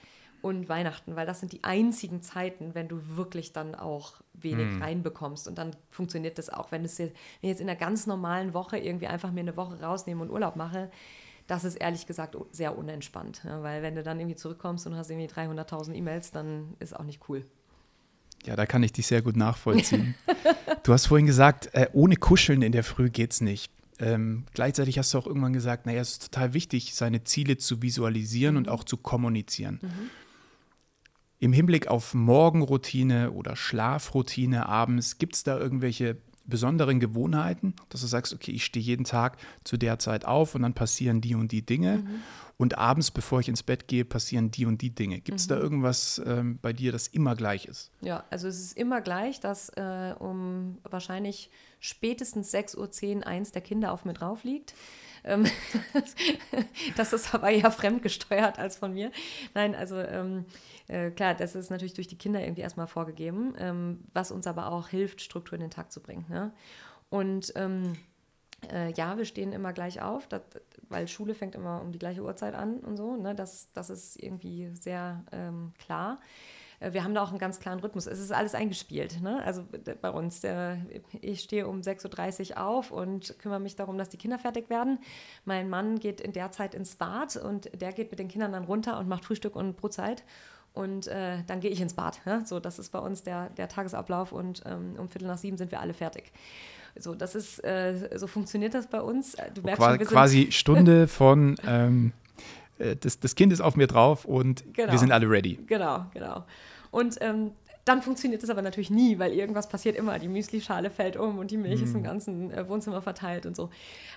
Und 0.45 0.69
Weihnachten, 0.69 1.15
weil 1.15 1.25
das 1.25 1.39
sind 1.39 1.53
die 1.53 1.63
einzigen 1.63 2.21
Zeiten, 2.21 2.75
wenn 2.75 2.87
du 2.87 3.17
wirklich 3.17 3.51
dann 3.51 3.73
auch 3.73 4.13
wenig 4.33 4.75
mm. 4.75 4.83
reinbekommst. 4.83 5.47
Und 5.47 5.57
dann 5.57 5.75
funktioniert 5.89 6.37
das 6.37 6.51
auch. 6.51 6.71
Wenn, 6.71 6.85
es 6.85 6.99
jetzt, 6.99 7.15
wenn 7.41 7.49
ich 7.49 7.53
jetzt 7.55 7.61
in 7.61 7.67
einer 7.67 7.79
ganz 7.79 8.05
normalen 8.05 8.53
Woche 8.53 8.77
irgendwie 8.77 9.07
einfach 9.07 9.31
mir 9.31 9.39
eine 9.39 9.57
Woche 9.57 9.81
rausnehme 9.81 10.21
und 10.21 10.29
Urlaub 10.29 10.55
mache, 10.55 10.91
das 11.47 11.63
ist 11.63 11.77
ehrlich 11.77 12.05
gesagt 12.05 12.37
sehr 12.51 12.77
unentspannt. 12.77 13.41
Ja, 13.43 13.63
weil 13.63 13.81
wenn 13.81 13.95
du 13.95 14.03
dann 14.03 14.19
irgendwie 14.19 14.35
zurückkommst 14.35 14.85
und 14.85 14.95
hast 14.95 15.09
irgendwie 15.09 15.27
300.000 15.27 15.95
E-Mails, 15.95 16.29
dann 16.29 16.75
ist 16.77 16.95
auch 16.95 17.05
nicht 17.05 17.27
cool. 17.27 17.43
Ja, 18.45 18.55
da 18.55 18.67
kann 18.67 18.83
ich 18.83 18.93
dich 18.93 19.07
sehr 19.07 19.23
gut 19.23 19.35
nachvollziehen. 19.35 20.13
du 20.83 20.93
hast 20.93 21.07
vorhin 21.07 21.25
gesagt, 21.25 21.73
äh, 21.73 21.87
ohne 21.91 22.17
Kuscheln 22.17 22.61
in 22.61 22.71
der 22.71 22.83
Früh 22.83 23.09
geht's 23.09 23.41
nicht. 23.41 23.71
Ähm, 23.97 24.43
gleichzeitig 24.53 24.99
hast 24.99 25.11
du 25.11 25.17
auch 25.17 25.25
irgendwann 25.25 25.53
gesagt, 25.53 25.87
naja, 25.87 26.01
es 26.01 26.11
ist 26.11 26.31
total 26.31 26.53
wichtig, 26.53 26.93
seine 26.93 27.23
Ziele 27.23 27.57
zu 27.57 27.81
visualisieren 27.81 28.53
mhm. 28.53 28.59
und 28.59 28.69
auch 28.69 28.83
zu 28.83 28.97
kommunizieren. 28.97 29.79
Mhm. 29.81 30.09
Im 31.39 31.53
Hinblick 31.53 31.87
auf 31.87 32.13
Morgenroutine 32.13 33.31
oder 33.31 33.55
Schlafroutine 33.55 34.67
abends, 34.67 35.17
gibt 35.17 35.35
es 35.35 35.43
da 35.43 35.57
irgendwelche 35.57 36.17
besonderen 36.47 36.99
Gewohnheiten, 36.99 37.73
dass 37.89 38.01
du 38.01 38.07
sagst, 38.07 38.33
okay, 38.33 38.51
ich 38.51 38.65
stehe 38.65 38.83
jeden 38.83 39.03
Tag 39.03 39.37
zu 39.63 39.77
der 39.77 39.99
Zeit 39.99 40.25
auf 40.25 40.55
und 40.55 40.61
dann 40.61 40.73
passieren 40.73 41.21
die 41.21 41.35
und 41.35 41.51
die 41.51 41.65
Dinge. 41.65 41.97
Mhm. 41.97 42.21
Und 42.57 42.77
abends, 42.77 43.11
bevor 43.11 43.41
ich 43.41 43.49
ins 43.49 43.63
Bett 43.63 43.87
gehe, 43.87 44.05
passieren 44.05 44.49
die 44.49 44.65
und 44.65 44.81
die 44.81 44.91
Dinge. 44.91 45.19
Gibt 45.19 45.39
es 45.39 45.47
mhm. 45.47 45.49
da 45.49 45.57
irgendwas 45.57 46.21
ähm, 46.25 46.57
bei 46.61 46.71
dir, 46.71 46.91
das 46.91 47.07
immer 47.07 47.35
gleich 47.35 47.65
ist? 47.65 47.91
Ja, 48.01 48.23
also 48.29 48.47
es 48.47 48.59
ist 48.59 48.77
immer 48.77 49.01
gleich, 49.01 49.41
dass 49.41 49.69
äh, 49.69 50.13
um 50.17 50.77
wahrscheinlich 50.83 51.49
spätestens 51.79 52.53
6.10 52.53 53.17
Uhr 53.17 53.27
eins 53.27 53.51
der 53.51 53.61
Kinder 53.61 53.91
auf 53.91 54.05
mir 54.05 54.13
drauf 54.13 54.43
liegt. 54.43 54.73
Ähm, 55.25 55.45
das 56.97 57.13
ist 57.13 57.33
aber 57.33 57.49
eher 57.49 57.71
fremdgesteuert 57.71 58.59
als 58.59 58.77
von 58.77 58.93
mir. 58.93 59.11
Nein, 59.53 59.75
also 59.75 59.99
ähm, 59.99 60.45
äh, 60.87 61.11
klar, 61.11 61.33
das 61.33 61.55
ist 61.55 61.69
natürlich 61.69 61.93
durch 61.93 62.07
die 62.07 62.17
Kinder 62.17 62.41
irgendwie 62.41 62.61
erstmal 62.61 62.87
vorgegeben, 62.87 63.53
ähm, 63.57 64.03
was 64.13 64.31
uns 64.31 64.47
aber 64.47 64.71
auch 64.71 64.87
hilft, 64.87 65.21
Struktur 65.21 65.55
in 65.55 65.61
den 65.61 65.71
Tag 65.71 65.91
zu 65.91 66.01
bringen. 66.01 66.25
Ne? 66.29 66.53
Und 67.09 67.53
ähm, 67.55 67.93
äh, 68.71 68.91
ja, 68.93 69.17
wir 69.17 69.25
stehen 69.25 69.51
immer 69.51 69.73
gleich 69.73 70.01
auf, 70.01 70.27
das, 70.27 70.41
weil 70.89 71.07
Schule 71.07 71.33
fängt 71.33 71.55
immer 71.55 71.81
um 71.81 71.91
die 71.91 71.99
gleiche 71.99 72.23
Uhrzeit 72.23 72.53
an 72.53 72.79
und 72.79 72.97
so. 72.97 73.15
Ne? 73.15 73.35
Das, 73.35 73.71
das 73.73 73.89
ist 73.89 74.21
irgendwie 74.21 74.69
sehr 74.73 75.23
ähm, 75.31 75.73
klar. 75.79 76.19
Äh, 76.79 76.93
wir 76.93 77.03
haben 77.03 77.13
da 77.13 77.23
auch 77.23 77.29
einen 77.29 77.39
ganz 77.39 77.59
klaren 77.59 77.79
Rhythmus. 77.79 78.07
Es 78.07 78.19
ist 78.19 78.31
alles 78.31 78.55
eingespielt. 78.55 79.21
Ne? 79.21 79.43
Also 79.43 79.65
bei 80.01 80.09
uns, 80.09 80.43
äh, 80.43 80.77
ich 81.21 81.41
stehe 81.41 81.67
um 81.67 81.81
6.30 81.81 82.51
Uhr 82.51 82.65
auf 82.65 82.91
und 82.91 83.37
kümmere 83.39 83.59
mich 83.59 83.75
darum, 83.75 83.97
dass 83.97 84.09
die 84.09 84.17
Kinder 84.17 84.39
fertig 84.39 84.69
werden. 84.69 84.99
Mein 85.45 85.69
Mann 85.69 85.99
geht 85.99 86.21
in 86.21 86.33
der 86.33 86.51
Zeit 86.51 86.75
ins 86.75 86.95
Bad 86.95 87.35
und 87.35 87.69
der 87.79 87.93
geht 87.93 88.11
mit 88.11 88.19
den 88.19 88.27
Kindern 88.27 88.51
dann 88.51 88.65
runter 88.65 88.97
und 88.99 89.07
macht 89.07 89.25
Frühstück 89.25 89.55
und 89.55 89.77
Brotzeit. 89.77 90.23
Und 90.73 91.07
äh, 91.07 91.37
dann 91.47 91.61
gehe 91.61 91.71
ich 91.71 91.79
ins 91.79 91.93
Bad. 91.93 92.19
Ja? 92.25 92.45
So, 92.45 92.59
das 92.59 92.79
ist 92.79 92.91
bei 92.91 92.99
uns 92.99 93.23
der, 93.23 93.49
der 93.51 93.69
Tagesablauf 93.69 94.33
und 94.33 94.61
ähm, 94.65 94.95
um 94.97 95.07
Viertel 95.07 95.27
nach 95.27 95.37
sieben 95.37 95.57
sind 95.57 95.71
wir 95.71 95.79
alle 95.79 95.93
fertig. 95.93 96.33
So, 96.97 97.13
das 97.15 97.35
ist, 97.35 97.63
äh, 97.63 98.09
so 98.15 98.27
funktioniert 98.27 98.73
das 98.73 98.87
bei 98.87 99.01
uns. 99.01 99.35
Du 99.53 99.61
merkst 99.61 99.81
Qua 99.81 99.95
schon, 99.95 100.05
quasi 100.05 100.51
Stunde 100.51 101.07
von 101.07 101.55
ähm, 101.65 102.11
äh, 102.13 102.24
das, 102.77 103.19
das 103.19 103.35
Kind 103.35 103.53
ist 103.53 103.61
auf 103.61 103.75
mir 103.75 103.87
drauf 103.87 104.25
und 104.25 104.63
genau. 104.73 104.91
wir 104.91 104.99
sind 104.99 105.11
alle 105.11 105.29
ready. 105.29 105.59
Genau, 105.67 106.05
genau. 106.13 106.43
Und 106.91 107.17
ähm, 107.21 107.51
dann 107.85 108.01
funktioniert 108.01 108.41
das 108.41 108.49
aber 108.49 108.63
natürlich 108.63 108.89
nie, 108.89 109.19
weil 109.19 109.31
irgendwas 109.31 109.69
passiert 109.69 109.95
immer. 109.95 110.17
Die 110.17 110.27
Müslischale 110.27 110.89
fällt 110.89 111.17
um 111.17 111.37
und 111.37 111.51
die 111.51 111.57
Milch 111.57 111.81
mm. 111.81 111.83
ist 111.83 111.93
im 111.93 111.99
mhm. 111.99 112.03
ganzen 112.03 112.51
äh, 112.51 112.67
Wohnzimmer 112.67 113.01
verteilt 113.03 113.45
und 113.45 113.55
so. 113.55 113.69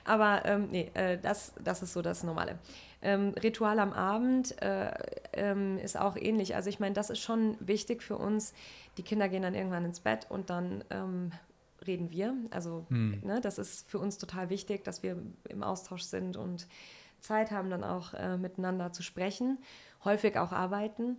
Aber 0.05 0.43
ähm, 0.47 0.69
nee, 0.71 0.91
äh, 0.95 1.19
das, 1.19 1.53
das 1.63 1.83
ist 1.83 1.93
so 1.93 2.01
das 2.01 2.25
Normale. 2.25 2.59
Ähm, 3.03 3.35
Ritual 3.43 3.79
am 3.79 3.93
Abend 3.93 4.61
äh, 4.63 4.91
ähm, 5.35 5.77
ist 5.79 6.01
auch 6.01 6.17
ähnlich. 6.17 6.57
Also 6.57 6.71
ich 6.71 6.81
meine, 6.81 6.95
das 6.95 7.11
ist 7.11 7.21
schon 7.21 7.57
wichtig 7.61 8.03
für 8.03 8.17
uns. 8.17 8.55
Die 8.97 9.03
Kinder 9.03 9.29
gehen 9.29 9.43
dann 9.43 9.55
irgendwann 9.55 9.85
ins 9.85 10.01
Bett 10.01 10.27
und 10.31 10.49
dann 10.49 10.83
ähm, 10.89 11.33
reden 11.87 12.11
wir. 12.11 12.35
Also 12.51 12.87
mm. 12.89 13.17
ne, 13.23 13.41
das 13.43 13.59
ist 13.59 13.91
für 13.91 13.99
uns 13.99 14.17
total 14.17 14.49
wichtig, 14.49 14.83
dass 14.83 15.03
wir 15.03 15.19
im 15.47 15.63
Austausch 15.63 16.05
sind 16.05 16.39
und 16.39 16.67
Zeit 17.21 17.51
haben, 17.51 17.71
dann 17.71 17.85
auch 17.85 18.15
äh, 18.15 18.37
miteinander 18.37 18.93
zu 18.93 19.03
sprechen, 19.03 19.59
häufig 20.05 20.39
auch 20.39 20.53
arbeiten. 20.53 21.19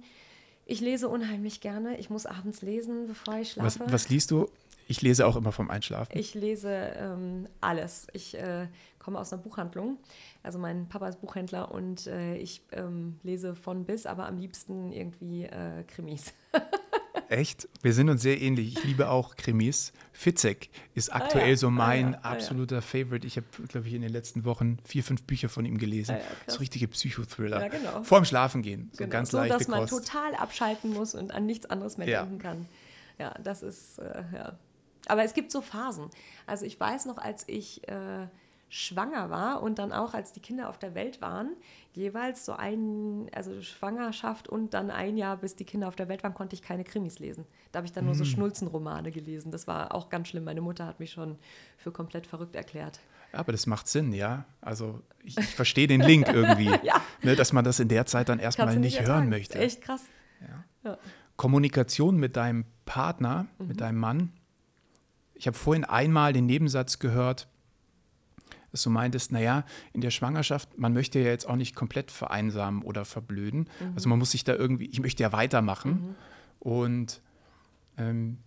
Ich 0.66 0.82
lese 0.82 1.10
unheimlich 1.10 1.62
gerne. 1.62 1.98
Ich 1.98 2.10
muss 2.10 2.26
abends 2.26 2.62
lesen, 2.62 3.08
bevor 3.08 3.38
ich 3.38 3.54
schlafe. 3.54 3.80
Was, 3.80 3.92
was 3.92 4.10
liest 4.10 4.32
du? 4.32 4.50
Ich 4.88 5.02
lese 5.02 5.28
auch 5.28 5.36
immer 5.36 5.52
vom 5.52 5.70
Einschlafen. 5.70 6.18
Ich 6.18 6.34
lese 6.34 6.72
ähm, 6.72 7.48
alles. 7.62 8.08
Ich 8.14 8.36
äh, 8.36 8.68
komme 8.98 9.20
aus 9.20 9.32
einer 9.32 9.42
Buchhandlung. 9.42 9.98
Also 10.42 10.58
mein 10.58 10.90
Papa 10.90 11.08
ist 11.08 11.22
Buchhändler 11.22 11.72
und 11.72 12.08
äh, 12.08 12.36
ich 12.38 12.64
ähm, 12.72 13.20
lese 13.24 13.56
von 13.56 13.86
bis, 13.86 14.06
aber 14.06 14.26
am 14.26 14.38
liebsten 14.38 14.92
irgendwie 14.92 15.44
äh, 15.46 15.84
Krimis. 15.88 16.34
Echt? 17.30 17.68
Wir 17.82 17.94
sind 17.94 18.10
uns 18.10 18.22
sehr 18.22 18.40
ähnlich. 18.42 18.78
Ich 18.78 18.84
liebe 18.84 19.10
auch 19.10 19.36
Krimis. 19.36 19.92
Fitzek 20.14 20.70
ist 20.96 21.14
aktuell 21.14 21.46
ah, 21.46 21.50
ja. 21.50 21.56
so 21.56 21.70
mein 21.70 22.16
ah, 22.16 22.20
ja. 22.24 22.32
absoluter 22.32 22.78
ah, 22.78 22.80
ja. 22.80 22.82
Favorite. 22.82 23.26
Ich 23.26 23.38
habe, 23.38 23.46
glaube 23.68 23.88
ich, 23.88 23.94
in 23.94 24.02
den 24.02 24.12
letzten 24.12 24.44
Wochen 24.46 24.78
vier, 24.86 25.04
fünf 25.04 25.24
Bücher 25.24 25.50
von 25.50 25.66
ihm 25.66 25.78
gelesen. 25.78 26.16
Ah, 26.16 26.52
so 26.52 26.60
richtige 26.60 26.88
Psychothriller. 26.88 27.62
Ja, 27.62 27.68
genau. 27.68 28.04
Vor 28.04 28.20
dem 28.20 28.26
Schlafen 28.26 28.62
gehen. 28.62 28.90
So 28.92 29.00
genau. 29.00 29.12
ganz 29.12 29.32
so, 29.32 29.38
leichte 29.38 29.58
dass 29.58 29.68
man 29.68 29.82
Kost. 29.82 30.08
total 30.08 30.36
abschalten 30.36 30.94
muss 30.94 31.16
und 31.16 31.32
an 31.32 31.46
nichts 31.46 31.66
anderes 31.68 31.98
mehr 31.98 32.08
denken 32.08 32.40
kann. 32.40 32.66
Ja, 33.18 33.34
das 33.44 33.64
ist, 33.64 34.00
äh, 34.00 34.24
ja. 34.34 34.58
Aber 35.08 35.24
es 35.24 35.34
gibt 35.34 35.52
so 35.52 35.62
Phasen. 35.62 36.10
Also 36.46 36.66
ich 36.66 36.80
weiß 36.80 37.06
noch, 37.06 37.18
als 37.18 37.44
ich 37.48 37.88
äh, 37.88 38.28
schwanger 38.70 39.32
war 39.32 39.64
und 39.64 39.80
dann 39.80 39.92
auch, 39.92 40.14
als 40.14 40.32
die 40.32 40.40
Kinder 40.40 40.70
auf 40.70 40.78
der 40.78 40.94
Welt 40.94 41.22
waren, 41.22 41.56
jeweils 41.94 42.46
so 42.46 42.54
ein, 42.54 43.28
also 43.34 43.62
Schwangerschaft 43.62 44.48
und 44.48 44.76
dann 44.76 44.92
ein 44.92 45.18
Jahr, 45.18 45.38
bis 45.38 45.56
die 45.56 45.66
Kinder 45.66 45.88
auf 45.88 45.96
der 45.96 46.08
Welt 46.08 46.24
waren, 46.24 46.36
konnte 46.36 46.56
ich 46.56 46.62
keine 46.62 46.84
Krimis 46.84 47.18
lesen. 47.18 47.46
Da 47.72 47.78
habe 47.78 47.88
ich 47.88 47.94
dann 47.94 48.06
nur 48.06 48.14
so 48.14 48.24
hm. 48.24 48.30
Schnulzenromane 48.30 49.12
gelesen. 49.12 49.52
Das 49.52 49.68
war 49.68 49.94
auch 49.94 50.10
ganz 50.10 50.30
schlimm. 50.30 50.44
Meine 50.44 50.62
Mutter 50.62 50.86
hat 50.86 51.00
mich 51.00 51.12
schon 51.12 51.38
für 51.78 51.92
komplett 51.92 52.28
verrückt 52.28 52.56
erklärt. 52.56 53.00
Aber 53.32 53.52
das 53.52 53.66
macht 53.66 53.88
Sinn, 53.88 54.14
ja. 54.14 54.46
Also 54.62 55.02
ich, 55.24 55.38
ich 55.38 55.56
verstehe 55.56 55.88
den 55.88 56.02
Link 56.02 56.28
irgendwie, 56.34 56.72
ja. 56.84 57.02
ne, 57.24 57.36
dass 57.36 57.52
man 57.54 57.66
das 57.66 57.80
in 57.80 57.88
der 57.88 58.06
Zeit 58.06 58.30
dann 58.30 58.40
erstmal 58.40 58.76
nicht, 58.78 59.00
nicht 59.00 59.08
hören 59.08 59.30
möchte. 59.30 59.58
Das 59.58 59.66
ist 59.66 59.74
echt 59.74 59.84
krass. 59.84 60.04
Ja. 60.42 60.92
Ja. 60.92 60.98
Kommunikation 61.38 62.18
mit 62.18 62.36
deinem 62.38 62.66
Partner, 62.86 63.48
mhm. 63.58 63.68
mit 63.68 63.82
deinem 63.82 63.98
Mann. 63.98 64.32
Ich 65.34 65.48
habe 65.48 65.58
vorhin 65.58 65.86
einmal 65.86 66.34
den 66.34 66.46
Nebensatz 66.46 67.00
gehört, 67.00 67.48
dass 68.72 68.84
du 68.84 68.90
meintest, 68.90 69.32
naja, 69.32 69.66
in 69.94 70.02
der 70.02 70.12
Schwangerschaft, 70.12 70.78
man 70.78 70.94
möchte 70.94 71.20
ja 71.20 71.28
jetzt 71.28 71.48
auch 71.48 71.56
nicht 71.56 71.76
komplett 71.76 72.12
vereinsamen 72.12 72.82
oder 72.84 73.06
verblöden. 73.06 73.70
Mhm. 73.80 73.94
Also 73.96 74.10
man 74.10 74.20
muss 74.20 74.32
sich 74.32 74.44
da 74.44 74.56
irgendwie, 74.56 74.86
ich 74.86 75.00
möchte 75.00 75.24
ja 75.24 75.32
weitermachen. 75.32 75.92
Mhm. 75.92 76.16
Und 76.60 77.22
ähm, 77.98 78.38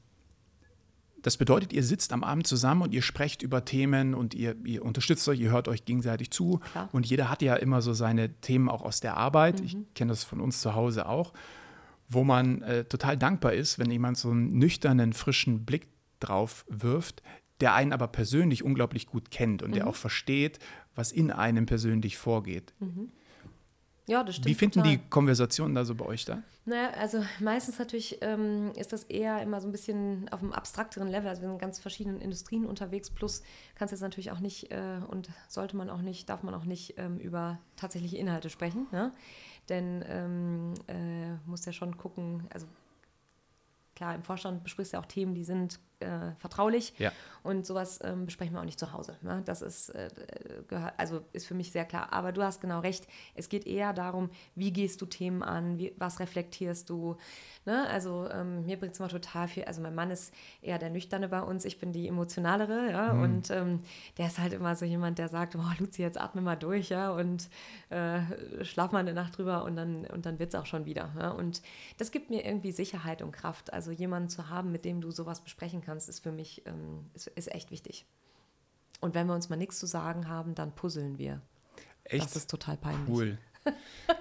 das 1.22 1.36
bedeutet, 1.36 1.72
ihr 1.72 1.84
sitzt 1.84 2.12
am 2.12 2.24
Abend 2.24 2.46
zusammen 2.46 2.82
und 2.82 2.92
ihr 2.92 3.02
sprecht 3.02 3.42
über 3.42 3.64
Themen 3.64 4.14
und 4.14 4.34
ihr, 4.34 4.56
ihr 4.64 4.84
unterstützt 4.84 5.26
euch, 5.28 5.40
ihr 5.40 5.52
hört 5.52 5.68
euch 5.68 5.84
gegenseitig 5.84 6.30
zu. 6.30 6.60
Klar. 6.72 6.88
Und 6.92 7.06
jeder 7.06 7.30
hat 7.30 7.42
ja 7.42 7.54
immer 7.54 7.80
so 7.80 7.92
seine 7.94 8.32
Themen 8.40 8.68
auch 8.68 8.82
aus 8.82 9.00
der 9.00 9.16
Arbeit. 9.16 9.60
Mhm. 9.60 9.66
Ich 9.66 9.76
kenne 9.94 10.10
das 10.10 10.24
von 10.24 10.40
uns 10.40 10.60
zu 10.60 10.74
Hause 10.74 11.06
auch, 11.06 11.32
wo 12.08 12.24
man 12.24 12.62
äh, 12.62 12.84
total 12.84 13.16
dankbar 13.16 13.54
ist, 13.54 13.78
wenn 13.78 13.90
jemand 13.90 14.18
so 14.18 14.30
einen 14.30 14.58
nüchternen, 14.58 15.12
frischen 15.12 15.64
Blick 15.64 15.88
drauf 16.18 16.64
wirft, 16.68 17.22
der 17.62 17.74
einen 17.74 17.92
aber 17.92 18.08
persönlich 18.08 18.64
unglaublich 18.64 19.06
gut 19.06 19.30
kennt 19.30 19.62
und 19.62 19.70
mhm. 19.70 19.74
der 19.74 19.86
auch 19.86 19.94
versteht, 19.94 20.58
was 20.94 21.12
in 21.12 21.30
einem 21.30 21.64
persönlich 21.64 22.18
vorgeht. 22.18 22.74
Mhm. 22.80 23.10
Ja, 24.08 24.24
das 24.24 24.34
stimmt. 24.34 24.48
Wie 24.48 24.54
finden 24.54 24.80
total. 24.80 24.96
die 24.96 24.98
Konversationen 25.08 25.74
da 25.74 25.84
so 25.84 25.94
bei 25.94 26.04
euch 26.04 26.24
da? 26.24 26.42
Naja, 26.64 26.90
also 26.90 27.24
meistens 27.38 27.78
natürlich 27.78 28.18
ähm, 28.20 28.72
ist 28.76 28.92
das 28.92 29.04
eher 29.04 29.40
immer 29.42 29.60
so 29.60 29.68
ein 29.68 29.72
bisschen 29.72 30.28
auf 30.30 30.42
einem 30.42 30.52
abstrakteren 30.52 31.08
Level. 31.08 31.28
Also 31.28 31.40
wir 31.40 31.46
sind 31.46 31.54
in 31.54 31.60
ganz 31.60 31.78
verschiedenen 31.78 32.20
Industrien 32.20 32.66
unterwegs. 32.66 33.10
Plus 33.10 33.42
kannst 33.76 33.92
jetzt 33.92 34.00
natürlich 34.00 34.32
auch 34.32 34.40
nicht 34.40 34.72
äh, 34.72 34.98
und 35.08 35.30
sollte 35.48 35.76
man 35.76 35.88
auch 35.88 36.02
nicht, 36.02 36.28
darf 36.28 36.42
man 36.42 36.54
auch 36.54 36.64
nicht 36.64 36.94
ähm, 36.98 37.18
über 37.18 37.60
tatsächliche 37.76 38.16
Inhalte 38.16 38.50
sprechen. 38.50 38.88
Ne? 38.90 39.12
Denn 39.68 40.04
ähm, 40.08 40.74
äh, 40.88 41.48
muss 41.48 41.64
ja 41.64 41.72
schon 41.72 41.96
gucken, 41.96 42.48
also 42.52 42.66
klar, 43.94 44.16
im 44.16 44.24
Vorstand 44.24 44.64
besprichst 44.64 44.92
du 44.92 44.96
ja 44.96 45.02
auch 45.02 45.06
Themen, 45.06 45.34
die 45.34 45.44
sind 45.44 45.78
äh, 46.02 46.32
vertraulich. 46.38 46.94
Ja. 46.98 47.12
Und 47.42 47.66
sowas 47.66 47.98
ähm, 48.04 48.24
besprechen 48.24 48.54
wir 48.54 48.60
auch 48.60 48.64
nicht 48.64 48.78
zu 48.78 48.92
Hause. 48.92 49.16
Ne? 49.22 49.42
Das 49.44 49.62
ist, 49.62 49.88
äh, 49.90 50.08
gehört, 50.68 50.94
also 50.96 51.24
ist 51.32 51.46
für 51.46 51.54
mich 51.54 51.72
sehr 51.72 51.84
klar. 51.84 52.12
Aber 52.12 52.30
du 52.30 52.42
hast 52.42 52.60
genau 52.60 52.80
recht. 52.80 53.08
Es 53.34 53.48
geht 53.48 53.66
eher 53.66 53.92
darum, 53.92 54.30
wie 54.54 54.72
gehst 54.72 55.00
du 55.02 55.06
Themen 55.06 55.42
an, 55.42 55.78
wie, 55.78 55.92
was 55.98 56.20
reflektierst 56.20 56.88
du. 56.88 57.16
Ne? 57.64 57.88
Also 57.88 58.28
ähm, 58.30 58.64
mir 58.64 58.78
bringt 58.78 58.94
es 58.94 59.00
immer 59.00 59.08
total 59.08 59.48
viel. 59.48 59.64
Also 59.64 59.80
mein 59.80 59.94
Mann 59.94 60.10
ist 60.10 60.32
eher 60.60 60.78
der 60.78 60.90
Nüchterne 60.90 61.28
bei 61.28 61.40
uns, 61.40 61.64
ich 61.64 61.78
bin 61.78 61.92
die 61.92 62.06
Emotionalere, 62.08 62.90
ja. 62.90 63.12
Mhm. 63.12 63.22
Und 63.22 63.50
ähm, 63.50 63.80
der 64.18 64.26
ist 64.26 64.38
halt 64.38 64.52
immer 64.52 64.76
so 64.76 64.84
jemand, 64.84 65.18
der 65.18 65.28
sagt, 65.28 65.56
oh 65.56 65.62
Luzi, 65.78 66.02
jetzt 66.02 66.20
atme 66.20 66.42
mal 66.42 66.56
durch, 66.56 66.90
ja, 66.90 67.10
und 67.10 67.48
äh, 67.90 68.20
schlaf 68.64 68.92
mal 68.92 69.00
eine 69.00 69.14
Nacht 69.14 69.38
drüber 69.38 69.64
und 69.64 69.76
dann, 69.76 70.06
und 70.06 70.26
dann 70.26 70.38
wird 70.38 70.54
es 70.54 70.60
auch 70.60 70.66
schon 70.66 70.86
wieder. 70.86 71.12
Ja? 71.18 71.30
Und 71.30 71.62
das 71.98 72.10
gibt 72.10 72.30
mir 72.30 72.44
irgendwie 72.44 72.72
Sicherheit 72.72 73.22
und 73.22 73.32
Kraft. 73.32 73.72
Also 73.72 73.90
jemanden 73.90 74.28
zu 74.28 74.48
haben, 74.48 74.72
mit 74.72 74.84
dem 74.84 75.00
du 75.00 75.10
sowas 75.10 75.40
besprechen 75.40 75.82
kannst 75.82 75.91
kannst, 75.92 76.08
ist 76.08 76.20
für 76.20 76.32
mich 76.32 76.62
ähm, 76.66 77.10
ist, 77.12 77.26
ist 77.28 77.54
echt 77.54 77.70
wichtig. 77.70 78.06
Und 79.00 79.14
wenn 79.14 79.26
wir 79.26 79.34
uns 79.34 79.50
mal 79.50 79.56
nichts 79.56 79.78
zu 79.78 79.86
sagen 79.86 80.26
haben, 80.26 80.54
dann 80.54 80.74
puzzeln 80.74 81.18
wir. 81.18 81.42
Echt? 82.04 82.24
Das 82.24 82.34
ist 82.36 82.48
total 82.48 82.78
peinlich. 82.78 83.08
Cool. 83.08 83.38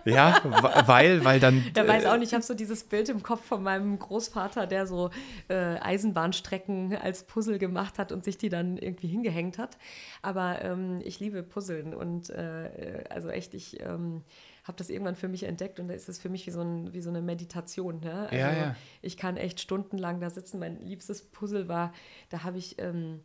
ja, 0.05 0.39
weil, 0.85 1.23
weil 1.23 1.39
dann. 1.39 1.63
Der 1.75 1.87
weiß 1.87 2.05
auch 2.05 2.17
nicht, 2.17 2.27
ich 2.29 2.33
habe 2.33 2.43
so 2.43 2.53
dieses 2.53 2.83
Bild 2.83 3.07
im 3.09 3.23
Kopf 3.23 3.45
von 3.45 3.63
meinem 3.63 3.97
Großvater, 3.97 4.67
der 4.67 4.85
so 4.85 5.11
äh, 5.47 5.79
Eisenbahnstrecken 5.79 6.95
als 6.97 7.23
Puzzle 7.23 7.57
gemacht 7.57 7.97
hat 7.97 8.11
und 8.11 8.25
sich 8.25 8.37
die 8.37 8.49
dann 8.49 8.77
irgendwie 8.77 9.07
hingehängt 9.07 9.57
hat. 9.57 9.77
Aber 10.21 10.61
ähm, 10.61 10.99
ich 11.03 11.19
liebe 11.21 11.41
Puzzeln 11.41 11.93
und 11.93 12.29
äh, 12.29 13.05
also 13.09 13.29
echt, 13.29 13.53
ich. 13.53 13.79
Ähm, 13.79 14.23
habe 14.63 14.77
das 14.77 14.89
irgendwann 14.89 15.15
für 15.15 15.27
mich 15.27 15.43
entdeckt 15.43 15.79
und 15.79 15.87
da 15.87 15.93
ist 15.93 16.09
es 16.09 16.19
für 16.19 16.29
mich 16.29 16.45
wie 16.47 16.51
so, 16.51 16.61
ein, 16.61 16.93
wie 16.93 17.01
so 17.01 17.09
eine 17.09 17.21
Meditation. 17.21 17.99
Ne? 17.99 18.29
Also 18.29 18.35
ja, 18.35 18.53
ja. 18.53 18.75
ich 19.01 19.17
kann 19.17 19.37
echt 19.37 19.59
stundenlang 19.59 20.19
da 20.19 20.29
sitzen. 20.29 20.59
Mein 20.59 20.79
liebstes 20.81 21.23
Puzzle 21.23 21.67
war, 21.67 21.93
da 22.29 22.43
habe 22.43 22.57
ich, 22.57 22.79
ähm, 22.79 23.21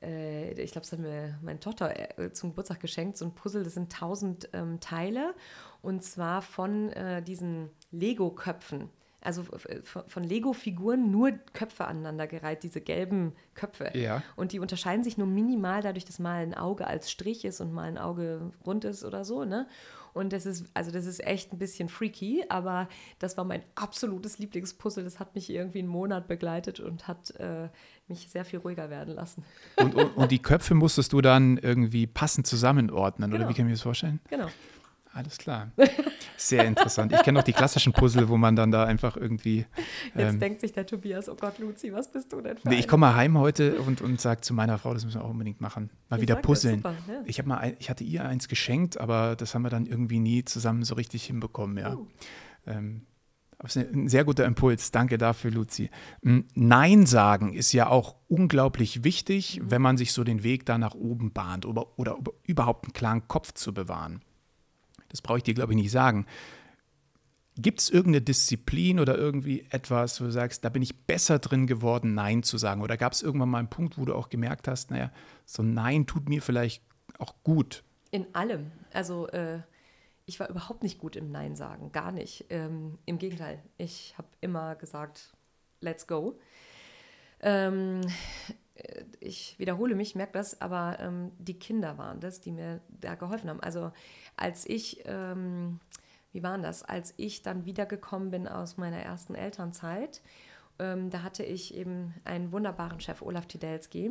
äh, 0.00 0.52
ich 0.60 0.72
glaube, 0.72 0.84
es 0.84 0.92
hat 0.92 0.98
mir 0.98 1.38
meine 1.42 1.60
Tochter 1.60 2.18
äh, 2.18 2.32
zum 2.32 2.50
Geburtstag 2.50 2.80
geschenkt, 2.80 3.16
so 3.16 3.24
ein 3.24 3.34
Puzzle, 3.34 3.62
das 3.62 3.74
sind 3.74 3.92
tausend 3.92 4.48
ähm, 4.52 4.80
Teile 4.80 5.34
und 5.82 6.02
zwar 6.02 6.42
von 6.42 6.90
äh, 6.90 7.22
diesen 7.22 7.70
Lego-Köpfen 7.90 8.90
also 9.22 9.44
von 9.84 10.24
Lego-Figuren 10.24 11.10
nur 11.10 11.30
Köpfe 11.52 11.84
aneinandergereiht, 11.86 12.62
diese 12.64 12.80
gelben 12.80 13.34
Köpfe. 13.54 13.92
Ja. 13.94 14.22
Und 14.34 14.52
die 14.52 14.58
unterscheiden 14.58 15.04
sich 15.04 15.16
nur 15.16 15.28
minimal 15.28 15.80
dadurch, 15.80 16.04
dass 16.04 16.18
mal 16.18 16.42
ein 16.42 16.54
Auge 16.54 16.86
als 16.86 17.10
Strich 17.10 17.44
ist 17.44 17.60
und 17.60 17.72
mal 17.72 17.84
ein 17.84 17.98
Auge 17.98 18.50
rund 18.66 18.84
ist 18.84 19.04
oder 19.04 19.24
so. 19.24 19.44
Ne? 19.44 19.68
Und 20.14 20.32
das 20.32 20.46
ist, 20.46 20.66
also 20.74 20.90
das 20.90 21.06
ist 21.06 21.24
echt 21.24 21.52
ein 21.52 21.58
bisschen 21.58 21.88
freaky, 21.88 22.44
aber 22.48 22.88
das 23.18 23.36
war 23.36 23.44
mein 23.44 23.62
absolutes 23.74 24.38
Lieblingspuzzle. 24.38 25.04
Das 25.04 25.18
hat 25.18 25.34
mich 25.34 25.50
irgendwie 25.50 25.78
einen 25.78 25.88
Monat 25.88 26.28
begleitet 26.28 26.80
und 26.80 27.08
hat 27.08 27.30
äh, 27.36 27.68
mich 28.08 28.28
sehr 28.30 28.44
viel 28.44 28.58
ruhiger 28.58 28.90
werden 28.90 29.14
lassen. 29.14 29.44
Und, 29.76 29.94
und, 29.94 30.16
und, 30.16 30.30
die 30.30 30.40
Köpfe 30.40 30.74
musstest 30.74 31.12
du 31.12 31.20
dann 31.20 31.56
irgendwie 31.56 32.06
passend 32.06 32.46
zusammenordnen, 32.46 33.30
genau. 33.30 33.44
oder 33.44 33.50
wie 33.50 33.54
kann 33.54 33.66
ich 33.66 33.70
mir 33.70 33.74
das 33.74 33.82
vorstellen? 33.82 34.20
Genau. 34.28 34.48
Alles 35.14 35.38
klar. 35.38 35.70
Sehr 36.36 36.64
interessant. 36.64 37.12
Ich 37.12 37.22
kenne 37.22 37.38
noch 37.38 37.44
die 37.44 37.52
klassischen 37.52 37.92
Puzzle, 37.92 38.28
wo 38.28 38.36
man 38.36 38.56
dann 38.56 38.70
da 38.70 38.84
einfach 38.84 39.16
irgendwie. 39.16 39.66
Jetzt 40.14 40.34
ähm, 40.34 40.40
denkt 40.40 40.60
sich 40.60 40.72
der 40.72 40.86
Tobias, 40.86 41.28
oh 41.28 41.36
Gott, 41.38 41.58
Luzi, 41.58 41.92
was 41.92 42.10
bist 42.10 42.32
du 42.32 42.40
denn 42.40 42.56
für 42.58 42.68
nee, 42.68 42.78
Ich 42.78 42.88
komme 42.88 43.06
mal 43.06 43.14
heim 43.14 43.38
heute 43.38 43.76
und, 43.80 44.00
und 44.00 44.20
sage 44.20 44.40
zu 44.40 44.54
meiner 44.54 44.78
Frau, 44.78 44.94
das 44.94 45.04
müssen 45.04 45.20
wir 45.20 45.24
auch 45.24 45.30
unbedingt 45.30 45.60
machen. 45.60 45.90
Mal 46.08 46.16
ich 46.16 46.22
wieder 46.22 46.36
puzzeln. 46.36 46.76
Super, 46.76 46.94
ja. 47.08 47.22
Ich, 47.24 47.44
mal, 47.44 47.76
ich 47.78 47.90
hatte 47.90 48.04
ihr 48.04 48.24
eins 48.24 48.48
geschenkt, 48.48 49.00
aber 49.00 49.36
das 49.36 49.54
haben 49.54 49.62
wir 49.62 49.70
dann 49.70 49.86
irgendwie 49.86 50.18
nie 50.18 50.44
zusammen 50.44 50.84
so 50.84 50.94
richtig 50.94 51.24
hinbekommen, 51.24 51.78
ja. 51.78 51.94
Uh. 51.94 52.06
Ähm, 52.66 53.06
das 53.58 53.76
ist 53.76 53.94
ein 53.94 54.08
sehr 54.08 54.24
guter 54.24 54.44
Impuls. 54.44 54.90
Danke 54.90 55.18
dafür, 55.18 55.52
Luzi. 55.52 55.88
Hm, 56.22 56.46
Nein 56.54 57.06
sagen 57.06 57.52
ist 57.52 57.72
ja 57.72 57.88
auch 57.88 58.16
unglaublich 58.26 59.04
wichtig, 59.04 59.60
mhm. 59.60 59.70
wenn 59.70 59.82
man 59.82 59.96
sich 59.96 60.12
so 60.12 60.24
den 60.24 60.42
Weg 60.42 60.66
da 60.66 60.78
nach 60.78 60.94
oben 60.94 61.32
bahnt 61.32 61.64
oder, 61.64 61.96
oder 61.96 62.18
überhaupt 62.44 62.86
einen 62.86 62.92
klaren 62.92 63.28
Kopf 63.28 63.52
zu 63.52 63.72
bewahren 63.72 64.22
das 65.12 65.22
brauche 65.22 65.38
ich 65.38 65.44
dir, 65.44 65.54
glaube 65.54 65.72
ich, 65.72 65.76
nicht 65.76 65.92
sagen. 65.92 66.26
Gibt 67.56 67.80
es 67.80 67.90
irgendeine 67.90 68.22
Disziplin 68.22 68.98
oder 68.98 69.16
irgendwie 69.16 69.66
etwas, 69.70 70.20
wo 70.20 70.24
du 70.24 70.32
sagst, 70.32 70.64
da 70.64 70.70
bin 70.70 70.82
ich 70.82 71.04
besser 71.04 71.38
drin 71.38 71.66
geworden, 71.66 72.14
Nein 72.14 72.42
zu 72.42 72.58
sagen? 72.58 72.80
Oder 72.80 72.96
gab 72.96 73.12
es 73.12 73.22
irgendwann 73.22 73.50
mal 73.50 73.58
einen 73.58 73.68
Punkt, 73.68 73.98
wo 73.98 74.04
du 74.06 74.14
auch 74.14 74.30
gemerkt 74.30 74.66
hast, 74.68 74.90
naja, 74.90 75.12
so 75.44 75.62
ein 75.62 75.74
Nein 75.74 76.06
tut 76.06 76.28
mir 76.28 76.40
vielleicht 76.40 76.82
auch 77.18 77.34
gut? 77.44 77.84
In 78.10 78.34
allem. 78.34 78.72
Also 78.92 79.28
äh, 79.28 79.60
ich 80.24 80.40
war 80.40 80.48
überhaupt 80.48 80.82
nicht 80.82 80.98
gut 80.98 81.14
im 81.14 81.30
Nein 81.30 81.54
sagen, 81.54 81.92
gar 81.92 82.10
nicht. 82.10 82.46
Ähm, 82.48 82.98
Im 83.04 83.18
Gegenteil, 83.18 83.62
ich 83.76 84.14
habe 84.16 84.28
immer 84.40 84.74
gesagt, 84.74 85.34
let's 85.80 86.06
go. 86.06 86.38
Ähm, 87.40 88.00
äh, 88.74 89.04
ich 89.20 89.58
wiederhole 89.58 89.94
mich, 89.94 90.14
merke 90.14 90.32
das, 90.32 90.60
aber 90.60 90.98
ähm, 91.00 91.32
die 91.38 91.58
Kinder 91.58 91.98
waren 91.98 92.20
das, 92.20 92.40
die 92.40 92.52
mir 92.52 92.80
da 92.88 93.14
geholfen 93.14 93.50
haben. 93.50 93.60
Also 93.60 93.92
als 94.36 94.66
ich, 94.66 95.02
ähm, 95.06 95.80
wie 96.32 96.42
war 96.42 96.58
das, 96.58 96.82
als 96.82 97.14
ich 97.16 97.42
dann 97.42 97.64
wiedergekommen 97.64 98.30
bin 98.30 98.48
aus 98.48 98.76
meiner 98.76 98.98
ersten 98.98 99.34
Elternzeit, 99.34 100.22
ähm, 100.78 101.10
da 101.10 101.22
hatte 101.22 101.44
ich 101.44 101.74
eben 101.74 102.14
einen 102.24 102.50
wunderbaren 102.50 103.00
Chef, 103.00 103.22
Olaf 103.22 103.46
Tidelski, 103.46 104.10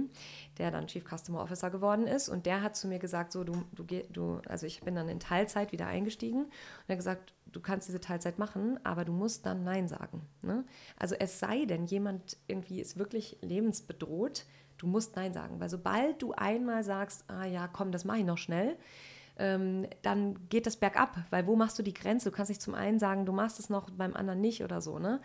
der 0.57 0.71
dann 0.71 0.87
Chief 0.87 1.03
Customer 1.03 1.41
Officer 1.41 1.69
geworden 1.69 2.07
ist. 2.07 2.29
Und 2.29 2.45
der 2.45 2.61
hat 2.61 2.75
zu 2.75 2.87
mir 2.87 2.99
gesagt, 2.99 3.31
so, 3.31 3.43
du, 3.43 3.63
du, 3.73 3.83
du, 3.83 4.41
also 4.47 4.65
ich 4.65 4.81
bin 4.81 4.95
dann 4.95 5.09
in 5.09 5.19
Teilzeit 5.19 5.71
wieder 5.71 5.87
eingestiegen 5.87 6.43
und 6.43 6.51
er 6.87 6.93
hat 6.93 6.99
gesagt, 6.99 7.33
du 7.51 7.59
kannst 7.59 7.87
diese 7.87 7.99
Teilzeit 7.99 8.39
machen, 8.39 8.79
aber 8.83 9.05
du 9.05 9.11
musst 9.11 9.45
dann 9.45 9.63
Nein 9.63 9.87
sagen. 9.87 10.21
Ne? 10.41 10.63
Also 10.97 11.15
es 11.15 11.39
sei 11.39 11.65
denn, 11.65 11.85
jemand 11.85 12.37
irgendwie 12.47 12.79
ist 12.79 12.97
wirklich 12.97 13.37
lebensbedroht, 13.41 14.45
du 14.77 14.87
musst 14.87 15.15
Nein 15.15 15.33
sagen. 15.33 15.59
Weil 15.59 15.69
sobald 15.69 16.21
du 16.21 16.33
einmal 16.33 16.83
sagst, 16.83 17.25
ah 17.27 17.45
ja, 17.45 17.67
komm, 17.67 17.91
das 17.91 18.05
mache 18.05 18.19
ich 18.19 18.25
noch 18.25 18.37
schnell, 18.37 18.77
ähm, 19.37 19.87
dann 20.01 20.47
geht 20.49 20.65
das 20.65 20.77
bergab, 20.77 21.17
weil 21.29 21.47
wo 21.47 21.55
machst 21.55 21.77
du 21.79 21.83
die 21.83 21.93
Grenze? 21.93 22.29
Du 22.29 22.35
kannst 22.35 22.49
nicht 22.49 22.61
zum 22.61 22.75
einen 22.75 22.99
sagen, 22.99 23.25
du 23.25 23.31
machst 23.31 23.59
es 23.59 23.69
noch, 23.69 23.89
beim 23.89 24.15
anderen 24.15 24.41
nicht 24.41 24.63
oder 24.63 24.81
so. 24.81 24.99
Ne? 24.99 25.21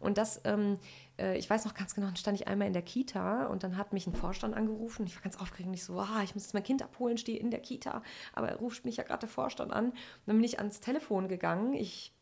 Und 0.00 0.18
das, 0.18 0.40
ähm, 0.44 0.78
äh, 1.18 1.36
ich 1.38 1.48
weiß 1.48 1.64
noch 1.64 1.74
ganz 1.74 1.94
genau, 1.94 2.06
dann 2.06 2.16
stand 2.16 2.40
ich 2.40 2.48
einmal 2.48 2.66
in 2.66 2.72
der 2.72 2.82
Kita 2.82 3.46
und 3.46 3.62
dann 3.62 3.76
hat 3.76 3.92
mich 3.92 4.06
ein 4.06 4.14
Vorstand 4.14 4.54
angerufen. 4.54 5.06
Ich 5.06 5.14
war 5.16 5.22
ganz 5.22 5.38
aufgeregt, 5.38 5.70
nicht 5.70 5.84
so, 5.84 5.98
ah, 5.98 6.22
ich 6.22 6.34
muss 6.34 6.44
jetzt 6.44 6.54
mein 6.54 6.62
Kind 6.62 6.82
abholen, 6.82 7.18
stehe 7.18 7.38
in 7.38 7.50
der 7.50 7.60
Kita, 7.60 8.02
aber 8.32 8.48
er 8.48 8.56
ruft 8.56 8.84
mich 8.84 8.96
ja 8.96 9.04
gerade 9.04 9.20
der 9.20 9.28
Vorstand 9.28 9.72
an. 9.72 9.90
Und 9.90 9.96
dann 10.26 10.36
bin 10.36 10.44
ich 10.44 10.58
ans 10.58 10.80
Telefon 10.80 11.28
gegangen. 11.28 11.74
Ich 11.74 12.12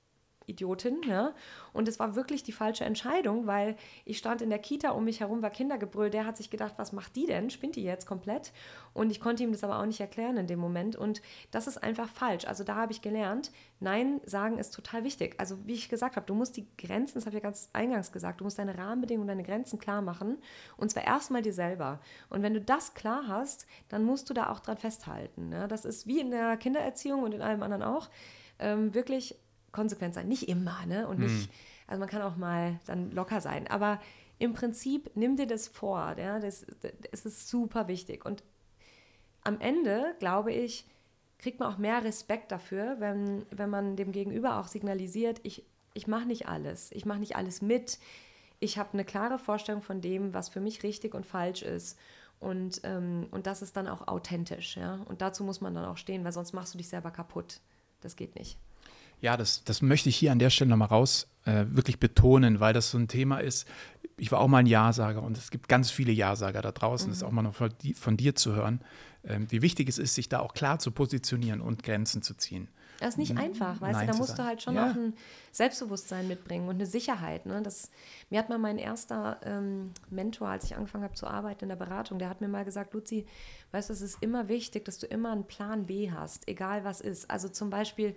Idiotin, 0.47 1.01
ja. 1.07 1.35
Und 1.73 1.89
es 1.89 1.99
war 1.99 2.17
wirklich 2.17 2.43
die 2.43 2.53
falsche 2.53 2.85
Entscheidung, 2.85 3.47
weil 3.47 3.77
ich 4.05 4.19
stand 4.19 4.43
in 4.43 4.51
der 4.51 4.59
Kita, 4.59 4.91
um 4.91 5.05
mich 5.05 5.21
herum 5.21 5.43
war 5.43 5.51
Kindergebrüll. 5.51 6.11
Der 6.11 6.27
hat 6.27 6.37
sich 6.37 6.51
gedacht, 6.51 6.75
was 6.77 6.93
macht 6.93 7.17
die 7.17 7.27
denn? 7.27 7.51
Spinnt 7.51 7.77
die 7.77 7.85
jetzt 7.85 8.07
komplett? 8.07 8.53
Und 8.95 9.11
ich 9.11 9.21
konnte 9.21 9.43
ihm 9.43 9.53
das 9.53 9.65
aber 9.65 9.79
auch 9.79 9.87
nicht 9.87 10.01
erklären 10.01 10.37
in 10.37 10.47
dem 10.47 10.59
Moment. 10.59 10.97
Und 10.97 11.21
das 11.51 11.67
ist 11.67 11.83
einfach 11.83 12.09
falsch. 12.09 12.47
Also 12.47 12.65
da 12.65 12.77
habe 12.77 12.93
ich 12.93 13.03
gelernt, 13.03 13.51
Nein 13.79 14.21
sagen 14.25 14.59
ist 14.59 14.75
total 14.75 15.05
wichtig. 15.05 15.35
Also 15.39 15.59
wie 15.67 15.75
ich 15.75 15.89
gesagt 15.89 16.17
habe, 16.17 16.27
du 16.27 16.35
musst 16.35 16.57
die 16.57 16.67
Grenzen, 16.79 17.15
das 17.15 17.27
habe 17.27 17.37
ich 17.37 17.43
ja 17.43 17.49
ganz 17.49 17.69
eingangs 17.73 18.11
gesagt, 18.11 18.41
du 18.41 18.45
musst 18.45 18.59
deine 18.59 18.77
Rahmenbedingungen, 18.77 19.29
deine 19.29 19.43
Grenzen 19.43 19.79
klar 19.79 20.01
machen. 20.01 20.39
Und 20.77 20.91
zwar 20.91 21.05
erstmal 21.05 21.43
dir 21.43 21.53
selber. 21.53 22.01
Und 22.31 22.43
wenn 22.43 22.55
du 22.55 22.61
das 22.61 22.95
klar 22.95 23.25
hast, 23.29 23.67
dann 23.89 24.05
musst 24.05 24.31
du 24.31 24.35
da 24.35 24.51
auch 24.51 24.61
dran 24.61 24.79
festhalten. 24.79 25.51
Ne? 25.51 25.69
Das 25.69 25.85
ist 25.85 26.07
wie 26.07 26.21
in 26.21 26.31
der 26.31 26.57
Kindererziehung 26.57 27.23
und 27.23 27.33
in 27.33 27.43
allem 27.43 27.63
anderen 27.63 27.83
auch. 27.83 28.09
Ähm, 28.59 28.95
wirklich 28.95 29.39
konsequent 29.77 30.15
sein. 30.15 30.27
Nicht 30.27 30.49
immer, 30.49 30.85
ne? 30.87 31.07
Und 31.07 31.21
nicht, 31.21 31.49
mhm. 31.49 31.53
also 31.87 32.01
man 32.01 32.09
kann 32.09 32.23
auch 32.23 32.37
mal 32.37 32.81
dann 32.87 33.13
locker 33.13 33.41
sein. 33.41 33.69
Aber 33.69 34.01
im 34.39 34.55
Prinzip 34.55 35.11
nimm 35.15 35.37
dir 35.37 35.47
das 35.47 35.69
vor. 35.69 36.17
Ja? 36.19 36.41
Das, 36.41 36.67
das 37.11 37.27
ist 37.27 37.49
super 37.49 37.87
wichtig. 37.87 38.25
Und 38.25 38.43
am 39.45 39.61
Ende, 39.61 40.17
glaube 40.19 40.53
ich, 40.53 40.87
kriegt 41.39 41.61
man 41.61 41.73
auch 41.73 41.79
mehr 41.79 42.03
Respekt 42.03 42.51
dafür, 42.51 42.97
wenn, 42.99 43.45
wenn 43.51 43.71
man 43.71 43.97
dem 43.97 44.13
Gegenüber 44.13 44.59
auch 44.59 44.67
signalisiert, 44.67 45.41
ich, 45.43 45.65
ich 45.95 46.07
mache 46.07 46.27
nicht 46.27 46.49
alles, 46.49 46.91
ich 46.93 47.05
mache 47.05 47.21
nicht 47.21 47.37
alles 47.37 47.63
mit. 47.63 47.99
Ich 48.59 48.79
habe 48.79 48.95
eine 48.95 49.05
klare 49.05 49.39
Vorstellung 49.39 49.83
von 49.83 50.01
dem, 50.01 50.33
was 50.33 50.49
für 50.49 50.61
mich 50.61 50.83
richtig 50.83 51.15
und 51.15 51.27
falsch 51.27 51.63
ist. 51.63 51.99
Und, 52.41 52.81
ähm, 52.85 53.29
und 53.31 53.47
das 53.47 53.63
ist 53.63 53.77
dann 53.77 53.89
auch 53.89 54.09
authentisch. 54.09 54.77
Ja? 54.77 55.01
Und 55.07 55.21
dazu 55.21 55.45
muss 55.45 55.61
man 55.61 55.75
dann 55.75 55.85
auch 55.85 55.99
stehen, 55.99 56.25
weil 56.25 56.33
sonst 56.33 56.53
machst 56.53 56.73
du 56.75 56.79
dich 56.79 56.89
selber 56.89 57.11
kaputt. 57.11 57.61
Das 58.01 58.17
geht 58.17 58.35
nicht. 58.35 58.59
Ja, 59.21 59.37
das, 59.37 59.65
das 59.65 59.83
möchte 59.83 60.09
ich 60.09 60.17
hier 60.17 60.33
an 60.33 60.39
der 60.39 60.51
Stelle 60.51 60.71
nochmal 60.71 60.89
raus 60.89 61.29
äh, 61.45 61.65
wirklich 61.69 61.99
betonen, 61.99 62.61
weil 62.61 62.73
das 62.73 62.91
so 62.91 62.99
ein 62.99 63.09
Thema 63.09 63.39
ist. 63.39 63.67
Ich 64.19 64.33
war 64.33 64.41
auch 64.41 64.49
mal 64.49 64.59
ein 64.59 64.67
Ja-Sager 64.67 65.23
und 65.23 65.37
es 65.37 65.51
gibt 65.51 65.69
ganz 65.69 65.91
viele 65.91 66.13
Ja-Sager 66.13 66.63
da 66.63 66.73
draußen. 66.73 67.09
Mhm. 67.09 67.11
Das 67.11 67.19
ist 67.19 67.23
auch 67.23 67.33
mal 67.33 67.43
noch 67.43 67.55
von, 67.55 67.71
von 67.95 68.17
dir 68.17 68.35
zu 68.35 68.55
hören, 68.55 68.81
ähm, 69.25 69.47
wie 69.51 69.63
wichtig 69.63 69.89
es 69.89 69.99
ist, 69.99 70.15
sich 70.15 70.29
da 70.29 70.41
auch 70.41 70.55
klar 70.55 70.79
zu 70.79 70.91
positionieren 70.91 71.61
und 71.61 71.83
Grenzen 71.83 72.23
zu 72.23 72.35
ziehen. 72.35 72.69
Das 72.99 73.11
ist 73.11 73.19
nicht 73.19 73.35
mhm. 73.35 73.41
einfach, 73.41 73.81
weißt 73.81 73.93
Nein 73.93 74.07
du, 74.07 74.13
da 74.13 74.19
musst 74.19 74.39
du 74.39 74.45
halt 74.45 74.63
schon 74.63 74.75
ja. 74.75 74.91
auch 74.91 74.95
ein 74.95 75.15
Selbstbewusstsein 75.53 76.29
mitbringen 76.29 76.69
und 76.69 76.77
eine 76.77 76.87
Sicherheit. 76.87 77.45
Ne? 77.47 77.63
Das, 77.63 77.91
mir 78.31 78.39
hat 78.39 78.49
mal 78.49 78.59
mein 78.59 78.79
erster 78.79 79.39
ähm, 79.45 79.93
Mentor, 80.09 80.49
als 80.49 80.65
ich 80.65 80.77
angefangen 80.77 81.05
habe 81.05 81.15
zu 81.15 81.27
arbeiten 81.27 81.65
in 81.65 81.69
der 81.69 81.77
Beratung, 81.77 82.19
der 82.19 82.29
hat 82.29 82.41
mir 82.41 82.49
mal 82.49 82.65
gesagt, 82.65 82.95
Luzi, 82.95 83.27
weißt 83.73 83.91
du, 83.91 83.93
es 83.93 84.01
ist 84.01 84.23
immer 84.23 84.49
wichtig, 84.49 84.85
dass 84.87 84.99
du 84.99 85.07
immer 85.07 85.33
einen 85.33 85.47
Plan 85.47 85.87
B 85.87 86.11
hast, 86.11 86.49
egal 86.49 86.85
was 86.85 87.01
ist. 87.01 87.31
Also 87.31 87.49
zum 87.49 87.69
Beispiel, 87.71 88.17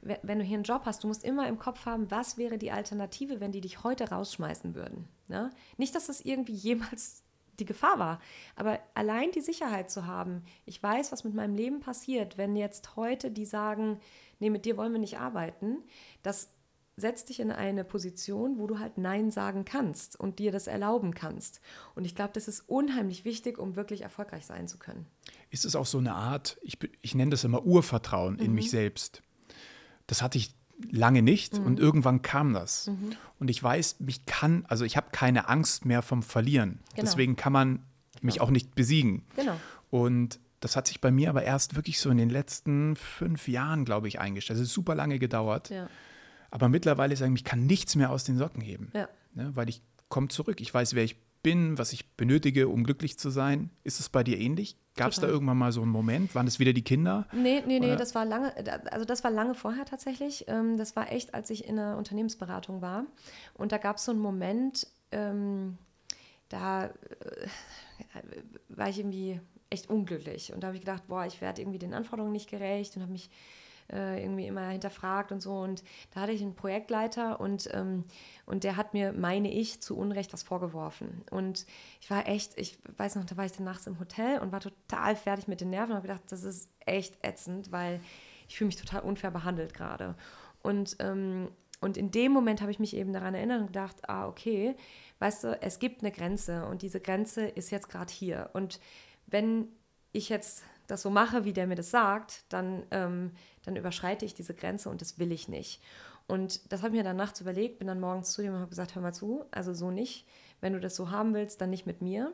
wenn 0.00 0.38
du 0.38 0.44
hier 0.44 0.56
einen 0.56 0.64
Job 0.64 0.82
hast, 0.84 1.02
du 1.02 1.08
musst 1.08 1.24
immer 1.24 1.48
im 1.48 1.58
Kopf 1.58 1.86
haben, 1.86 2.10
was 2.10 2.38
wäre 2.38 2.58
die 2.58 2.70
Alternative, 2.70 3.40
wenn 3.40 3.52
die 3.52 3.60
dich 3.60 3.82
heute 3.82 4.10
rausschmeißen 4.10 4.74
würden. 4.74 5.08
Ne? 5.28 5.50
Nicht, 5.76 5.94
dass 5.94 6.06
das 6.06 6.20
irgendwie 6.20 6.52
jemals 6.54 7.22
die 7.58 7.64
Gefahr 7.64 7.98
war, 7.98 8.20
aber 8.54 8.78
allein 8.94 9.30
die 9.32 9.40
Sicherheit 9.40 9.90
zu 9.90 10.06
haben, 10.06 10.42
ich 10.66 10.82
weiß, 10.82 11.10
was 11.10 11.24
mit 11.24 11.34
meinem 11.34 11.54
Leben 11.54 11.80
passiert, 11.80 12.36
wenn 12.36 12.54
jetzt 12.54 12.96
heute 12.96 13.30
die 13.30 13.46
sagen, 13.46 13.98
nee, 14.40 14.50
mit 14.50 14.66
dir 14.66 14.76
wollen 14.76 14.92
wir 14.92 14.98
nicht 14.98 15.18
arbeiten, 15.18 15.78
das 16.22 16.50
setzt 16.96 17.28
dich 17.28 17.40
in 17.40 17.50
eine 17.50 17.84
Position, 17.84 18.58
wo 18.58 18.66
du 18.66 18.78
halt 18.78 18.96
Nein 18.96 19.30
sagen 19.30 19.64
kannst 19.64 20.18
und 20.18 20.38
dir 20.38 20.50
das 20.50 20.66
erlauben 20.66 21.14
kannst. 21.14 21.60
Und 21.94 22.06
ich 22.06 22.14
glaube, 22.14 22.32
das 22.32 22.48
ist 22.48 22.60
unheimlich 22.68 23.24
wichtig, 23.24 23.58
um 23.58 23.76
wirklich 23.76 24.00
erfolgreich 24.00 24.46
sein 24.46 24.66
zu 24.66 24.78
können. 24.78 25.06
Ist 25.50 25.66
es 25.66 25.76
auch 25.76 25.84
so 25.84 25.98
eine 25.98 26.14
Art, 26.14 26.58
ich, 26.62 26.78
ich 27.02 27.14
nenne 27.14 27.32
das 27.32 27.44
immer 27.44 27.64
Urvertrauen 27.64 28.34
mhm. 28.34 28.40
in 28.40 28.52
mich 28.52 28.70
selbst. 28.70 29.22
Das 30.06 30.22
hatte 30.22 30.38
ich 30.38 30.54
lange 30.90 31.22
nicht 31.22 31.58
mhm. 31.58 31.66
und 31.66 31.80
irgendwann 31.80 32.22
kam 32.22 32.52
das. 32.52 32.88
Mhm. 32.88 33.12
Und 33.38 33.50
ich 33.50 33.62
weiß, 33.62 34.00
mich 34.00 34.26
kann, 34.26 34.64
also 34.68 34.84
ich 34.84 34.96
habe 34.96 35.08
keine 35.12 35.48
Angst 35.48 35.84
mehr 35.84 36.02
vom 36.02 36.22
Verlieren. 36.22 36.80
Genau. 36.90 37.02
Deswegen 37.02 37.36
kann 37.36 37.52
man 37.52 37.82
mich 38.20 38.34
genau. 38.36 38.46
auch 38.46 38.50
nicht 38.50 38.74
besiegen. 38.74 39.24
Genau. 39.36 39.58
Und 39.90 40.38
das 40.60 40.76
hat 40.76 40.86
sich 40.86 41.00
bei 41.00 41.10
mir 41.10 41.30
aber 41.30 41.42
erst 41.42 41.76
wirklich 41.76 42.00
so 42.00 42.10
in 42.10 42.16
den 42.16 42.30
letzten 42.30 42.96
fünf 42.96 43.48
Jahren, 43.48 43.84
glaube 43.84 44.08
ich, 44.08 44.18
eingestellt. 44.20 44.58
Es 44.58 44.68
ist 44.68 44.74
super 44.74 44.94
lange 44.94 45.18
gedauert. 45.18 45.70
Ja. 45.70 45.88
Aber 46.50 46.68
mittlerweile 46.68 47.16
sagen, 47.16 47.36
ich 47.36 47.44
kann 47.44 47.66
nichts 47.66 47.96
mehr 47.96 48.10
aus 48.10 48.24
den 48.24 48.38
Socken 48.38 48.62
heben. 48.62 48.90
Ja. 48.94 49.08
Ne, 49.34 49.50
weil 49.54 49.68
ich 49.68 49.82
komme 50.08 50.28
zurück. 50.28 50.60
Ich 50.60 50.72
weiß, 50.72 50.94
wer 50.94 51.04
ich 51.04 51.16
bin, 51.42 51.78
was 51.78 51.92
ich 51.92 52.08
benötige, 52.16 52.68
um 52.68 52.84
glücklich 52.84 53.18
zu 53.18 53.30
sein. 53.30 53.70
Ist 53.84 54.00
es 54.00 54.08
bei 54.08 54.24
dir 54.24 54.38
ähnlich? 54.38 54.76
Gab 54.96 55.12
es 55.12 55.20
da 55.20 55.26
irgendwann 55.26 55.58
mal 55.58 55.72
so 55.72 55.82
einen 55.82 55.90
Moment? 55.90 56.34
Waren 56.34 56.46
es 56.46 56.58
wieder 56.58 56.72
die 56.72 56.82
Kinder? 56.82 57.26
Nee, 57.32 57.62
nee, 57.66 57.78
nee, 57.80 57.96
das 57.96 58.14
war 58.14 58.24
lange, 58.24 58.52
also 58.90 59.04
das 59.04 59.22
war 59.24 59.30
lange 59.30 59.54
vorher 59.54 59.84
tatsächlich. 59.84 60.46
Ähm, 60.48 60.76
das 60.78 60.96
war 60.96 61.12
echt, 61.12 61.34
als 61.34 61.50
ich 61.50 61.68
in 61.68 61.76
der 61.76 61.96
Unternehmensberatung 61.96 62.80
war. 62.80 63.04
Und 63.54 63.72
da 63.72 63.78
gab 63.78 63.96
es 63.96 64.04
so 64.04 64.12
einen 64.12 64.20
Moment, 64.20 64.86
ähm, 65.12 65.78
da 66.48 66.86
äh, 66.86 66.90
war 68.68 68.88
ich 68.88 68.98
irgendwie 68.98 69.40
echt 69.70 69.90
unglücklich. 69.90 70.52
Und 70.52 70.62
da 70.62 70.68
habe 70.68 70.76
ich 70.76 70.82
gedacht, 70.82 71.06
boah, 71.08 71.26
ich 71.26 71.40
werde 71.40 71.60
irgendwie 71.60 71.78
den 71.78 71.94
Anforderungen 71.94 72.32
nicht 72.32 72.48
gerecht 72.48 72.96
und 72.96 73.02
habe 73.02 73.12
mich 73.12 73.30
äh, 73.92 74.22
irgendwie 74.22 74.46
immer 74.46 74.68
hinterfragt 74.68 75.32
und 75.32 75.40
so. 75.40 75.58
Und 75.58 75.82
da 76.12 76.22
hatte 76.22 76.32
ich 76.32 76.42
einen 76.42 76.54
Projektleiter 76.54 77.40
und, 77.40 77.68
ähm, 77.72 78.04
und 78.46 78.64
der 78.64 78.76
hat 78.76 78.94
mir, 78.94 79.12
meine 79.12 79.52
ich, 79.52 79.80
zu 79.80 79.96
Unrecht 79.96 80.32
was 80.32 80.42
vorgeworfen. 80.42 81.22
Und 81.30 81.66
ich 82.00 82.10
war 82.10 82.26
echt, 82.28 82.58
ich 82.58 82.78
weiß 82.96 83.16
noch, 83.16 83.24
da 83.24 83.36
war 83.36 83.44
ich 83.44 83.52
dann 83.52 83.64
nachts 83.64 83.86
im 83.86 83.98
Hotel 83.98 84.40
und 84.40 84.52
war 84.52 84.60
total 84.60 85.16
fertig 85.16 85.48
mit 85.48 85.60
den 85.60 85.70
Nerven 85.70 85.90
und 85.90 85.96
habe 85.96 86.08
gedacht, 86.08 86.24
das 86.30 86.42
ist 86.42 86.70
echt 86.80 87.16
ätzend, 87.22 87.72
weil 87.72 88.00
ich 88.48 88.56
fühle 88.56 88.66
mich 88.66 88.76
total 88.76 89.02
unfair 89.02 89.30
behandelt 89.30 89.74
gerade. 89.74 90.14
Und, 90.62 90.96
ähm, 91.00 91.50
und 91.80 91.96
in 91.96 92.10
dem 92.10 92.32
Moment 92.32 92.60
habe 92.60 92.70
ich 92.70 92.78
mich 92.78 92.96
eben 92.96 93.12
daran 93.12 93.34
erinnert 93.34 93.60
und 93.60 93.66
gedacht, 93.68 94.08
ah, 94.08 94.26
okay, 94.26 94.74
weißt 95.18 95.44
du, 95.44 95.62
es 95.62 95.78
gibt 95.78 96.02
eine 96.02 96.10
Grenze 96.10 96.66
und 96.66 96.82
diese 96.82 97.00
Grenze 97.00 97.46
ist 97.46 97.70
jetzt 97.70 97.88
gerade 97.88 98.12
hier. 98.12 98.50
Und 98.52 98.80
wenn 99.26 99.68
ich 100.12 100.28
jetzt 100.28 100.64
das 100.86 101.02
so 101.02 101.10
mache, 101.10 101.44
wie 101.44 101.52
der 101.52 101.66
mir 101.66 101.74
das 101.74 101.90
sagt, 101.90 102.44
dann, 102.48 102.84
ähm, 102.90 103.32
dann 103.64 103.76
überschreite 103.76 104.24
ich 104.24 104.34
diese 104.34 104.54
Grenze 104.54 104.88
und 104.88 105.00
das 105.00 105.18
will 105.18 105.32
ich 105.32 105.48
nicht. 105.48 105.82
Und 106.28 106.72
das 106.72 106.82
habe 106.82 106.94
ich 106.94 106.98
mir 106.98 107.04
dann 107.04 107.16
nachts 107.16 107.40
überlegt, 107.40 107.78
bin 107.78 107.86
dann 107.86 108.00
morgens 108.00 108.32
zu 108.32 108.42
ihm 108.42 108.52
und 108.52 108.60
habe 108.60 108.70
gesagt, 108.70 108.94
hör 108.94 109.02
mal 109.02 109.12
zu, 109.12 109.44
also 109.50 109.72
so 109.74 109.90
nicht. 109.90 110.26
Wenn 110.60 110.72
du 110.72 110.80
das 110.80 110.96
so 110.96 111.10
haben 111.10 111.34
willst, 111.34 111.60
dann 111.60 111.70
nicht 111.70 111.86
mit 111.86 112.02
mir. 112.02 112.32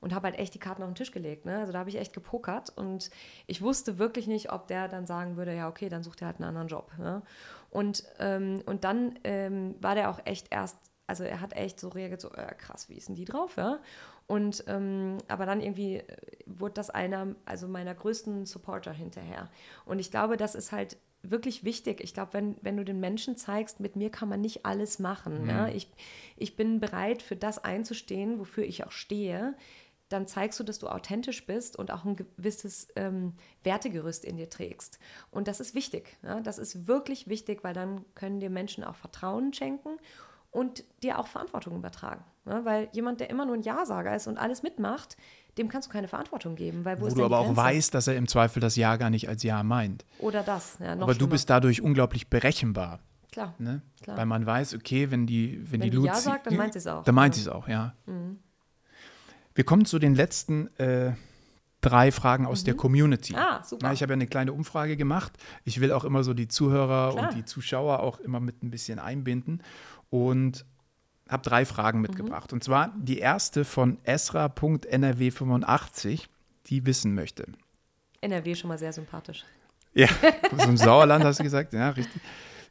Und 0.00 0.14
habe 0.14 0.28
halt 0.28 0.38
echt 0.38 0.54
die 0.54 0.58
Karten 0.58 0.82
auf 0.82 0.88
den 0.88 0.94
Tisch 0.94 1.12
gelegt. 1.12 1.44
Ne? 1.44 1.58
Also 1.58 1.72
da 1.72 1.78
habe 1.78 1.90
ich 1.90 1.96
echt 1.96 2.12
gepokert 2.12 2.70
und 2.76 3.10
ich 3.46 3.62
wusste 3.62 3.98
wirklich 3.98 4.26
nicht, 4.26 4.52
ob 4.52 4.66
der 4.66 4.86
dann 4.88 5.06
sagen 5.06 5.36
würde, 5.36 5.54
ja 5.54 5.68
okay, 5.68 5.88
dann 5.88 6.02
sucht 6.02 6.22
er 6.22 6.28
halt 6.28 6.36
einen 6.36 6.48
anderen 6.48 6.68
Job. 6.68 6.92
Ne? 6.98 7.22
Und, 7.70 8.04
ähm, 8.18 8.62
und 8.66 8.84
dann 8.84 9.18
ähm, 9.24 9.74
war 9.80 9.94
der 9.94 10.10
auch 10.10 10.20
echt 10.24 10.48
erst, 10.50 10.78
also 11.06 11.24
er 11.24 11.40
hat 11.40 11.54
echt 11.54 11.80
so 11.80 11.88
reagiert, 11.88 12.20
so 12.20 12.30
äh, 12.32 12.54
krass, 12.54 12.88
wie 12.88 12.94
ist 12.94 13.08
denn 13.08 13.14
die 13.14 13.24
drauf? 13.24 13.56
Ja? 13.56 13.80
Und 14.26 14.64
ähm, 14.68 15.18
aber 15.28 15.44
dann 15.44 15.60
irgendwie 15.60 15.96
äh, 15.96 16.16
wurde 16.46 16.74
das 16.74 16.90
einer, 16.90 17.34
also 17.44 17.68
meiner 17.68 17.94
größten 17.94 18.46
Supporter 18.46 18.92
hinterher. 18.92 19.50
Und 19.84 19.98
ich 19.98 20.10
glaube, 20.10 20.36
das 20.36 20.54
ist 20.54 20.72
halt 20.72 20.96
wirklich 21.22 21.64
wichtig. 21.64 22.00
Ich 22.02 22.14
glaube, 22.14 22.34
wenn, 22.34 22.56
wenn 22.62 22.76
du 22.76 22.84
den 22.84 23.00
Menschen 23.00 23.36
zeigst, 23.36 23.80
mit 23.80 23.96
mir 23.96 24.10
kann 24.10 24.28
man 24.28 24.40
nicht 24.40 24.64
alles 24.64 24.98
machen. 24.98 25.42
Mhm. 25.42 25.50
Ja? 25.50 25.68
Ich, 25.68 25.90
ich 26.36 26.56
bin 26.56 26.80
bereit, 26.80 27.22
für 27.22 27.36
das 27.36 27.62
einzustehen, 27.62 28.38
wofür 28.38 28.64
ich 28.64 28.84
auch 28.84 28.92
stehe. 28.92 29.56
Dann 30.10 30.26
zeigst 30.26 30.60
du, 30.60 30.64
dass 30.64 30.78
du 30.78 30.88
authentisch 30.88 31.46
bist 31.46 31.76
und 31.76 31.90
auch 31.90 32.04
ein 32.04 32.16
gewisses 32.16 32.88
ähm, 32.94 33.34
Wertegerüst 33.62 34.24
in 34.24 34.36
dir 34.36 34.50
trägst. 34.50 34.98
Und 35.30 35.48
das 35.48 35.60
ist 35.60 35.74
wichtig. 35.74 36.16
Ja? 36.22 36.40
Das 36.40 36.58
ist 36.58 36.86
wirklich 36.86 37.26
wichtig, 37.26 37.64
weil 37.64 37.74
dann 37.74 38.04
können 38.14 38.40
dir 38.40 38.50
Menschen 38.50 38.84
auch 38.84 38.96
Vertrauen 38.96 39.52
schenken 39.52 39.96
und 40.50 40.84
dir 41.02 41.18
auch 41.18 41.26
Verantwortung 41.26 41.76
übertragen. 41.76 42.24
Ne? 42.44 42.60
Weil 42.64 42.88
jemand, 42.92 43.20
der 43.20 43.30
immer 43.30 43.46
nur 43.46 43.54
ein 43.54 43.62
Ja-Sager 43.62 44.14
ist 44.14 44.26
und 44.26 44.38
alles 44.38 44.62
mitmacht, 44.62 45.16
dem 45.58 45.68
kannst 45.68 45.88
du 45.88 45.92
keine 45.92 46.08
Verantwortung 46.08 46.56
geben. 46.56 46.84
Weil 46.84 47.00
wo, 47.00 47.10
wo 47.10 47.14
du 47.14 47.24
aber 47.24 47.38
auch 47.38 47.56
weißt, 47.56 47.94
dass 47.94 48.06
er 48.06 48.16
im 48.16 48.28
Zweifel 48.28 48.60
das 48.60 48.76
Ja 48.76 48.96
gar 48.96 49.10
nicht 49.10 49.28
als 49.28 49.42
Ja 49.42 49.62
meint. 49.62 50.04
Oder 50.18 50.42
das, 50.42 50.78
ja, 50.80 50.92
Aber 50.92 51.14
du 51.14 51.26
bist 51.26 51.48
dadurch 51.50 51.80
unglaublich 51.80 52.28
berechenbar. 52.28 53.00
Klar, 53.32 53.54
ne? 53.58 53.82
klar. 54.00 54.16
Weil 54.16 54.26
man 54.26 54.46
weiß, 54.46 54.74
okay, 54.74 55.10
wenn 55.10 55.26
die, 55.26 55.60
wenn, 55.64 55.80
wenn 55.80 55.90
die, 55.90 55.90
die 55.90 56.02
Ja 56.04 56.14
sagt, 56.14 56.46
dann 56.46 56.56
meint 56.56 56.72
sie 56.72 56.78
es 56.78 56.86
auch. 56.86 57.02
Dann 57.02 57.14
meint 57.14 57.34
sie 57.34 57.40
es 57.40 57.48
auch, 57.48 57.66
ja. 57.66 57.94
Mhm. 58.06 58.38
Wir 59.54 59.64
kommen 59.64 59.84
zu 59.86 59.98
den 59.98 60.14
letzten 60.14 60.68
äh, 60.78 61.12
drei 61.80 62.12
Fragen 62.12 62.46
aus 62.46 62.62
mhm. 62.62 62.64
der 62.66 62.74
Community. 62.74 63.34
Ah, 63.36 63.62
super. 63.62 63.92
ich 63.92 64.02
habe 64.02 64.12
ja 64.12 64.14
eine 64.14 64.26
kleine 64.26 64.52
Umfrage 64.52 64.96
gemacht. 64.96 65.32
Ich 65.64 65.80
will 65.80 65.92
auch 65.92 66.04
immer 66.04 66.24
so 66.24 66.34
die 66.34 66.48
Zuhörer 66.48 67.12
Klar. 67.12 67.28
und 67.28 67.36
die 67.36 67.44
Zuschauer 67.44 68.00
auch 68.00 68.20
immer 68.20 68.40
mit 68.40 68.62
ein 68.62 68.70
bisschen 68.70 68.98
einbinden 68.98 69.62
und 70.10 70.64
habe 71.28 71.42
drei 71.42 71.64
Fragen 71.64 71.98
mhm. 71.98 72.02
mitgebracht. 72.02 72.52
Mhm. 72.52 72.56
Und 72.56 72.64
zwar 72.64 72.92
die 72.96 73.18
erste 73.18 73.64
von 73.64 73.98
Esra.nrw85, 74.04 76.26
die 76.66 76.86
wissen 76.86 77.14
möchte. 77.14 77.46
NRW 78.20 78.54
schon 78.54 78.68
mal 78.68 78.78
sehr 78.78 78.92
sympathisch. 78.92 79.44
Ja, 79.94 80.08
so 80.56 80.68
im 80.68 80.76
Sauerland 80.76 81.24
hast 81.24 81.40
du 81.40 81.44
gesagt, 81.44 81.72
ja, 81.72 81.88
richtig. 81.90 82.20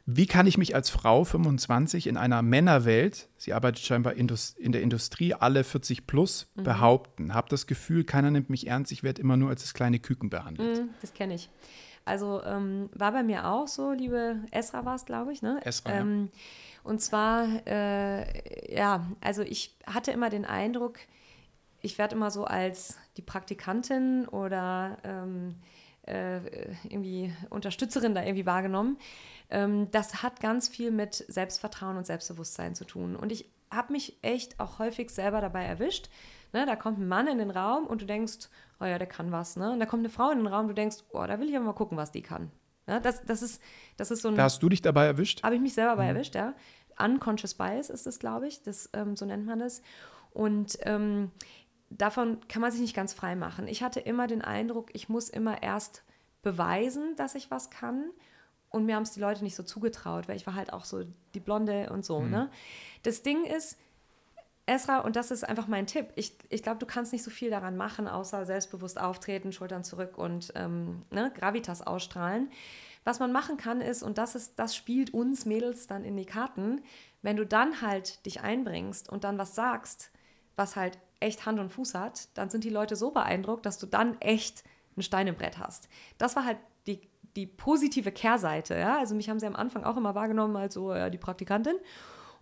Wie 0.06 0.26
kann 0.26 0.46
ich 0.46 0.58
mich 0.58 0.74
als 0.74 0.90
Frau 0.90 1.24
25 1.24 2.08
in 2.08 2.18
einer 2.18 2.42
Männerwelt, 2.42 3.30
sie 3.38 3.54
arbeitet 3.54 3.86
scheinbar 3.86 4.12
in 4.12 4.28
der 4.28 4.82
Industrie, 4.82 5.32
alle 5.32 5.64
40 5.64 6.06
plus, 6.06 6.46
mhm. 6.54 6.64
behaupten? 6.64 7.32
Habe 7.32 7.48
das 7.48 7.66
Gefühl, 7.66 8.04
keiner 8.04 8.30
nimmt 8.30 8.50
mich 8.50 8.66
ernst, 8.66 8.92
ich 8.92 9.02
werde 9.02 9.22
immer 9.22 9.38
nur 9.38 9.48
als 9.48 9.62
das 9.62 9.72
kleine 9.72 9.98
Küken 9.98 10.28
behandelt. 10.28 10.78
Mhm, 10.78 10.90
das 11.00 11.14
kenne 11.14 11.34
ich. 11.34 11.48
Also 12.04 12.42
ähm, 12.44 12.90
war 12.92 13.12
bei 13.12 13.22
mir 13.22 13.48
auch 13.48 13.66
so, 13.66 13.92
liebe 13.92 14.40
Esra 14.50 14.84
war 14.84 14.96
es, 14.96 15.06
glaube 15.06 15.32
ich, 15.32 15.40
ne? 15.40 15.58
Esra, 15.64 15.92
ähm, 15.92 16.28
ja 16.34 16.40
und 16.84 17.00
zwar, 17.00 17.48
äh, 17.66 18.74
ja, 18.74 19.06
also 19.20 19.42
ich 19.42 19.76
hatte 19.86 20.12
immer 20.12 20.30
den 20.30 20.44
Eindruck, 20.44 20.98
ich 21.80 21.98
werde 21.98 22.14
immer 22.14 22.30
so 22.30 22.44
als 22.44 22.98
die 23.16 23.22
Praktikantin 23.22 24.28
oder 24.28 24.98
ähm, 25.02 25.56
äh, 26.06 26.38
irgendwie 26.84 27.32
Unterstützerin 27.50 28.14
da 28.14 28.22
irgendwie 28.22 28.46
wahrgenommen. 28.46 28.98
Ähm, 29.50 29.90
das 29.90 30.22
hat 30.22 30.40
ganz 30.40 30.68
viel 30.68 30.90
mit 30.90 31.14
Selbstvertrauen 31.14 31.96
und 31.96 32.06
Selbstbewusstsein 32.06 32.74
zu 32.74 32.84
tun. 32.84 33.16
Und 33.16 33.32
ich 33.32 33.50
habe 33.70 33.92
mich 33.92 34.18
echt 34.22 34.60
auch 34.60 34.78
häufig 34.78 35.10
selber 35.10 35.40
dabei 35.40 35.64
erwischt. 35.64 36.08
Ne, 36.52 36.66
da 36.66 36.76
kommt 36.76 36.98
ein 36.98 37.08
Mann 37.08 37.26
in 37.26 37.38
den 37.38 37.50
Raum 37.50 37.86
und 37.86 38.02
du 38.02 38.06
denkst, 38.06 38.48
oh 38.80 38.84
ja, 38.84 38.98
der 38.98 39.08
kann 39.08 39.32
was. 39.32 39.56
Ne? 39.56 39.72
Und 39.72 39.80
da 39.80 39.86
kommt 39.86 40.00
eine 40.00 40.10
Frau 40.10 40.30
in 40.30 40.38
den 40.38 40.46
Raum 40.46 40.62
und 40.62 40.68
du 40.68 40.74
denkst, 40.74 40.98
oh, 41.12 41.24
da 41.26 41.40
will 41.40 41.48
ich 41.48 41.56
aber 41.56 41.64
mal 41.64 41.72
gucken, 41.72 41.96
was 41.96 42.12
die 42.12 42.22
kann. 42.22 42.50
Ja, 42.86 43.00
das, 43.00 43.24
das, 43.24 43.42
ist, 43.42 43.62
das 43.96 44.10
ist 44.10 44.22
so 44.22 44.28
ein. 44.28 44.34
Da 44.34 44.44
hast 44.44 44.62
du 44.62 44.68
dich 44.68 44.82
dabei 44.82 45.06
erwischt? 45.06 45.42
Habe 45.42 45.54
ich 45.54 45.60
mich 45.60 45.74
selber 45.74 45.92
dabei 45.92 46.04
mhm. 46.04 46.16
erwischt, 46.16 46.34
ja. 46.34 46.54
Unconscious 46.98 47.54
Bias 47.54 47.90
ist 47.90 48.06
es, 48.06 48.18
glaube 48.18 48.46
ich. 48.46 48.62
Das, 48.62 48.90
ähm, 48.92 49.16
so 49.16 49.24
nennt 49.24 49.46
man 49.46 49.58
das. 49.58 49.82
Und 50.32 50.78
ähm, 50.82 51.30
davon 51.90 52.38
kann 52.48 52.62
man 52.62 52.70
sich 52.70 52.80
nicht 52.80 52.94
ganz 52.94 53.12
frei 53.12 53.36
machen. 53.36 53.68
Ich 53.68 53.82
hatte 53.82 54.00
immer 54.00 54.26
den 54.26 54.42
Eindruck, 54.42 54.90
ich 54.92 55.08
muss 55.08 55.28
immer 55.28 55.62
erst 55.62 56.02
beweisen, 56.42 57.16
dass 57.16 57.34
ich 57.34 57.50
was 57.50 57.70
kann. 57.70 58.10
Und 58.68 58.86
mir 58.86 58.96
haben 58.96 59.04
es 59.04 59.12
die 59.12 59.20
Leute 59.20 59.44
nicht 59.44 59.54
so 59.54 59.62
zugetraut, 59.62 60.28
weil 60.28 60.36
ich 60.36 60.46
war 60.46 60.54
halt 60.54 60.72
auch 60.72 60.84
so 60.84 61.04
die 61.34 61.40
Blonde 61.40 61.90
und 61.90 62.04
so. 62.04 62.20
Mhm. 62.20 62.30
Ne? 62.30 62.50
Das 63.02 63.22
Ding 63.22 63.44
ist, 63.44 63.78
Esra, 64.66 65.00
und 65.00 65.16
das 65.16 65.30
ist 65.30 65.46
einfach 65.46 65.68
mein 65.68 65.86
Tipp, 65.86 66.08
ich, 66.14 66.38
ich 66.48 66.62
glaube, 66.62 66.78
du 66.78 66.86
kannst 66.86 67.12
nicht 67.12 67.22
so 67.22 67.30
viel 67.30 67.50
daran 67.50 67.76
machen, 67.76 68.08
außer 68.08 68.46
selbstbewusst 68.46 68.98
auftreten, 68.98 69.52
Schultern 69.52 69.84
zurück 69.84 70.16
und 70.16 70.52
ähm, 70.54 71.02
ne, 71.10 71.30
Gravitas 71.34 71.82
ausstrahlen. 71.82 72.50
Was 73.04 73.18
man 73.18 73.32
machen 73.32 73.58
kann, 73.58 73.82
ist, 73.82 74.02
und 74.02 74.16
das 74.16 74.34
ist, 74.34 74.58
das 74.58 74.74
spielt 74.74 75.12
uns 75.12 75.44
Mädels 75.44 75.86
dann 75.86 76.04
in 76.04 76.16
die 76.16 76.24
Karten, 76.24 76.80
wenn 77.20 77.36
du 77.36 77.44
dann 77.44 77.82
halt 77.82 78.24
dich 78.24 78.40
einbringst 78.40 79.10
und 79.10 79.24
dann 79.24 79.36
was 79.36 79.54
sagst, 79.54 80.10
was 80.56 80.76
halt 80.76 80.98
echt 81.20 81.44
Hand 81.44 81.60
und 81.60 81.70
Fuß 81.70 81.94
hat, 81.94 82.28
dann 82.34 82.48
sind 82.48 82.64
die 82.64 82.70
Leute 82.70 82.96
so 82.96 83.10
beeindruckt, 83.10 83.66
dass 83.66 83.78
du 83.78 83.86
dann 83.86 84.18
echt 84.20 84.64
ein 84.96 85.02
Stein 85.02 85.26
im 85.26 85.34
Brett 85.34 85.58
hast. 85.58 85.88
Das 86.16 86.36
war 86.36 86.44
halt 86.46 86.58
die, 86.86 87.00
die 87.36 87.46
positive 87.46 88.12
Kehrseite. 88.12 88.78
Ja? 88.78 88.98
Also 88.98 89.14
mich 89.14 89.28
haben 89.28 89.40
sie 89.40 89.46
am 89.46 89.56
Anfang 89.56 89.84
auch 89.84 89.96
immer 89.96 90.14
wahrgenommen 90.14 90.56
als 90.56 90.74
so 90.74 90.94
ja, 90.94 91.10
die 91.10 91.18
Praktikantin. 91.18 91.76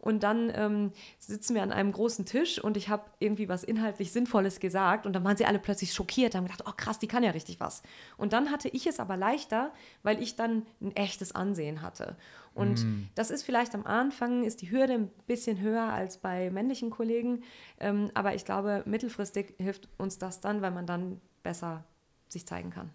Und 0.02 0.24
dann 0.24 0.50
ähm, 0.54 0.92
sitzen 1.20 1.54
wir 1.54 1.62
an 1.62 1.70
einem 1.70 1.92
großen 1.92 2.26
Tisch 2.26 2.58
und 2.58 2.76
ich 2.76 2.88
habe 2.88 3.04
irgendwie 3.20 3.48
was 3.48 3.62
inhaltlich 3.62 4.10
Sinnvolles 4.10 4.58
gesagt 4.58 5.06
und 5.06 5.12
dann 5.12 5.22
waren 5.22 5.36
sie 5.36 5.46
alle 5.46 5.60
plötzlich 5.60 5.94
schockiert, 5.94 6.34
haben 6.34 6.44
gedacht, 6.44 6.64
oh 6.66 6.72
krass, 6.76 6.98
die 6.98 7.06
kann 7.06 7.22
ja 7.22 7.30
richtig 7.30 7.60
was. 7.60 7.84
Und 8.16 8.32
dann 8.32 8.50
hatte 8.50 8.68
ich 8.68 8.88
es 8.88 8.98
aber 8.98 9.16
leichter, 9.16 9.72
weil 10.02 10.20
ich 10.20 10.34
dann 10.34 10.66
ein 10.80 10.94
echtes 10.96 11.36
Ansehen 11.36 11.82
hatte. 11.82 12.16
Und 12.52 12.84
mm. 12.84 13.08
das 13.14 13.30
ist 13.30 13.44
vielleicht 13.44 13.76
am 13.76 13.86
Anfang, 13.86 14.42
ist 14.42 14.60
die 14.60 14.72
Hürde 14.72 14.94
ein 14.94 15.10
bisschen 15.28 15.60
höher 15.60 15.84
als 15.84 16.18
bei 16.18 16.50
männlichen 16.50 16.90
Kollegen, 16.90 17.44
ähm, 17.78 18.10
aber 18.14 18.34
ich 18.34 18.44
glaube, 18.44 18.82
mittelfristig 18.84 19.54
hilft 19.58 19.88
uns 19.98 20.18
das 20.18 20.40
dann, 20.40 20.62
weil 20.62 20.72
man 20.72 20.84
dann 20.84 21.20
besser 21.44 21.84
sich 22.28 22.44
zeigen 22.44 22.70
kann. 22.70 22.90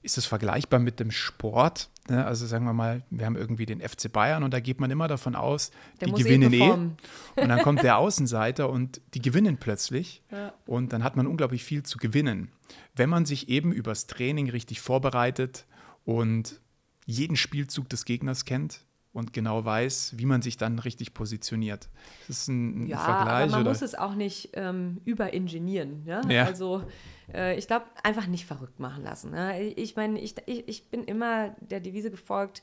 Ist 0.00 0.16
es 0.16 0.24
vergleichbar 0.24 0.80
mit 0.80 0.98
dem 0.98 1.10
Sport? 1.10 1.90
Ne? 2.08 2.24
Also 2.24 2.46
sagen 2.46 2.64
wir 2.64 2.72
mal, 2.72 3.02
wir 3.10 3.26
haben 3.26 3.36
irgendwie 3.36 3.66
den 3.66 3.80
FC 3.80 4.12
Bayern 4.12 4.42
und 4.42 4.52
da 4.52 4.60
geht 4.60 4.80
man 4.80 4.90
immer 4.90 5.08
davon 5.08 5.34
aus, 5.34 5.70
der 6.00 6.08
die 6.08 6.20
eh 6.20 6.24
gewinnen 6.24 6.52
eh, 6.52 6.58
eh. 6.58 6.70
Und 6.70 6.96
dann 7.36 7.62
kommt 7.62 7.82
der 7.82 7.98
Außenseiter 7.98 8.68
und 8.68 9.00
die 9.14 9.22
gewinnen 9.22 9.56
plötzlich. 9.56 10.22
Ja. 10.30 10.52
Und 10.66 10.92
dann 10.92 11.02
hat 11.02 11.16
man 11.16 11.26
unglaublich 11.26 11.64
viel 11.64 11.82
zu 11.82 11.98
gewinnen. 11.98 12.48
Wenn 12.94 13.10
man 13.10 13.24
sich 13.24 13.48
eben 13.48 13.72
übers 13.72 14.06
Training 14.06 14.50
richtig 14.50 14.80
vorbereitet 14.80 15.66
und 16.04 16.60
jeden 17.06 17.36
Spielzug 17.36 17.88
des 17.88 18.04
Gegners 18.04 18.44
kennt, 18.44 18.84
und 19.14 19.32
genau 19.32 19.64
weiß, 19.64 20.14
wie 20.16 20.26
man 20.26 20.42
sich 20.42 20.56
dann 20.56 20.80
richtig 20.80 21.14
positioniert. 21.14 21.88
Das 22.26 22.40
ist 22.40 22.48
ein, 22.48 22.82
ein 22.82 22.86
ja, 22.88 22.98
Vergleich. 22.98 23.42
Aber 23.44 23.50
man 23.52 23.60
oder? 23.60 23.70
muss 23.70 23.80
es 23.80 23.94
auch 23.94 24.16
nicht 24.16 24.50
ähm, 24.54 25.00
überingenieren. 25.04 26.02
Ja? 26.04 26.20
ja? 26.28 26.44
Also 26.44 26.82
äh, 27.32 27.56
ich 27.56 27.66
glaube, 27.66 27.86
einfach 28.02 28.26
nicht 28.26 28.46
verrückt 28.46 28.80
machen 28.80 29.04
lassen. 29.04 29.34
Ja? 29.34 29.56
Ich 29.56 29.96
meine, 29.96 30.20
ich, 30.20 30.34
ich, 30.46 30.68
ich 30.68 30.90
bin 30.90 31.04
immer 31.04 31.56
der 31.60 31.80
Devise 31.80 32.10
gefolgt, 32.10 32.62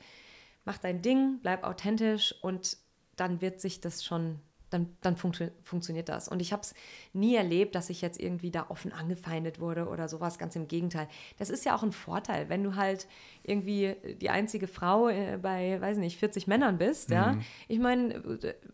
mach 0.66 0.78
dein 0.78 1.02
Ding, 1.02 1.40
bleib 1.42 1.64
authentisch 1.64 2.36
und 2.42 2.78
dann 3.16 3.42
wird 3.42 3.62
sich 3.62 3.82
das 3.82 4.04
schon 4.04 4.40
dann, 4.72 4.96
dann 5.02 5.18
funktio 5.18 5.50
funktioniert 5.62 6.10
das. 6.10 6.28
Und 6.28 6.42
ich 6.42 6.52
habe 6.54 6.64
es 6.64 6.74
nie 7.14 7.36
erlebt, 7.36 7.76
dass 7.76 7.90
ich 7.90 8.02
jetzt 8.02 8.20
irgendwie 8.20 8.52
da 8.52 8.66
offen 8.70 8.92
angefeindet 8.94 9.60
wurde 9.60 9.88
oder 9.88 10.08
sowas. 10.08 10.40
Ganz 10.40 10.56
im 10.56 10.68
Gegenteil. 10.68 11.08
Das 11.38 11.50
ist 11.50 11.66
ja 11.66 11.76
auch 11.76 11.84
ein 11.84 11.92
Vorteil, 11.92 12.50
wenn 12.50 12.64
du 12.64 12.76
halt 12.76 13.08
irgendwie 13.44 13.96
die 14.22 14.30
einzige 14.30 14.68
Frau 14.68 15.10
äh, 15.10 15.38
bei, 15.42 15.80
weiß 15.80 15.98
nicht, 15.98 16.18
40 16.18 16.48
Männern 16.48 16.78
bist. 16.78 17.10
Mhm. 17.10 17.16
Ja, 17.16 17.38
ich 17.68 17.80
meine, 17.80 18.22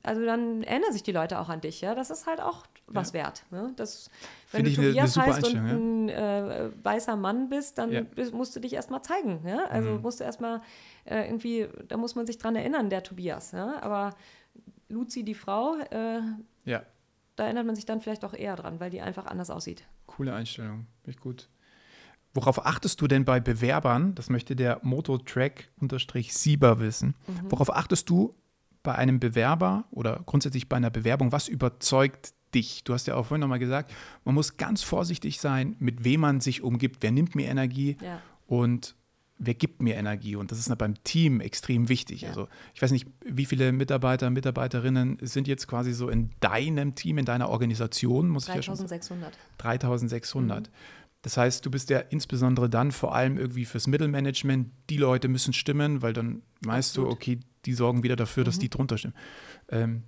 also 0.03 0.23
dann 0.23 0.63
erinnern 0.63 0.93
sich 0.93 1.03
die 1.03 1.11
Leute 1.11 1.39
auch 1.39 1.49
an 1.49 1.61
dich. 1.61 1.81
Ja, 1.81 1.95
das 1.95 2.09
ist 2.09 2.27
halt 2.27 2.41
auch 2.41 2.65
was 2.87 3.09
ja. 3.09 3.15
wert. 3.15 3.43
Ne? 3.51 3.73
Das, 3.75 4.09
wenn 4.51 4.65
Find 4.65 4.77
du 4.77 4.83
Tobias 4.83 5.17
eine, 5.17 5.25
eine 5.25 5.35
heißt 5.35 5.47
und 5.47 5.57
ein 5.57 6.09
äh, 6.09 6.69
weißer 6.83 7.15
Mann 7.15 7.49
bist, 7.49 7.77
dann 7.77 7.91
ja. 7.91 8.01
musst 8.31 8.55
du 8.55 8.59
dich 8.59 8.73
erstmal 8.73 9.01
zeigen. 9.01 9.41
Ja? 9.45 9.65
Also 9.65 9.91
mhm. 9.91 10.01
musst 10.01 10.19
du 10.19 10.23
erstmal 10.23 10.61
äh, 11.05 11.25
irgendwie, 11.25 11.67
da 11.87 11.97
muss 11.97 12.15
man 12.15 12.25
sich 12.27 12.37
dran 12.37 12.55
erinnern, 12.55 12.89
der 12.89 13.03
Tobias. 13.03 13.51
Ja? 13.51 13.81
Aber 13.81 14.15
Luzi, 14.89 15.23
die 15.23 15.33
Frau, 15.33 15.75
äh, 15.91 16.21
ja. 16.65 16.83
da 17.35 17.45
erinnert 17.45 17.65
man 17.65 17.75
sich 17.75 17.85
dann 17.85 18.01
vielleicht 18.01 18.23
auch 18.25 18.33
eher 18.33 18.55
dran, 18.55 18.79
weil 18.79 18.89
die 18.89 19.01
einfach 19.01 19.25
anders 19.25 19.49
aussieht. 19.49 19.83
Coole 20.05 20.33
Einstellung, 20.33 20.87
echt 21.05 21.19
gut. 21.19 21.49
Worauf 22.33 22.65
achtest 22.65 23.01
du 23.01 23.07
denn 23.07 23.25
bei 23.25 23.39
Bewerbern? 23.39 24.13
Das 24.15 24.29
möchte 24.29 24.55
der 24.55 24.79
Mototrack-Sieber 24.83 26.79
wissen. 26.79 27.15
Mhm. 27.25 27.51
Worauf 27.51 27.75
achtest 27.75 28.09
du 28.09 28.35
bei 28.83 28.93
einem 28.95 29.19
Bewerber 29.19 29.85
oder 29.91 30.21
grundsätzlich 30.25 30.69
bei 30.69 30.77
einer 30.77 30.91
Bewerbung? 30.91 31.31
Was 31.31 31.47
überzeugt 31.47 32.33
dich? 32.53 32.83
Du 32.83 32.93
hast 32.93 33.07
ja 33.07 33.15
auch 33.15 33.25
vorhin 33.25 33.41
nochmal 33.41 33.59
gesagt, 33.59 33.91
man 34.23 34.35
muss 34.35 34.57
ganz 34.57 34.83
vorsichtig 34.83 35.39
sein, 35.39 35.75
mit 35.79 36.03
wem 36.03 36.21
man 36.21 36.39
sich 36.39 36.61
umgibt. 36.61 36.97
Wer 37.01 37.11
nimmt 37.11 37.33
mir 37.33 37.47
Energie? 37.47 37.97
Ja. 38.01 38.21
Und 38.45 38.95
wer 39.39 39.53
gibt 39.53 39.81
mir 39.81 39.95
Energie? 39.95 40.35
Und 40.35 40.51
das 40.51 40.59
ist 40.59 40.75
beim 40.77 41.01
Team 41.03 41.39
extrem 41.41 41.89
wichtig. 41.89 42.21
Ja. 42.21 42.29
Also 42.29 42.47
ich 42.73 42.81
weiß 42.81 42.91
nicht, 42.91 43.07
wie 43.25 43.45
viele 43.45 43.71
Mitarbeiter, 43.71 44.29
Mitarbeiterinnen 44.29 45.17
sind 45.21 45.47
jetzt 45.47 45.67
quasi 45.67 45.93
so 45.93 46.09
in 46.09 46.29
deinem 46.39 46.95
Team, 46.95 47.17
in 47.17 47.25
deiner 47.25 47.49
Organisation, 47.49 48.29
muss 48.29 48.45
3600. 48.45 49.03
ich 49.03 49.09
ja 49.09 49.15
schon 49.15 49.57
3600. 49.57 50.67
Mhm. 50.67 50.73
Das 51.21 51.37
heißt, 51.37 51.65
du 51.65 51.71
bist 51.71 51.89
ja 51.89 51.99
insbesondere 51.99 52.69
dann 52.69 52.91
vor 52.91 53.15
allem 53.15 53.37
irgendwie 53.37 53.65
fürs 53.65 53.87
Mittelmanagement, 53.87 54.69
die 54.89 54.97
Leute 54.97 55.27
müssen 55.27 55.53
stimmen, 55.53 56.01
weil 56.01 56.13
dann 56.13 56.41
weißt 56.61 56.91
Absolut. 56.91 57.09
du, 57.09 57.13
okay, 57.13 57.39
die 57.65 57.73
sorgen 57.73 58.03
wieder 58.03 58.15
dafür, 58.15 58.43
dass 58.43 58.57
mhm. 58.57 58.61
die 58.61 58.69
drunter 58.69 58.97
stimmen. 58.97 59.15
Ähm, 59.69 60.03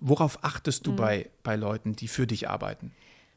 worauf 0.00 0.42
achtest 0.44 0.86
du 0.86 0.92
mhm. 0.92 0.96
bei, 0.96 1.30
bei 1.42 1.56
Leuten, 1.56 1.94
die 1.94 2.08
für 2.08 2.26
dich 2.26 2.48
arbeiten? 2.48 2.92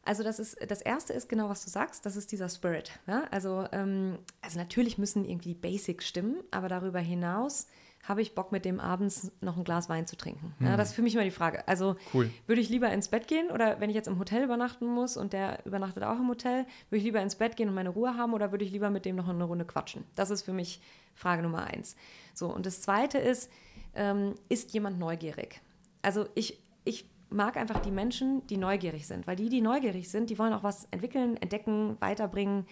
Also 0.05 0.23
das 0.23 0.39
ist 0.39 0.57
das 0.69 0.81
erste 0.81 1.13
ist 1.13 1.27
genau, 1.27 1.49
was 1.49 1.65
du 1.65 1.69
sagst, 1.69 2.05
das 2.05 2.15
ist 2.15 2.31
dieser 2.31 2.47
Spirit. 2.47 2.91
Ja? 3.07 3.23
Also, 3.31 3.67
ähm, 3.71 4.19
also 4.41 4.59
natürlich 4.59 4.97
müssen 4.97 5.25
irgendwie 5.25 5.55
Basics 5.55 6.07
stimmen, 6.07 6.37
aber 6.51 6.69
darüber 6.69 6.99
hinaus 6.99 7.67
habe 8.07 8.21
ich 8.21 8.35
Bock, 8.35 8.51
mit 8.51 8.65
dem 8.65 8.79
abends 8.79 9.31
noch 9.41 9.57
ein 9.57 9.63
Glas 9.63 9.89
Wein 9.89 10.05
zu 10.05 10.15
trinken? 10.15 10.53
Ja, 10.59 10.71
hm. 10.71 10.77
das 10.77 10.89
ist 10.89 10.95
für 10.95 11.01
mich 11.01 11.15
immer 11.15 11.23
die 11.23 11.31
Frage. 11.31 11.67
Also 11.67 11.95
cool. 12.13 12.29
würde 12.45 12.61
ich 12.61 12.69
lieber 12.69 12.91
ins 12.91 13.07
Bett 13.07 13.27
gehen 13.27 13.49
oder 13.49 13.79
wenn 13.79 13.89
ich 13.89 13.95
jetzt 13.95 14.07
im 14.07 14.19
Hotel 14.19 14.43
übernachten 14.43 14.85
muss 14.85 15.17
und 15.17 15.33
der 15.33 15.65
übernachtet 15.65 16.03
auch 16.03 16.19
im 16.19 16.27
Hotel, 16.27 16.65
würde 16.89 16.99
ich 16.99 17.03
lieber 17.03 17.21
ins 17.21 17.35
Bett 17.35 17.55
gehen 17.55 17.67
und 17.67 17.75
meine 17.75 17.89
Ruhe 17.89 18.15
haben 18.15 18.33
oder 18.33 18.51
würde 18.51 18.63
ich 18.63 18.71
lieber 18.71 18.91
mit 18.91 19.05
dem 19.05 19.15
noch 19.15 19.27
eine 19.27 19.43
Runde 19.43 19.65
quatschen? 19.65 20.03
Das 20.13 20.29
ist 20.29 20.43
für 20.43 20.53
mich 20.53 20.81
Frage 21.15 21.41
Nummer 21.41 21.65
eins. 21.65 21.95
So, 22.33 22.53
und 22.53 22.65
das 22.65 22.81
zweite 22.81 23.17
ist, 23.17 23.49
ähm, 23.95 24.35
ist 24.49 24.73
jemand 24.73 24.99
neugierig? 24.99 25.61
Also 26.01 26.27
ich 26.35 26.59
mag 27.30 27.57
einfach 27.57 27.80
die 27.80 27.91
Menschen, 27.91 28.45
die 28.47 28.57
neugierig 28.57 29.07
sind, 29.07 29.28
weil 29.28 29.36
die, 29.36 29.49
die 29.49 29.61
neugierig 29.61 30.09
sind, 30.09 30.30
die 30.30 30.38
wollen 30.39 30.53
auch 30.53 30.63
was 30.63 30.86
entwickeln, 30.91 31.38
entdecken, 31.38 31.97
weiterbringen. 31.99 32.65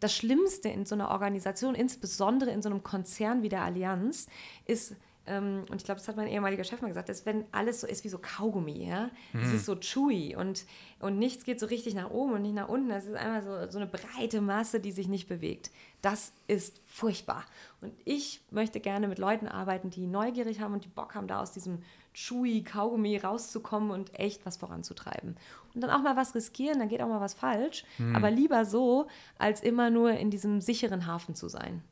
Das 0.00 0.14
Schlimmste 0.14 0.68
in 0.68 0.84
so 0.84 0.94
einer 0.94 1.10
Organisation, 1.10 1.74
insbesondere 1.74 2.50
in 2.50 2.62
so 2.62 2.68
einem 2.68 2.82
Konzern 2.82 3.42
wie 3.42 3.48
der 3.48 3.62
Allianz, 3.62 4.26
ist, 4.66 4.96
ähm, 5.26 5.64
und 5.70 5.76
ich 5.76 5.84
glaube, 5.84 6.00
das 6.00 6.08
hat 6.08 6.16
mein 6.16 6.28
ehemaliger 6.28 6.64
Chef 6.64 6.82
mal 6.82 6.88
gesagt, 6.88 7.08
ist, 7.08 7.24
wenn 7.24 7.44
alles 7.52 7.80
so 7.80 7.86
ist 7.86 8.04
wie 8.04 8.08
so 8.08 8.18
Kaugummi, 8.18 8.86
ja. 8.88 9.10
Es 9.32 9.48
mhm. 9.48 9.56
ist 9.56 9.64
so 9.64 9.76
chewy 9.76 10.36
und, 10.36 10.64
und 11.00 11.18
nichts 11.18 11.44
geht 11.44 11.58
so 11.58 11.66
richtig 11.66 11.94
nach 11.94 12.10
oben 12.10 12.32
und 12.34 12.42
nicht 12.42 12.54
nach 12.54 12.68
unten. 12.68 12.90
Das 12.90 13.06
ist 13.06 13.14
einfach 13.14 13.42
so, 13.42 13.70
so 13.70 13.78
eine 13.78 13.86
breite 13.86 14.40
Masse, 14.40 14.80
die 14.80 14.92
sich 14.92 15.08
nicht 15.08 15.28
bewegt. 15.28 15.70
Das 16.02 16.32
ist 16.46 16.80
furchtbar. 16.86 17.44
Und 17.80 17.94
ich 18.04 18.42
möchte 18.50 18.80
gerne 18.80 19.08
mit 19.08 19.18
Leuten 19.18 19.48
arbeiten, 19.48 19.88
die 19.88 20.06
neugierig 20.06 20.60
haben 20.60 20.74
und 20.74 20.84
die 20.84 20.88
Bock 20.88 21.14
haben, 21.14 21.26
da 21.26 21.40
aus 21.40 21.52
diesem 21.52 21.78
chewy 22.12 22.62
Kaugummi 22.62 23.16
rauszukommen 23.16 23.90
und 23.90 24.18
echt 24.18 24.44
was 24.44 24.58
voranzutreiben. 24.58 25.36
Und 25.74 25.80
dann 25.80 25.90
auch 25.90 26.02
mal 26.02 26.16
was 26.16 26.34
riskieren, 26.34 26.78
dann 26.78 26.88
geht 26.88 27.00
auch 27.00 27.08
mal 27.08 27.20
was 27.20 27.34
falsch, 27.34 27.84
mhm. 27.98 28.14
aber 28.14 28.30
lieber 28.30 28.64
so, 28.64 29.08
als 29.38 29.62
immer 29.62 29.90
nur 29.90 30.12
in 30.12 30.30
diesem 30.30 30.60
sicheren 30.60 31.06
Hafen 31.06 31.34
zu 31.34 31.48
sein. 31.48 31.82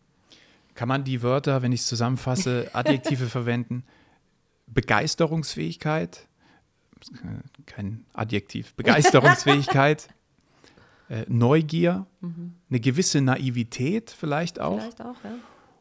Kann 0.75 0.89
man 0.89 1.05
die 1.05 1.23
Wörter, 1.23 1.63
wenn 1.63 1.73
ich 1.73 1.81
es 1.81 1.87
zusammenfasse, 1.87 2.71
Adjektive 2.73 3.27
verwenden? 3.27 3.85
Begeisterungsfähigkeit, 4.67 6.27
kein 7.67 8.07
Adjektiv, 8.15 8.75
Begeisterungsfähigkeit, 8.75 10.09
äh, 11.11 11.25
Neugier, 11.29 12.07
mhm. 12.21 12.55
eine 12.71 12.81
gewisse 12.81 13.21
Naivität 13.21 14.11
vielleicht 14.11 14.61
auch. 14.61 14.79
Vielleicht 14.79 15.03
auch, 15.03 15.17
ja. 15.25 15.35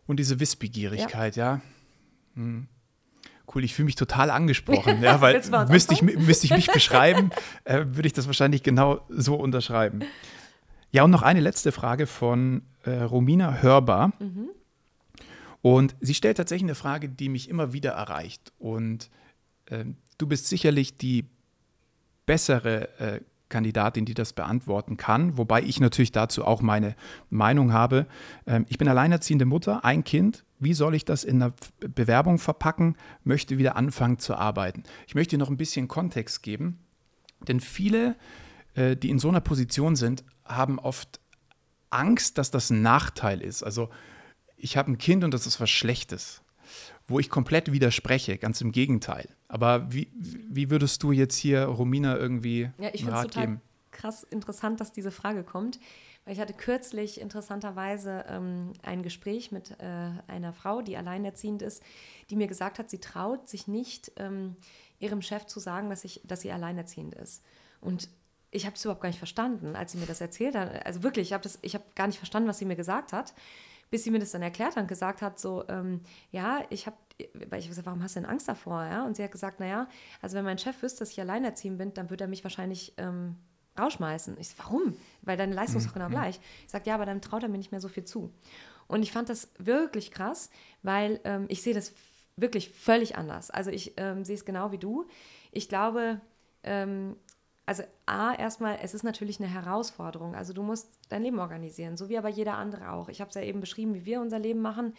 Und 0.07 0.19
diese 0.19 0.39
Wissbegierigkeit, 0.39 1.35
ja. 1.35 1.55
ja. 1.55 1.61
Hm 2.35 2.67
cool, 3.53 3.63
ich 3.63 3.73
fühle 3.73 3.87
mich 3.87 3.95
total 3.95 4.29
angesprochen, 4.29 5.01
ja, 5.01 5.21
weil 5.21 5.41
müsste 5.69 5.93
ich, 5.93 6.01
müsste 6.01 6.45
ich 6.45 6.51
mich 6.51 6.71
beschreiben, 6.71 7.31
äh, 7.63 7.85
würde 7.85 8.07
ich 8.07 8.13
das 8.13 8.27
wahrscheinlich 8.27 8.63
genau 8.63 9.05
so 9.09 9.35
unterschreiben. 9.35 10.01
Ja, 10.91 11.03
und 11.03 11.11
noch 11.11 11.21
eine 11.21 11.39
letzte 11.39 11.71
Frage 11.71 12.05
von 12.05 12.63
äh, 12.83 13.01
Romina 13.01 13.61
Hörbar. 13.61 14.11
Mhm. 14.19 14.49
Und 15.61 15.95
sie 15.99 16.13
stellt 16.13 16.37
tatsächlich 16.37 16.65
eine 16.65 16.75
Frage, 16.75 17.09
die 17.09 17.29
mich 17.29 17.49
immer 17.49 17.73
wieder 17.73 17.91
erreicht. 17.91 18.51
Und 18.57 19.09
äh, 19.65 19.85
du 20.17 20.27
bist 20.27 20.47
sicherlich 20.47 20.97
die 20.97 21.25
bessere 22.25 22.99
äh, 22.99 23.21
Kandidatin, 23.51 24.05
die 24.05 24.15
das 24.15 24.33
beantworten 24.33 24.97
kann, 24.97 25.37
wobei 25.37 25.61
ich 25.61 25.79
natürlich 25.79 26.11
dazu 26.11 26.45
auch 26.45 26.61
meine 26.61 26.95
Meinung 27.29 27.73
habe. 27.73 28.07
Ähm, 28.47 28.65
ich 28.69 28.79
bin 28.79 28.87
alleinerziehende 28.87 29.45
Mutter, 29.45 29.85
ein 29.85 30.03
Kind. 30.03 30.43
Wie 30.57 30.73
soll 30.73 30.95
ich 30.95 31.05
das 31.05 31.23
in 31.23 31.41
einer 31.41 31.53
Bewerbung 31.79 32.39
verpacken? 32.39 32.95
Möchte 33.23 33.59
wieder 33.59 33.75
anfangen 33.75 34.17
zu 34.17 34.35
arbeiten. 34.35 34.83
Ich 35.05 35.13
möchte 35.13 35.37
noch 35.37 35.49
ein 35.49 35.57
bisschen 35.57 35.87
Kontext 35.87 36.41
geben, 36.41 36.79
denn 37.47 37.59
viele, 37.59 38.15
äh, 38.73 38.95
die 38.95 39.09
in 39.11 39.19
so 39.19 39.29
einer 39.29 39.41
Position 39.41 39.95
sind, 39.95 40.23
haben 40.45 40.79
oft 40.79 41.19
Angst, 41.91 42.37
dass 42.37 42.49
das 42.49 42.69
ein 42.71 42.81
Nachteil 42.81 43.41
ist. 43.41 43.61
Also 43.63 43.89
ich 44.61 44.77
habe 44.77 44.91
ein 44.91 44.97
Kind 44.97 45.23
und 45.23 45.33
das 45.33 45.47
ist 45.47 45.59
was 45.59 45.69
Schlechtes 45.69 46.41
wo 47.07 47.19
ich 47.19 47.29
komplett 47.29 47.71
widerspreche, 47.71 48.37
ganz 48.37 48.61
im 48.61 48.71
Gegenteil. 48.71 49.27
Aber 49.47 49.91
wie, 49.91 50.11
wie 50.13 50.69
würdest 50.71 51.03
du 51.03 51.11
jetzt 51.11 51.35
hier 51.35 51.65
Romina 51.65 52.17
irgendwie 52.17 52.71
ja, 52.79 52.89
ich 52.93 53.01
einen 53.01 53.11
Rat 53.11 53.23
total 53.27 53.43
geben? 53.43 53.61
Krass 53.91 54.23
interessant, 54.23 54.79
dass 54.79 54.91
diese 54.91 55.11
Frage 55.11 55.43
kommt. 55.43 55.79
Weil 56.23 56.35
ich 56.35 56.39
hatte 56.39 56.53
kürzlich 56.53 57.19
interessanterweise 57.19 58.25
ähm, 58.27 58.73
ein 58.83 59.01
Gespräch 59.01 59.51
mit 59.51 59.71
äh, 59.79 60.11
einer 60.27 60.53
Frau, 60.53 60.81
die 60.83 60.95
alleinerziehend 60.95 61.63
ist, 61.63 61.83
die 62.29 62.35
mir 62.35 62.47
gesagt 62.47 62.77
hat, 62.77 62.91
sie 62.91 62.99
traut 62.99 63.49
sich 63.49 63.67
nicht, 63.67 64.11
ähm, 64.17 64.55
ihrem 64.99 65.23
Chef 65.23 65.47
zu 65.47 65.59
sagen, 65.59 65.89
dass, 65.89 66.05
ich, 66.05 66.21
dass 66.23 66.41
sie 66.41 66.51
alleinerziehend 66.51 67.15
ist. 67.15 67.43
Und 67.81 68.07
ich 68.51 68.67
habe 68.67 68.75
es 68.75 68.85
überhaupt 68.85 69.01
gar 69.01 69.09
nicht 69.09 69.17
verstanden, 69.17 69.75
als 69.75 69.93
sie 69.93 69.97
mir 69.97 70.05
das 70.05 70.21
erzählt 70.21 70.55
hat. 70.55 70.85
Also 70.85 71.01
wirklich, 71.01 71.29
ich 71.29 71.33
habe 71.33 71.49
hab 71.49 71.95
gar 71.95 72.05
nicht 72.05 72.19
verstanden, 72.19 72.47
was 72.47 72.59
sie 72.59 72.65
mir 72.65 72.75
gesagt 72.75 73.13
hat 73.13 73.33
bis 73.91 74.03
sie 74.03 74.09
mir 74.09 74.19
das 74.19 74.31
dann 74.31 74.41
erklärt 74.41 74.75
hat 74.75 74.81
und 74.81 74.87
gesagt 74.87 75.21
hat, 75.21 75.39
so, 75.39 75.63
ähm, 75.67 76.01
ja, 76.31 76.63
ich 76.69 76.87
habe 76.87 76.97
weil 77.33 77.59
ich 77.59 77.67
gesagt, 77.67 77.85
warum 77.85 78.01
hast 78.01 78.15
du 78.15 78.21
denn 78.21 78.29
Angst 78.29 78.47
davor? 78.47 78.83
Ja? 78.83 79.05
Und 79.05 79.15
sie 79.15 79.23
hat 79.23 79.31
gesagt, 79.31 79.59
naja, 79.59 79.87
also 80.21 80.35
wenn 80.35 80.43
mein 80.45 80.57
Chef 80.57 80.81
wüsste, 80.81 80.99
dass 80.99 81.11
ich 81.11 81.19
alleinerziehend 81.19 81.77
bin, 81.77 81.93
dann 81.93 82.09
würde 82.09 82.23
er 82.23 82.27
mich 82.27 82.43
wahrscheinlich 82.43 82.93
ähm, 82.97 83.35
rausschmeißen. 83.79 84.37
Ich 84.39 84.49
so, 84.49 84.55
warum? 84.57 84.95
Weil 85.21 85.37
deine 85.37 85.53
Leistung 85.53 85.77
ist 85.77 85.87
doch 85.87 85.93
genau 85.93 86.07
mhm. 86.07 86.13
gleich. 86.13 86.39
Ich 86.65 86.71
sage, 86.71 86.85
ja, 86.87 86.95
aber 86.95 87.05
dann 87.05 87.21
traut 87.21 87.43
er 87.43 87.49
mir 87.49 87.57
nicht 87.57 87.71
mehr 87.71 87.81
so 87.81 87.89
viel 87.89 88.05
zu. 88.05 88.33
Und 88.87 89.03
ich 89.03 89.11
fand 89.11 89.29
das 89.29 89.49
wirklich 89.57 90.11
krass, 90.11 90.49
weil 90.83 91.19
ähm, 91.23 91.45
ich 91.47 91.61
sehe 91.61 91.73
das 91.73 91.93
wirklich 92.35 92.69
völlig 92.69 93.17
anders. 93.17 93.51
Also 93.51 93.71
ich 93.71 93.93
ähm, 93.97 94.25
sehe 94.25 94.35
es 94.35 94.45
genau 94.45 94.71
wie 94.71 94.77
du. 94.77 95.05
Ich 95.51 95.69
glaube, 95.69 96.19
ähm, 96.63 97.15
also 97.65 97.83
A, 98.05 98.33
erstmal, 98.33 98.79
es 98.81 98.93
ist 98.93 99.03
natürlich 99.03 99.39
eine 99.39 99.49
Herausforderung. 99.49 100.35
Also 100.35 100.53
du 100.53 100.63
musst 100.63 100.89
dein 101.09 101.23
Leben 101.23 101.39
organisieren, 101.39 101.95
so 101.95 102.09
wie 102.09 102.17
aber 102.17 102.29
jeder 102.29 102.55
andere 102.57 102.91
auch. 102.91 103.07
Ich 103.07 103.21
habe 103.21 103.29
es 103.29 103.35
ja 103.35 103.41
eben 103.41 103.61
beschrieben, 103.61 103.93
wie 103.93 104.05
wir 104.05 104.21
unser 104.21 104.39
Leben 104.39 104.61
machen. 104.61 104.93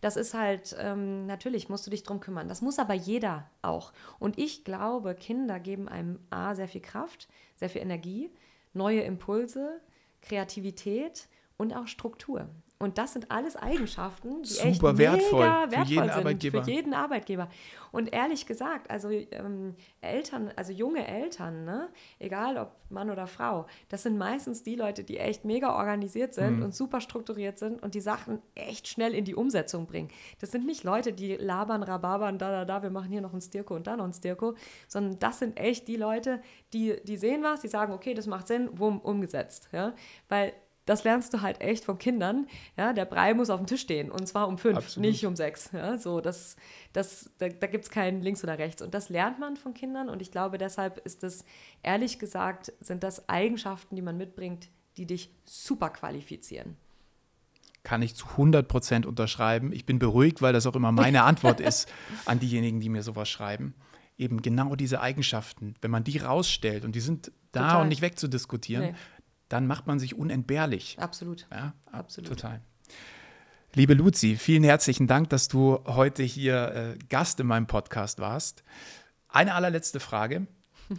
Das 0.00 0.16
ist 0.16 0.34
halt, 0.34 0.76
ähm, 0.78 1.26
natürlich 1.26 1.68
musst 1.68 1.86
du 1.86 1.90
dich 1.90 2.02
drum 2.02 2.20
kümmern. 2.20 2.48
Das 2.48 2.60
muss 2.60 2.78
aber 2.78 2.94
jeder 2.94 3.50
auch. 3.62 3.92
Und 4.18 4.38
ich 4.38 4.64
glaube, 4.64 5.14
Kinder 5.14 5.58
geben 5.60 5.88
einem 5.88 6.18
A 6.30 6.54
sehr 6.54 6.68
viel 6.68 6.80
Kraft, 6.80 7.28
sehr 7.56 7.70
viel 7.70 7.82
Energie, 7.82 8.30
neue 8.72 9.00
Impulse, 9.02 9.80
Kreativität 10.20 11.28
und 11.56 11.74
auch 11.74 11.86
Struktur. 11.86 12.48
Und 12.82 12.98
das 12.98 13.12
sind 13.12 13.30
alles 13.30 13.54
Eigenschaften, 13.54 14.42
die 14.42 14.48
Super 14.48 14.90
echt 14.90 14.98
wertvoll, 14.98 15.40
mega 15.40 15.70
wertvoll 15.70 15.84
für 15.84 15.90
jeden 15.90 16.02
sind 16.02 16.18
Arbeitgeber. 16.18 16.64
für 16.64 16.70
jeden 16.70 16.94
Arbeitgeber. 16.94 17.48
Und 17.92 18.12
ehrlich 18.12 18.44
gesagt, 18.44 18.90
also 18.90 19.08
ähm, 19.10 19.76
Eltern, 20.00 20.50
also 20.56 20.72
junge 20.72 21.06
Eltern, 21.06 21.64
ne, 21.64 21.90
egal 22.18 22.58
ob 22.58 22.72
Mann 22.90 23.08
oder 23.08 23.28
Frau, 23.28 23.66
das 23.88 24.02
sind 24.02 24.18
meistens 24.18 24.64
die 24.64 24.74
Leute, 24.74 25.04
die 25.04 25.18
echt 25.18 25.44
mega 25.44 25.76
organisiert 25.76 26.34
sind 26.34 26.56
mhm. 26.56 26.62
und 26.64 26.74
super 26.74 27.00
strukturiert 27.00 27.56
sind 27.56 27.80
und 27.84 27.94
die 27.94 28.00
Sachen 28.00 28.42
echt 28.56 28.88
schnell 28.88 29.14
in 29.14 29.24
die 29.24 29.36
Umsetzung 29.36 29.86
bringen. 29.86 30.08
Das 30.40 30.50
sind 30.50 30.66
nicht 30.66 30.82
Leute, 30.82 31.12
die 31.12 31.36
labern, 31.36 31.84
rababern, 31.84 32.36
da, 32.36 32.50
da, 32.50 32.64
da, 32.64 32.82
wir 32.82 32.90
machen 32.90 33.12
hier 33.12 33.20
noch 33.20 33.32
ein 33.32 33.40
Stirko 33.40 33.76
und 33.76 33.86
da 33.86 33.96
noch 33.96 34.06
ein 34.06 34.12
Stirko, 34.12 34.54
sondern 34.88 35.20
das 35.20 35.38
sind 35.38 35.56
echt 35.56 35.86
die 35.86 35.96
Leute, 35.96 36.42
die, 36.72 36.96
die 37.04 37.16
sehen 37.16 37.44
was, 37.44 37.60
die 37.60 37.68
sagen, 37.68 37.92
okay, 37.92 38.14
das 38.14 38.26
macht 38.26 38.48
Sinn, 38.48 38.70
wumm, 38.72 38.98
umgesetzt. 38.98 39.68
Ja? 39.70 39.94
Weil 40.28 40.52
das 40.84 41.04
lernst 41.04 41.32
du 41.32 41.42
halt 41.42 41.60
echt 41.60 41.84
von 41.84 41.98
Kindern. 41.98 42.46
Ja, 42.76 42.92
der 42.92 43.04
Brei 43.04 43.34
muss 43.34 43.50
auf 43.50 43.60
dem 43.60 43.66
Tisch 43.66 43.82
stehen 43.82 44.10
und 44.10 44.26
zwar 44.26 44.48
um 44.48 44.58
fünf, 44.58 44.78
Absolut. 44.78 45.08
nicht 45.08 45.24
um 45.26 45.36
sechs. 45.36 45.70
Ja, 45.72 45.96
so, 45.96 46.20
das, 46.20 46.56
das, 46.92 47.30
da, 47.38 47.48
da 47.48 47.66
gibt 47.66 47.84
es 47.84 47.90
keinen 47.90 48.20
links 48.22 48.42
oder 48.42 48.58
rechts. 48.58 48.82
Und 48.82 48.92
das 48.94 49.08
lernt 49.08 49.38
man 49.38 49.56
von 49.56 49.74
Kindern 49.74 50.08
und 50.08 50.20
ich 50.20 50.30
glaube, 50.30 50.58
deshalb 50.58 50.98
ist 50.98 51.22
das, 51.22 51.44
ehrlich 51.82 52.18
gesagt, 52.18 52.72
sind 52.80 53.02
das 53.02 53.28
Eigenschaften, 53.28 53.94
die 53.94 54.02
man 54.02 54.16
mitbringt, 54.16 54.68
die 54.96 55.06
dich 55.06 55.30
super 55.44 55.90
qualifizieren. 55.90 56.76
Kann 57.84 58.02
ich 58.02 58.14
zu 58.14 58.26
100 58.26 58.68
Prozent 58.68 59.06
unterschreiben. 59.06 59.72
Ich 59.72 59.86
bin 59.86 59.98
beruhigt, 59.98 60.42
weil 60.42 60.52
das 60.52 60.66
auch 60.66 60.76
immer 60.76 60.92
meine 60.92 61.22
Antwort 61.24 61.60
ist 61.60 61.92
an 62.26 62.38
diejenigen, 62.38 62.80
die 62.80 62.88
mir 62.88 63.02
sowas 63.02 63.28
schreiben. 63.28 63.74
Eben 64.18 64.42
genau 64.42 64.76
diese 64.76 65.00
Eigenschaften, 65.00 65.74
wenn 65.80 65.90
man 65.90 66.04
die 66.04 66.18
rausstellt 66.18 66.84
und 66.84 66.94
die 66.94 67.00
sind 67.00 67.32
da 67.50 67.62
Total. 67.62 67.82
und 67.82 67.88
nicht 67.88 68.02
wegzudiskutieren, 68.02 68.92
nee 68.92 68.94
dann 69.52 69.66
macht 69.66 69.86
man 69.86 69.98
sich 69.98 70.16
unentbehrlich. 70.16 70.96
Absolut. 70.98 71.46
Ja, 71.50 71.74
absolut. 71.90 72.28
Total. 72.28 72.60
Liebe 73.74 73.94
Luzi, 73.94 74.36
vielen 74.36 74.64
herzlichen 74.64 75.06
Dank, 75.06 75.28
dass 75.30 75.48
du 75.48 75.78
heute 75.86 76.22
hier 76.22 76.96
äh, 76.96 76.98
Gast 77.08 77.38
in 77.40 77.46
meinem 77.46 77.66
Podcast 77.66 78.18
warst. 78.18 78.64
Eine 79.28 79.54
allerletzte 79.54 80.00
Frage. 80.00 80.46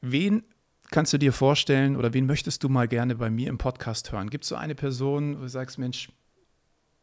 wen 0.00 0.42
kannst 0.90 1.12
du 1.12 1.18
dir 1.18 1.32
vorstellen 1.32 1.96
oder 1.96 2.12
wen 2.12 2.26
möchtest 2.26 2.62
du 2.62 2.68
mal 2.68 2.88
gerne 2.88 3.14
bei 3.14 3.30
mir 3.30 3.48
im 3.48 3.58
Podcast 3.58 4.12
hören? 4.12 4.30
Gibt 4.30 4.44
es 4.44 4.48
so 4.48 4.56
eine 4.56 4.74
Person, 4.74 5.38
wo 5.38 5.42
du 5.42 5.48
sagst, 5.48 5.78
Mensch, 5.78 6.10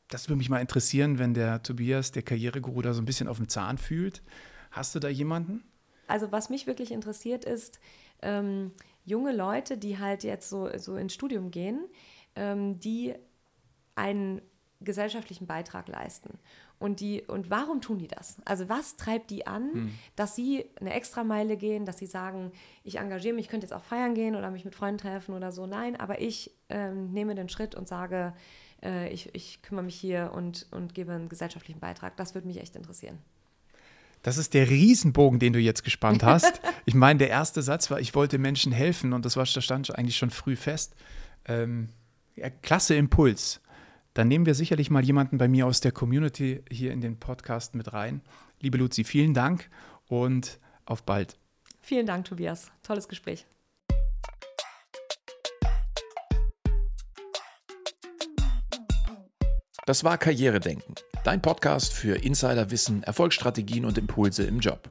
das 0.09 0.27
würde 0.27 0.37
mich 0.37 0.49
mal 0.49 0.59
interessieren, 0.59 1.17
wenn 1.19 1.33
der 1.33 1.63
Tobias, 1.63 2.11
der 2.11 2.21
Karriereguru, 2.21 2.81
da 2.81 2.93
so 2.93 3.01
ein 3.01 3.05
bisschen 3.05 3.27
auf 3.27 3.37
dem 3.37 3.49
Zahn 3.49 3.77
fühlt? 3.77 4.21
Hast 4.69 4.93
du 4.93 4.99
da 4.99 5.07
jemanden? 5.07 5.63
Also 6.07 6.31
was 6.31 6.49
mich 6.49 6.67
wirklich 6.67 6.91
interessiert 6.91 7.45
ist, 7.45 7.79
ähm, 8.21 8.71
junge 9.03 9.31
Leute, 9.31 9.77
die 9.77 9.99
halt 9.99 10.23
jetzt 10.23 10.49
so, 10.49 10.69
so 10.77 10.95
ins 10.95 11.13
Studium 11.13 11.51
gehen, 11.51 11.87
ähm, 12.35 12.79
die 12.79 13.13
einen 13.95 14.41
gesellschaftlichen 14.79 15.47
Beitrag 15.47 15.87
leisten. 15.87 16.39
Und, 16.79 16.99
die, 16.99 17.21
und 17.21 17.51
warum 17.51 17.81
tun 17.81 17.99
die 17.99 18.07
das? 18.07 18.37
Also 18.43 18.67
was 18.67 18.97
treibt 18.97 19.29
die 19.29 19.45
an, 19.45 19.71
hm. 19.71 19.91
dass 20.15 20.35
sie 20.35 20.65
eine 20.79 20.93
Extrameile 20.93 21.55
gehen, 21.55 21.85
dass 21.85 21.99
sie 21.99 22.07
sagen, 22.07 22.51
ich 22.83 22.97
engagiere 22.97 23.35
mich, 23.35 23.45
ich 23.45 23.51
könnte 23.51 23.65
jetzt 23.65 23.73
auch 23.73 23.83
feiern 23.83 24.15
gehen 24.15 24.35
oder 24.35 24.49
mich 24.49 24.65
mit 24.65 24.73
Freunden 24.73 24.97
treffen 24.97 25.35
oder 25.35 25.51
so. 25.51 25.67
Nein, 25.67 25.95
aber 25.95 26.21
ich 26.21 26.57
ähm, 26.69 27.11
nehme 27.11 27.35
den 27.35 27.49
Schritt 27.49 27.75
und 27.75 27.87
sage, 27.87 28.33
äh, 28.81 29.09
ich, 29.13 29.33
ich 29.35 29.61
kümmere 29.61 29.85
mich 29.85 29.95
hier 29.95 30.31
und, 30.33 30.67
und 30.71 30.95
gebe 30.95 31.11
einen 31.11 31.29
gesellschaftlichen 31.29 31.79
Beitrag. 31.79 32.17
Das 32.17 32.33
würde 32.33 32.47
mich 32.47 32.59
echt 32.59 32.75
interessieren. 32.75 33.19
Das 34.22 34.38
ist 34.38 34.53
der 34.53 34.69
Riesenbogen, 34.69 35.39
den 35.39 35.53
du 35.53 35.59
jetzt 35.59 35.84
gespannt 35.84 36.24
hast. 36.24 36.61
ich 36.86 36.93
meine, 36.93 37.19
der 37.19 37.30
erste 37.30 37.61
Satz 37.61 37.89
war, 37.89 37.99
ich 37.99 38.13
wollte 38.13 38.38
Menschen 38.38 38.72
helfen 38.72 39.13
und 39.13 39.26
das, 39.26 39.36
war, 39.36 39.45
das 39.45 39.63
stand 39.63 39.95
eigentlich 39.97 40.17
schon 40.17 40.30
früh 40.30 40.55
fest. 40.55 40.95
Ähm, 41.45 41.89
ja, 42.36 42.49
klasse 42.49 42.95
Impuls. 42.95 43.61
Dann 44.13 44.28
nehmen 44.28 44.45
wir 44.45 44.55
sicherlich 44.55 44.89
mal 44.89 45.03
jemanden 45.03 45.38
bei 45.38 45.47
mir 45.47 45.65
aus 45.65 45.80
der 45.80 45.91
Community 45.91 46.63
hier 46.69 46.91
in 46.91 47.01
den 47.01 47.17
Podcast 47.17 47.76
mit 47.76 47.93
rein. 47.93 48.22
Liebe 48.59 48.78
Luzi, 48.78 49.03
vielen 49.03 49.34
Dank 49.34 49.69
und 50.07 50.59
auf 50.86 51.03
bald. 51.03 51.38
Vielen 51.82 52.05
Dank, 52.05 52.26
Tobias. 52.26 52.72
Tolles 52.84 53.07
Gespräch. 53.07 53.45
Das 59.88 60.03
war 60.03 60.19
Karrieredenken, 60.19 60.93
dein 61.23 61.41
Podcast 61.41 61.91
für 61.91 62.23
Insiderwissen, 62.23 63.01
Erfolgsstrategien 63.01 63.84
und 63.84 63.97
Impulse 63.97 64.43
im 64.43 64.59
Job. 64.59 64.88